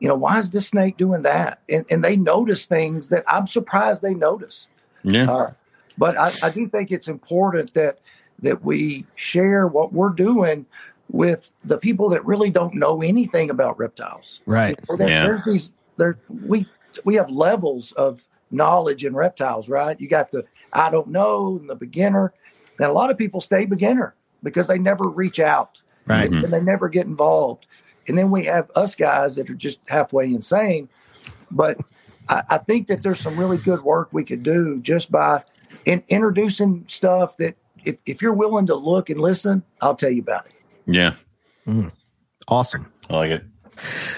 [0.00, 1.60] you know, why is this snake doing that?
[1.68, 4.66] And and they notice things that I'm surprised they notice.
[5.02, 5.30] Yeah.
[5.30, 5.50] Uh,
[5.96, 7.98] but I, I do think it's important that
[8.40, 10.66] that we share what we're doing
[11.10, 14.40] with the people that really don't know anything about reptiles.
[14.46, 14.78] Right.
[14.88, 15.22] Well, there- Yeah.
[15.24, 16.66] There's these there we
[17.04, 18.20] we have levels of
[18.50, 20.00] knowledge in reptiles, right?
[20.00, 22.32] You got the I don't know and the beginner.
[22.78, 24.14] And a lot of people stay beginner
[24.44, 25.80] because they never reach out.
[26.06, 26.30] Right.
[26.30, 27.66] And, and they never get involved.
[28.08, 30.88] And then we have us guys that are just halfway insane.
[31.50, 31.78] But
[32.28, 35.44] I, I think that there's some really good work we could do just by
[35.84, 40.22] in, introducing stuff that if, if you're willing to look and listen, I'll tell you
[40.22, 40.52] about it.
[40.86, 41.14] Yeah.
[42.48, 42.90] Awesome.
[43.10, 43.44] I like it.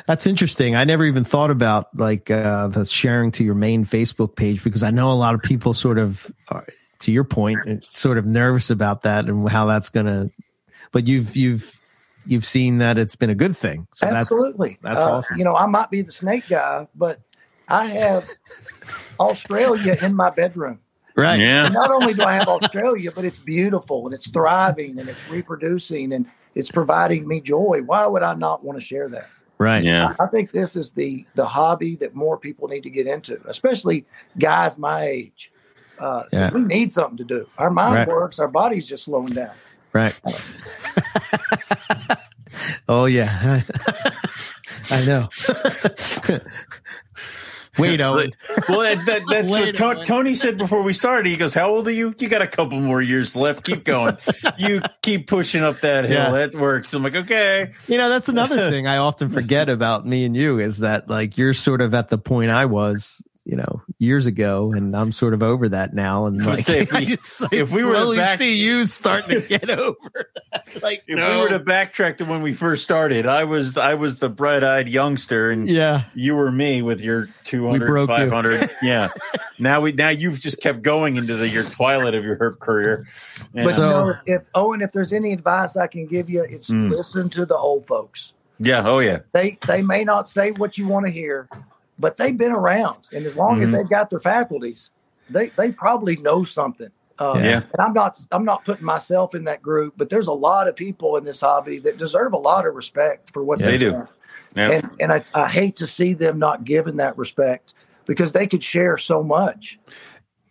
[0.06, 0.74] That's interesting.
[0.74, 4.82] I never even thought about like uh, the sharing to your main Facebook page because
[4.82, 6.66] I know a lot of people sort of, are,
[7.00, 10.30] to your point, sort of nervous about that and how that's gonna.
[10.92, 11.80] But you've you've
[12.26, 13.86] you've seen that it's been a good thing.
[13.94, 14.78] So Absolutely.
[14.82, 15.38] that's Uh, awesome.
[15.38, 17.20] You know, I might be the snake guy, but
[17.68, 18.28] I have
[19.18, 20.80] Australia in my bedroom.
[21.16, 21.38] right.
[21.40, 21.66] Yeah.
[21.66, 25.20] And not only do I have Australia, but it's beautiful and it's thriving and it's
[25.28, 27.82] reproducing and it's providing me joy.
[27.84, 29.28] Why would I not want to share that?
[29.59, 29.84] Right.
[29.84, 30.14] Yeah.
[30.18, 34.06] I think this is the the hobby that more people need to get into, especially
[34.38, 35.52] guys my age.
[35.98, 36.51] Uh, 'cause Yeah.
[36.52, 37.47] We need something to do.
[37.59, 38.09] Our mind Right.
[38.09, 39.51] works, our body's just slowing down.
[39.92, 40.18] Right.
[42.88, 43.62] oh yeah.
[44.90, 45.28] I know.
[47.78, 48.30] Wait, Owen.
[48.68, 51.30] Well, that, that, that's Wait what a To- Tony said before we started.
[51.30, 52.14] He goes, "How old are you?
[52.18, 53.64] You got a couple more years left.
[53.64, 54.18] Keep going.
[54.58, 56.36] you keep pushing up that hill.
[56.36, 56.46] Yeah.
[56.46, 60.24] That works." I'm like, "Okay." You know, that's another thing I often forget about me
[60.24, 63.82] and you is that like you're sort of at the point I was, you know,
[63.98, 66.27] years ago, and I'm sort of over that now.
[66.27, 68.86] And like, say if we- I just- I if we were to back- see you
[68.86, 70.68] starting to get over, that.
[70.82, 71.31] like If no.
[71.36, 74.89] we were to backtrack to when we first started, I was I was the bright-eyed
[74.89, 78.68] youngster, and yeah, you were me with your 200, broke you.
[78.82, 79.09] Yeah.
[79.59, 83.06] now we now you've just kept going into the your twilight of your herp career.
[83.55, 86.31] And, But So- you know, if, if Owen, if there's any advice I can give
[86.31, 86.90] you, it's Mm.
[86.90, 88.32] listen to the old folks.
[88.60, 88.86] yeah.
[88.86, 89.20] Oh yeah.
[89.32, 91.48] They they may not say what you want to hear,
[92.01, 93.72] but they've been around, and as long as Mhm.
[93.72, 94.90] they've got their faculties,
[95.28, 96.90] they they probably know something.
[97.18, 97.56] Uh, Yeah.
[97.72, 100.74] And I'm not I'm not putting myself in that group, but there's a lot of
[100.74, 103.66] people in this hobby that deserve a lot of respect for what Yeah.
[103.66, 103.90] they They do.
[103.93, 104.09] do.
[104.56, 104.70] Yeah.
[104.70, 107.74] And and I, I hate to see them not given that respect
[108.06, 109.78] because they could share so much.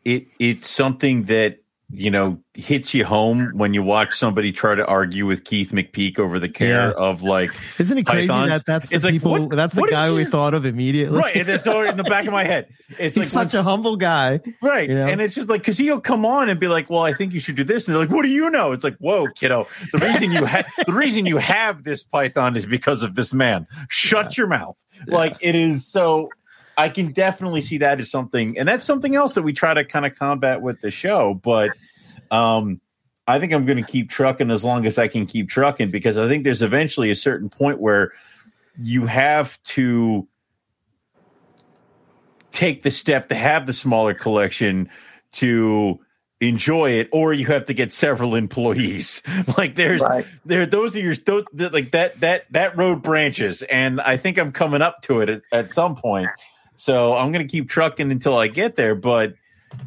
[0.05, 1.57] it it's something that
[1.91, 6.19] you know hits you home when you watch somebody try to argue with Keith McPeak
[6.19, 6.91] over the care Yeah.
[6.95, 7.49] of like
[7.79, 8.49] isn't it crazy pythons.
[8.51, 9.31] that that's the It's like, people?
[9.47, 11.17] what- that's the guy we thought of immediately.
[11.17, 12.67] right, and it's already in the back of my head.
[12.99, 14.39] It's He's like such a humble guy.
[14.63, 15.07] right, you know?
[15.07, 17.39] and it's just like because he'll come on and be like, "Well, I think you
[17.39, 19.67] should do this," and they're like, "What do you know?" It's like, "Whoa, kiddo!
[19.91, 23.67] The reason you have the reason you have this python is because of this man.
[23.89, 24.75] Shut your mouth!"
[25.05, 26.29] Like it is so.
[26.79, 29.83] I can definitely see that as something, and that's something else that we try to
[29.83, 31.33] kind of combat with the show.
[31.33, 31.71] But
[32.31, 32.79] um,
[33.27, 36.17] I think I'm going to keep trucking as long as I can keep trucking because
[36.17, 38.13] I think there's eventually a certain point where
[38.81, 40.25] you have to
[42.53, 44.89] take the step to have the smaller collection
[45.33, 45.99] to
[46.39, 49.21] enjoy it or you have to get several employees
[49.57, 50.25] like there's Right.
[50.45, 54.37] there those are your those, that- like that that that road branches and i think
[54.39, 56.29] i'm coming up to it at, at some point
[56.79, 59.33] so i'm going to keep trucking until i get there but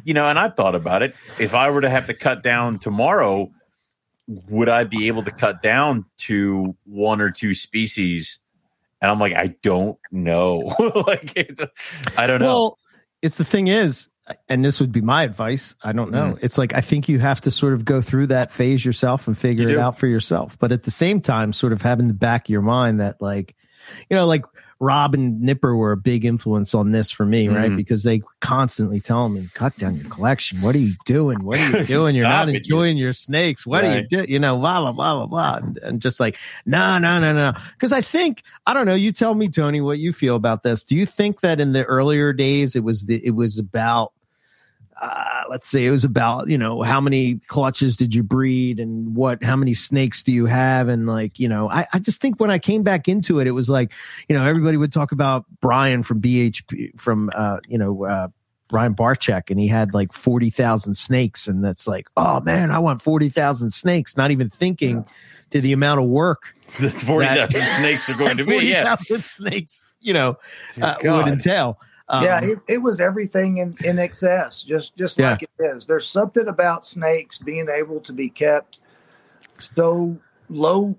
[0.03, 1.15] you know, and I've thought about it.
[1.39, 3.51] If I were to have to cut down tomorrow,
[4.27, 8.39] would I be able to cut down to one or two species?
[9.01, 10.73] And I'm like, I don't know.
[11.07, 11.59] like, it,
[12.17, 12.47] I don't know.
[12.47, 12.79] Well,
[13.21, 14.09] it's the thing is,
[14.47, 15.75] and this would be my advice.
[15.83, 16.33] I don't know.
[16.33, 16.39] Mm.
[16.41, 19.37] It's like I think you have to sort of go through that phase yourself and
[19.37, 20.57] figure it out for yourself.
[20.57, 23.55] But at the same time, sort of having the back of your mind that like,
[24.09, 24.45] you know, like
[24.83, 27.71] Rob and Nipper were a big influence on this for me, right?
[27.71, 27.77] Mhm.
[27.77, 30.61] Because they constantly tell me, cut down your collection.
[30.61, 31.43] What are you doing?
[31.43, 32.15] What are you doing?
[32.15, 33.65] You're not it, you- enjoying your snakes.
[33.65, 34.29] What are you doing?
[34.29, 35.55] You know, blah, blah, blah, blah, blah.
[35.65, 37.53] And, and just like, no, no, no, no.
[37.79, 40.83] Cause I think, I don't know, you tell me, Tony, what you feel about this.
[40.83, 44.11] Do you think that in the earlier days, it was, the, it was about,
[45.01, 49.15] uh, let's say it was about, you know, how many clutches did you breed and
[49.15, 50.87] what, how many snakes do you have?
[50.87, 53.51] And like, you know, I, I just think when I came back into it, it
[53.51, 53.91] was like,
[54.27, 58.27] you know, everybody would talk about Brian from BHB, from, uh, you know, uh,
[58.69, 61.47] Brian Barczyk, and he had like 40,000 snakes.
[61.47, 65.05] And that's like, oh man, I want 40,000 snakes, not even thinking
[65.51, 68.65] to the amount of work the 40,000 snakes are going to be.
[68.65, 68.95] Yeah.
[68.95, 70.37] 40,000 snakes, you know,
[70.81, 71.79] uh, would entail.
[72.09, 75.31] Um, yeah, it, it was everything in, in excess, just just Yeah.
[75.31, 75.85] like it is.
[75.85, 78.79] There's something about snakes being able to be kept
[79.59, 80.17] so
[80.49, 80.95] low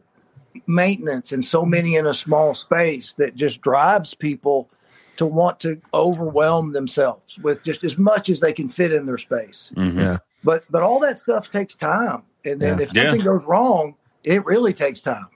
[0.66, 4.68] maintenance and so many in a small space that just drives people
[5.16, 9.18] to want to overwhelm themselves with just as much as they can fit in their
[9.18, 9.70] space.
[9.76, 9.96] Mhm.
[9.98, 10.18] Yeah.
[10.42, 12.84] But but all that stuff takes time, and then Yeah.
[12.84, 13.94] if something goes wrong,
[14.24, 15.26] it really takes time.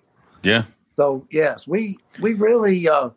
[0.43, 0.65] Yeah.
[0.97, 3.11] So yes, we we really uh,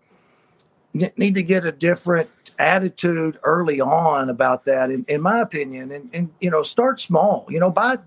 [0.94, 2.30] ne- need to get a different
[2.62, 7.46] attitude early on about that, in, in my opinion, and and you know start small.
[7.50, 7.98] You know, buy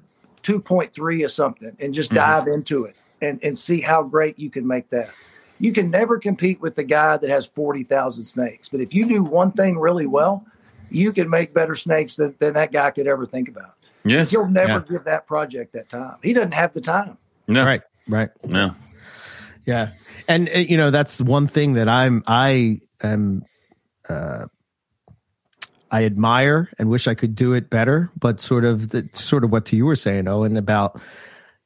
[0.43, 2.15] two point three or something, and just Mhm.
[2.17, 5.11] dive into it, and and see how great you can make that.
[5.59, 9.07] You can never compete with the guy that has forty thousand snakes, but if you
[9.07, 10.45] do one thing really well,
[10.91, 13.75] you can make better snakes than, than that guy could ever think about.
[14.05, 14.19] Yeah.
[14.19, 14.83] 'Cause He'll never Yeah.
[14.89, 16.17] give that project that time.
[16.23, 17.17] He doesn't have the time.
[17.49, 17.65] No.
[17.65, 17.83] Right.
[18.09, 18.29] Right.
[18.47, 18.75] No.
[19.65, 19.89] Yeah.
[20.29, 23.45] And uh, you know, that's one thing that I'm I am
[24.09, 24.47] uh
[25.91, 29.53] I admire and wish I could do it better, but sort of the sort of
[29.53, 31.01] what you were saying, Owen, about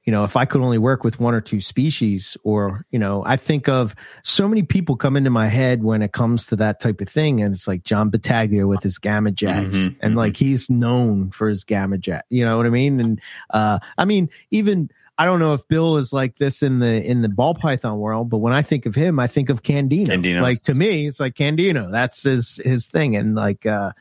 [0.09, 3.23] you know, if I could only work with one or two species, or, you know,
[3.27, 6.81] I think of so many people come into my head when it comes to that
[6.81, 7.43] type of thing.
[7.43, 9.77] And it's like John Battaglia with his gamma jacks.
[9.77, 10.17] Mhm, and mhm.
[10.17, 12.25] like he's known for his gamma jack.
[12.31, 13.01] You know what I mean?
[13.01, 13.21] And
[13.51, 14.89] uh I mean, even
[15.19, 18.31] I don't know if Bill is like this in the in the ball python world,
[18.31, 20.07] but when I think of him, I think of Candino.
[20.07, 20.41] Candino.
[20.41, 21.91] Like to me, it's like Candino.
[21.91, 23.17] That's his his thing.
[23.17, 23.93] And like uh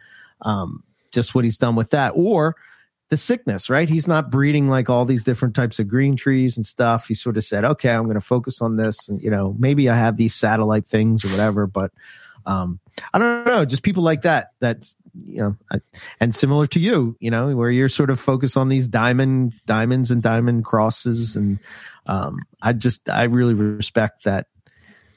[0.41, 2.11] um just what he's done with that.
[2.15, 2.55] Or
[3.09, 3.87] the sickness, right?
[3.87, 7.07] He's not breeding like all these different types of green trees and stuff.
[7.07, 9.07] He sort of said, okay, I'm going to focus on this.
[9.07, 11.93] And, you know, maybe I have these satellite things or whatever, but,
[12.45, 12.81] um,
[13.13, 15.79] I don't know, just people like that, that's, you know, I,
[16.19, 20.11] and similar to you, you know, where you're sort of focused on these diamond, diamonds
[20.11, 21.35] and diamond crosses.
[21.35, 21.59] And,
[22.05, 24.47] um, I just, I really respect that,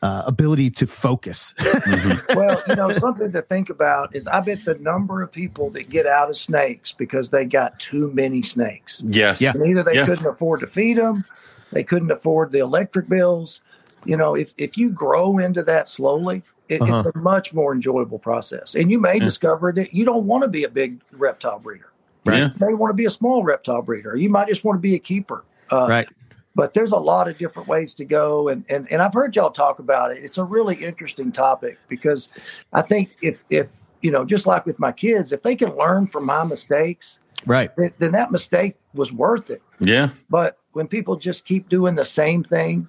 [0.02, 1.54] uh, ability to focus.
[1.60, 2.36] Mhm.
[2.36, 5.90] well, you know, something to think about is I bet the number of people that
[5.90, 9.02] get out of snakes because they got too many snakes.
[9.04, 9.40] Yes.
[9.40, 9.52] Yeah.
[9.54, 10.06] And either they Yeah.
[10.06, 11.24] couldn't afford to feed them,
[11.72, 13.60] they couldn't afford the electric bills.
[14.04, 17.02] You know, if, if you grow into that slowly, it, Uh-huh.
[17.06, 18.74] it's a much more enjoyable process.
[18.74, 19.24] And you may Yeah.
[19.24, 21.90] discover that you don't want to be a big reptile breeder.
[22.24, 22.50] Yeah.
[22.58, 24.14] You may want to be a small reptile breeder.
[24.16, 25.44] You might just want to be a keeper.
[25.72, 26.08] Uh, right.
[26.56, 29.50] but there's a lot of different ways to go and, and and I've heard y'all
[29.52, 30.18] talk about it.
[30.24, 32.28] It's a really interesting topic because
[32.72, 33.72] I think if if
[34.02, 37.70] you know, just like with my kids, if they can learn from my mistakes, Right.
[37.76, 39.62] then, then that mistake was worth it.
[39.78, 40.08] Yeah.
[40.28, 42.88] But when people just keep doing the same thing,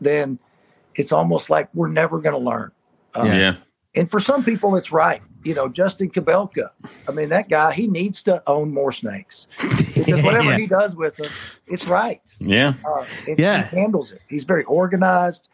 [0.00, 0.38] then
[0.94, 2.70] it's almost like we're never going to learn.
[3.16, 3.36] Uh, Yeah.
[3.36, 3.56] Yeah.
[3.96, 5.20] And for some people, it's right.
[5.42, 6.68] You know, Justin Kobylka.
[7.08, 10.58] I mean, that guy, he needs to own more snakes because whatever Yeah.
[10.58, 11.30] he does with them,
[11.66, 12.20] it's right.
[12.38, 12.74] Yeah.
[12.86, 13.66] Uh, and Yeah.
[13.68, 14.20] he handles it.
[14.28, 15.48] He's very organized,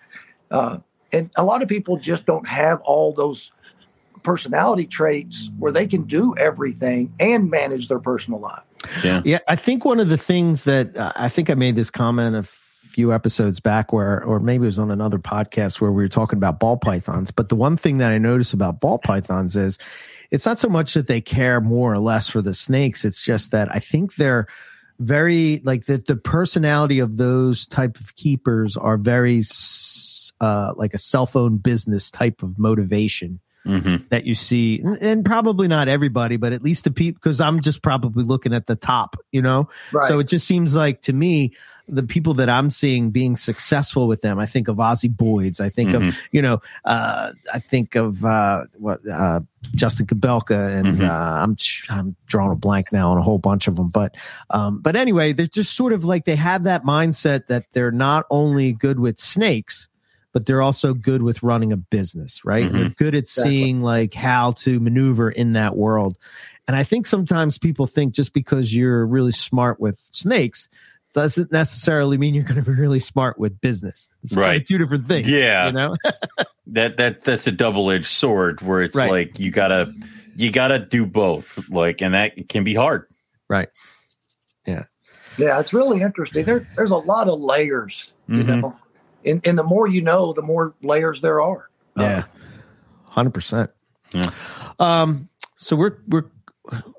[0.50, 0.78] uh,
[1.12, 3.52] and a lot of people just don't have all those
[4.22, 8.62] personality traits where they can do everything and manage their personal life.
[9.04, 9.22] Yeah.
[9.24, 12.34] Yeah, I think one of the things that uh, I think I made this comment
[12.36, 12.42] a
[12.96, 16.38] few episodes back where, or maybe it was on another podcast where we were talking
[16.38, 17.30] about ball pythons.
[17.30, 19.76] But the one thing that I notice about ball pythons is
[20.30, 23.04] it's not so much that they care more or less for the snakes.
[23.04, 24.46] It's just that I think they're
[24.98, 29.42] very like the, the personality of those type of keepers are very,
[30.40, 34.08] uh, like a cell phone business type of motivation Mhm.
[34.10, 37.82] that you see, and- probably not everybody, but at least the people, because I'm just
[37.82, 39.68] probably looking at the top, you know?
[39.92, 40.06] Right.
[40.08, 41.52] So it just seems like to me,
[41.88, 45.60] the people that I'm seeing being successful with them, I think of Ozzy Boyds.
[45.60, 46.08] I think Mhm.
[46.08, 49.40] of, you know, uh, I think of, uh, what, uh,
[49.74, 51.08] Justin Kobylka and, Mhm.
[51.08, 51.56] uh, I'm,
[51.88, 53.88] I'm drawing a blank now on a whole bunch of them.
[53.90, 54.16] But,
[54.50, 58.26] um, but anyway, they're just sort of like, they have that mindset that they're not
[58.30, 59.86] only good with snakes,
[60.36, 62.66] but they're also good with running a business, right?
[62.66, 62.72] Mhm.
[62.72, 63.50] They're good at Exactly.
[63.52, 66.18] seeing like how to maneuver in that world.
[66.68, 70.68] And I think sometimes people think just because you're really smart with snakes
[71.14, 74.10] doesn't necessarily mean you're going to be really smart with business.
[74.24, 74.60] It's kind Right.
[74.60, 75.26] of two different things.
[75.26, 75.68] Yeah.
[75.68, 75.96] You know?
[76.66, 79.10] that that that's a double edged sword where it's Right.
[79.10, 79.90] like you gotta
[80.34, 81.66] you gotta do both.
[81.70, 83.06] Like, and that can be hard.
[83.48, 83.68] right.
[84.66, 84.82] Yeah,
[85.38, 86.44] Yeah, it's really interesting.
[86.44, 88.60] There, there's a lot of layers, you Mhm.
[88.60, 88.76] know,
[89.26, 91.68] and, and the more you know, the more layers there are.
[91.96, 92.24] Yeah.
[93.08, 93.70] Hundred percent.
[94.12, 94.30] Yeah.
[94.78, 96.24] Um, so we're we're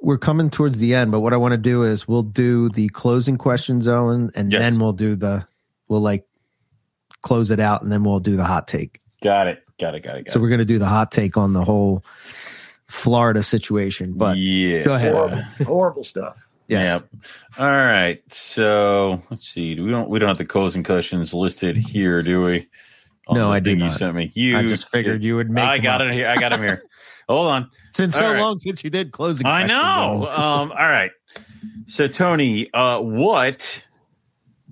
[0.01, 2.89] we're coming towards the end, but what I want to do is we'll do the
[2.89, 4.61] closing questions, Owen, and Yes.
[4.61, 5.45] then we'll do the
[5.87, 6.25] we'll like
[7.21, 9.01] close it out and then we'll do the hot take.
[9.21, 9.63] Got it.
[9.79, 10.01] Got it.
[10.03, 10.25] Got it.
[10.25, 12.03] Got So we're gonna do the hot take on the whole
[12.87, 14.13] Florida situation.
[14.13, 14.83] But yeah.
[14.83, 15.13] go ahead.
[15.13, 16.46] Horrible, horrible stuff.
[16.67, 16.87] Yes.
[16.89, 17.09] Yep.
[17.59, 18.21] All right.
[18.33, 19.79] So let's see.
[19.79, 22.67] We don't we don't have the closing questions listed here, do we?
[23.27, 24.31] On No, I do thing You sent me.
[24.33, 24.57] You.
[24.57, 26.07] I just figured you would make I got up.
[26.07, 26.27] it here.
[26.27, 26.83] I got them here.
[27.29, 27.69] Hold on.
[27.89, 28.39] It's been so All right.
[28.39, 29.45] long since you did closing.
[29.45, 30.27] I questions, know.
[30.31, 31.11] Um, all right.
[31.87, 33.83] So Tony, uh, what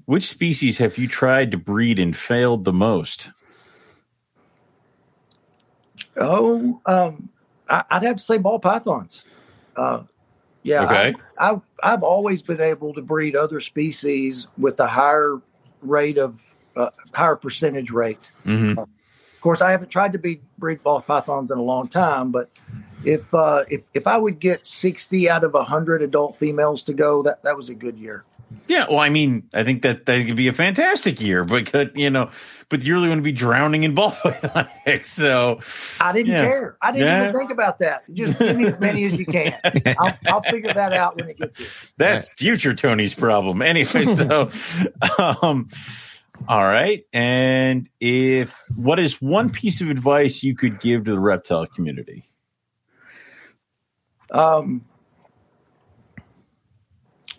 [0.05, 3.29] which species have you tried to breed and failed the most?
[6.17, 7.29] Oh, um,
[7.69, 9.23] I, I'd have to say ball pythons.
[9.75, 10.03] Uh,
[10.65, 11.13] yeah, Okay.
[11.37, 15.39] I, I, I've always been able to breed other species with a higher
[15.81, 16.41] rate of
[16.75, 18.19] uh, higher percentage rate.
[18.45, 18.79] Mm-hmm.
[18.79, 18.89] Of
[19.41, 22.49] course, I haven't tried to be breed ball pythons in a long time, but
[23.03, 27.21] if uh, if if I would get sixty out of hundred adult females to go,
[27.21, 28.23] that that was a good year.
[28.67, 31.91] Yeah, well, I mean, I think that that could be a fantastic year, but could,
[31.95, 32.29] you know,
[32.69, 34.67] but you really want to be drowning in ball python.
[35.03, 35.59] So,
[36.01, 36.41] I didn't Yeah.
[36.41, 36.77] care.
[36.81, 37.21] I didn't Yeah.
[37.23, 38.03] even think about that.
[38.13, 39.53] Just give me as many as you can.
[39.97, 41.67] I'll, I'll figure that out when it gets here.
[41.97, 43.61] That's future Tony's problem.
[43.61, 44.49] Anyway, so
[45.17, 45.67] um
[46.47, 47.03] all right.
[47.13, 52.23] And if what is one piece of advice you could give to the reptile community?
[54.31, 54.83] Um,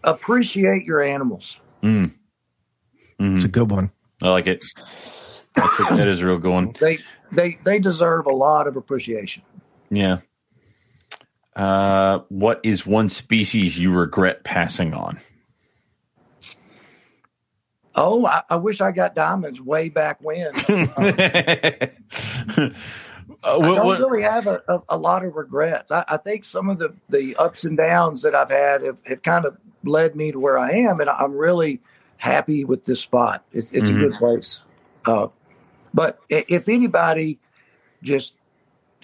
[0.06, 1.58] appreciate your animals.
[1.82, 2.12] Mm.
[3.20, 3.34] Mhm.
[3.36, 3.90] It's a good one.
[4.22, 4.64] I like it.
[5.54, 6.74] That's a- that is a real good one.
[6.80, 6.98] They
[7.32, 9.42] they they deserve a lot of appreciation.
[9.90, 10.18] Yeah.
[11.54, 15.18] Uh, what is one species you regret passing on?
[17.94, 20.52] Oh, I, I wish I got diamonds way back when.
[23.42, 25.90] Uh, I don't what- really have a, a, a lot of regrets.
[25.92, 29.22] I, I think some of the, the ups and downs that I've had have, have
[29.22, 29.56] kind of
[29.86, 31.80] led me to where I am, and I'm really
[32.18, 33.44] happy with this spot.
[33.52, 33.96] It, it's Mhm.
[33.96, 34.60] a good place.
[35.04, 35.28] Uh,
[35.94, 37.38] but if anybody
[38.02, 38.34] just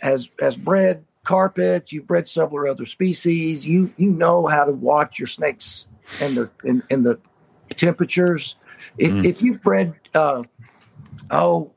[0.01, 5.19] has has bred carpet, you've bred several other species, you you know how to watch
[5.19, 5.87] your snakes
[6.21, 7.19] and the in, in the
[7.77, 8.57] temperatures.
[8.99, 9.25] If, Mhm.
[9.25, 10.43] if you've bred, uh,
[11.31, 11.71] oh,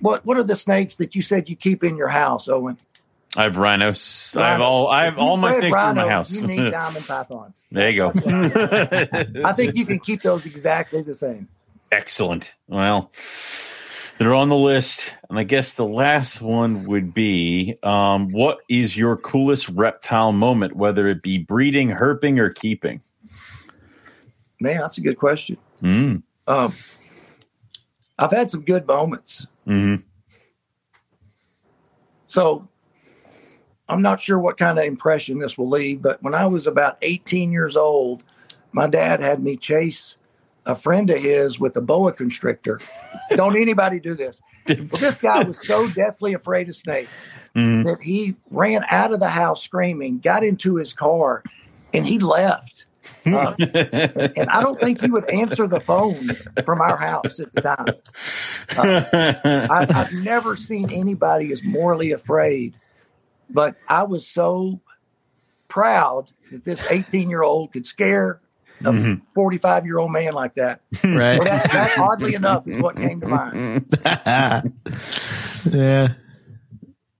[0.00, 2.78] what what are the snakes that you said you keep in your house, Owen?
[3.34, 4.36] I have rhinos.
[4.36, 4.88] I have all.
[4.88, 6.30] I have all my snakes in my house.
[6.30, 7.64] You need diamond pythons.
[7.70, 8.08] there you go.
[9.44, 11.48] I think you can keep those exactly the same.
[11.90, 12.54] Excellent.
[12.68, 13.10] Well,
[14.18, 18.96] they're on the list, and I guess the last one would be: um, What is
[18.96, 23.00] your coolest reptile moment, whether it be breeding, herping, or keeping?
[24.60, 25.56] Man, that's a good question.
[25.80, 26.22] Mm.
[26.46, 26.74] Um,
[28.18, 29.46] I've had some good moments.
[29.66, 29.96] hmm
[32.26, 32.68] So
[33.92, 36.96] I'm not sure what kind of impression this will leave, but when I was about
[37.02, 38.22] 18 years old,
[38.72, 40.16] my dad had me chase
[40.64, 42.80] a friend of his with a boa constrictor.
[43.36, 44.40] Don't anybody do this.
[44.66, 49.20] Well, this guy was so deathly afraid of snakes hmm that he ran out of
[49.20, 51.42] the house screaming, got into his car,
[51.92, 52.86] and he left.
[53.26, 56.30] Uh, and I don't think he would answer the phone
[56.64, 57.94] from our house at the time.
[59.68, 62.74] I, I've never seen anybody as morally afraid,
[63.52, 64.80] but I was so
[65.68, 68.40] proud that this 18 year old could scare
[68.80, 69.20] a Mhm.
[69.34, 70.80] 45 year old man like that.
[71.04, 71.38] Right.
[71.38, 73.98] Well, that, that, oddly enough, is what came to mind.
[74.04, 74.62] yeah.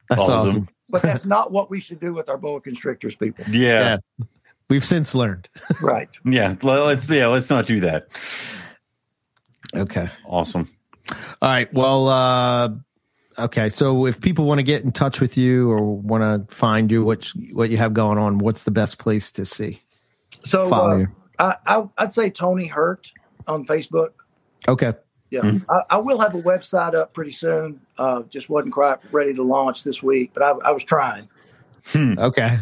[0.08, 0.34] That's Awesome.
[0.48, 0.68] awesome.
[0.88, 3.44] But that's not what we should do with our boa constrictors, people.
[3.48, 3.98] yeah,
[4.68, 5.48] We've since learned.
[5.80, 6.08] Right.
[6.24, 6.56] yeah.
[6.62, 7.28] Let- Let's yeah.
[7.28, 8.08] Let's not do that.
[9.74, 10.08] Okay.
[10.26, 10.68] Awesome.
[11.40, 11.72] All right.
[11.72, 12.68] Well, uh,
[13.38, 16.90] Okay, so if people want to get in touch with you or want to find
[16.90, 19.80] you, what what you have going on, what's the best place to see?
[20.44, 21.08] So Follow uh, you.
[21.38, 23.10] I, I, I'd say Tony Hurt
[23.46, 24.10] on Facebook.
[24.68, 24.92] Okay,
[25.30, 25.70] Yeah, Mm-hmm.
[25.70, 27.80] I, I will have a website up pretty soon.
[27.98, 31.28] Uh, just wasn't quite ready to launch this week, but I, I was trying.
[31.96, 32.58] okay.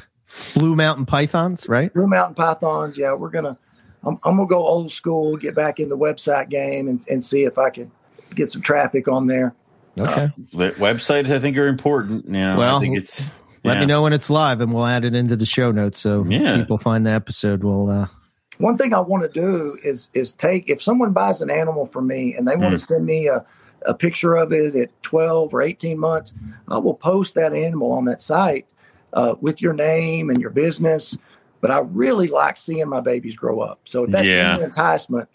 [0.54, 1.92] Blue Mountain Pythons, right?
[1.92, 2.96] Blue Mountain Pythons.
[2.96, 3.58] Yeah, we're gonna.
[4.02, 7.42] I'm, I'm gonna go old school, get back in the website game, and, and see
[7.44, 7.90] if I can
[8.34, 9.54] get some traffic on there.
[9.98, 10.30] Okay.
[10.52, 12.26] The websites, I think, are important.
[12.26, 13.22] You know, Well, I think it's.
[13.62, 13.80] Let yeah.
[13.80, 16.56] me know when it's live, and we'll add it into the show notes so Yeah.
[16.56, 17.62] people find the episode.
[17.62, 17.90] We'll.
[17.90, 18.06] Uh,
[18.58, 22.06] One thing I want to do is is take if someone buys an animal from
[22.06, 23.44] me and they want to send me a,
[23.86, 26.32] a picture of it at 12 or 18 months,
[26.68, 28.66] I will post that animal on that site
[29.12, 31.16] uh, with your name and your business.
[31.60, 33.80] But I really like seeing my babies grow up.
[33.84, 34.54] So if that's Yeah.
[34.54, 35.28] any enticement,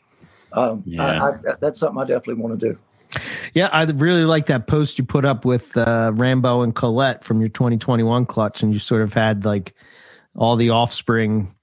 [0.53, 1.23] um, Yeah.
[1.23, 2.79] I, I, that's something I definitely want to do.
[3.53, 7.39] Yeah, I really like that post you put up with uh, Rambo and Colette from
[7.39, 9.73] your 2021 clutch, and you sort of had like
[10.35, 11.53] all the offspring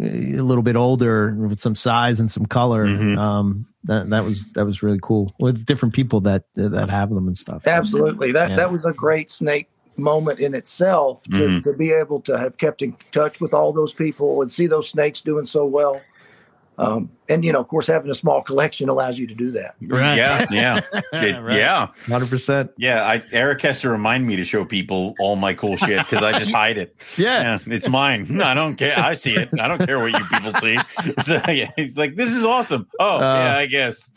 [0.00, 2.86] uh, a little bit older with some size and some color.
[2.86, 3.18] Mhm.
[3.18, 7.26] Um, that that was that was really cool with different people that that have them
[7.26, 7.66] and stuff.
[7.66, 8.32] Absolutely.
[8.32, 8.56] That Yeah.
[8.56, 11.64] that was a great snake moment in itself to, Mhm.
[11.64, 14.88] to be able to have kept in touch with all those people and see those
[14.88, 16.00] snakes doing so well.
[16.82, 19.74] Um, and you know, of course, having a small collection allows you to do that.
[19.82, 20.16] Right.
[20.16, 20.80] Yeah, yeah,
[21.12, 21.56] It- Right.
[21.58, 22.70] yeah, hundred percent.
[22.78, 23.04] yeah.
[23.06, 26.38] I Eric has to remind me to show people all my cool shit because I
[26.38, 26.96] just hide it.
[27.18, 27.58] Yeah.
[27.66, 28.40] Yeah, it's mine.
[28.50, 28.98] I don't care.
[28.98, 29.50] I see it.
[29.60, 30.78] I don't care what you people see.
[31.22, 34.10] So yeah, he's like, "This is awesome." Oh, Uh, yeah, I guess.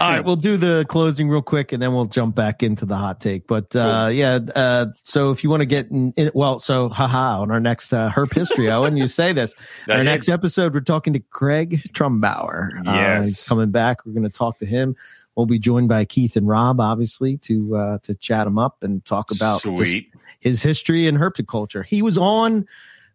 [0.00, 2.96] All right, we'll do the closing real quick, and then we'll jump back into the
[2.96, 3.46] hot take.
[3.46, 7.40] But uh, yeah, uh, so if you want to get in, in, well, so haha,
[7.40, 9.54] on our next uh, herp history, Owen, you say this.
[9.88, 12.80] Our next episode, we're talking to Craig Trumbauer.
[12.86, 13.26] Uh, Yes.
[13.26, 14.04] he's coming back.
[14.04, 14.96] We're going to talk to him.
[15.36, 19.04] We'll be joined by Keith and Rob, obviously, to uh, to chat him up and
[19.04, 19.62] talk about
[20.40, 21.84] his history in herpetoculture.
[21.84, 22.66] He was on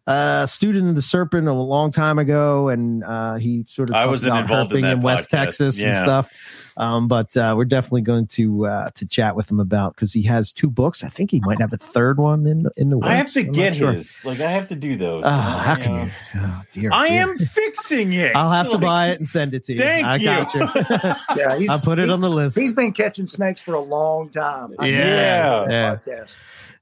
[0.06, 4.00] uh, Student of the Serpent a long time ago, and uh, he sort of I
[4.02, 5.30] talked wasn't about involved in that in West podcast.
[5.30, 6.62] Texas and stuff.
[6.78, 10.22] Um, but uh, we're definitely going to uh, to chat with him about because he
[10.24, 11.02] has two books.
[11.02, 13.08] I think he might have a third one in the, in the works.
[13.08, 13.92] I have to I'm get sure.
[13.92, 14.22] his.
[14.26, 15.22] Like, I have to do those.
[15.24, 16.04] Oh, how You can know.
[16.04, 16.10] you?
[16.36, 17.22] Oh, dear, I dear.
[17.22, 18.36] am fixing it.
[18.36, 19.78] I'll have to buy it and send it to you.
[19.78, 20.24] Thank I you.
[20.24, 21.14] got you.
[21.36, 22.58] Yeah, he's, I'll put it he- on the list.
[22.58, 24.74] He's been catching snakes for a long time.
[24.78, 26.24] I Yeah, know that yeah.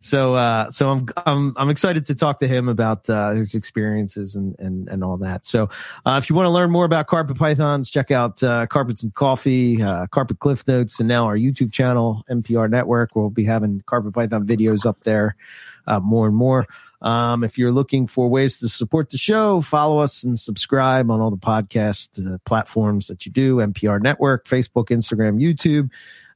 [0.05, 4.35] So, uh, so I'm, I'm, I'm excited to talk to him about, uh, his experiences
[4.35, 5.47] and, and, and all that.
[5.47, 5.71] So,
[6.05, 9.15] uh, if you want to learn more about carpet pythons, check out, uh, carpets and
[9.15, 13.17] coffee, uh, carpet cliff notes, and now our YouTube channel, MPR network.
[13.17, 15.37] We'll be having carpet python videos up there,
[15.87, 16.67] uh, more and more.
[17.01, 21.23] Um, if you're looking for ways to support the show, follow us and subscribe on
[21.23, 25.91] all the podcast uh, platforms that you do, MPR network, Facebook, Instagram, YouTube.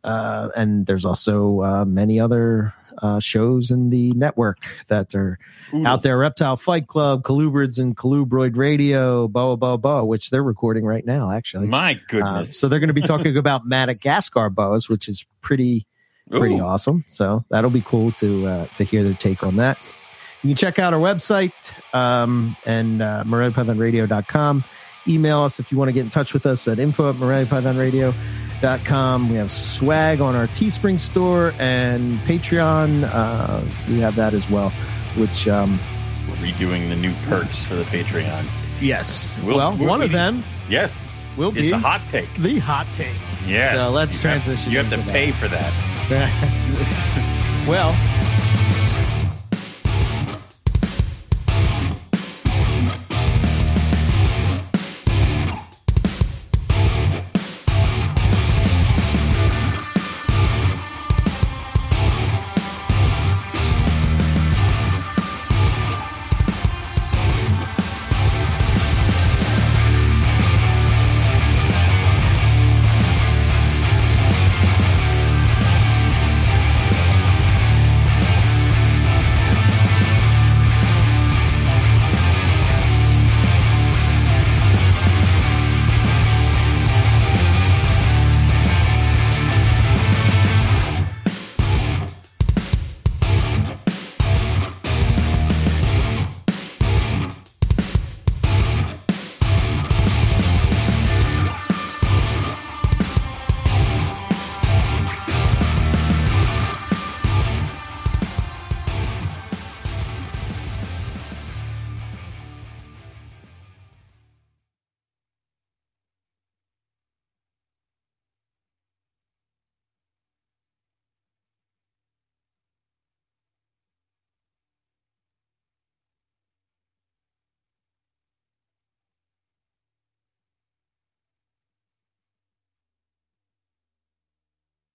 [0.04, 2.72] Uh, and there's also, uh, many other,
[3.02, 4.58] uh, shows in the network
[4.88, 5.38] that are
[5.84, 6.18] out there.
[6.18, 11.30] Reptile Fight Club, Colubrids and Colubroid Radio, Boa Boa Boa, which they're recording right now,
[11.30, 11.66] actually.
[11.68, 12.58] My Uh, goodness.
[12.58, 15.86] so they're going to be talking about Madagascar boas, which is pretty
[16.30, 16.64] pretty Ooh.
[16.64, 17.04] awesome.
[17.08, 19.78] So that'll be cool to uh, to hear their take on that.
[20.42, 24.64] You can check out our website um, and uh, MoreliaPythonRadio.com.
[25.08, 29.28] Email us if you want to get in touch with us at info at MoreliaPythonRadio.com.
[29.30, 33.08] We have swag on our Teespring store and Patreon.
[33.10, 34.68] Uh, we have that as well,
[35.16, 35.78] which, um,
[36.28, 38.46] We're redoing the new perks for the Patreon.
[38.80, 39.38] yes.
[39.42, 41.00] We'll- well, one of them Yes,
[41.38, 42.32] will be the hot take.
[42.34, 43.16] the hot take.
[43.46, 43.74] Yes.
[43.74, 45.08] So let's You have- transition You have to that.
[45.12, 45.72] pay for that.
[47.66, 47.94] well,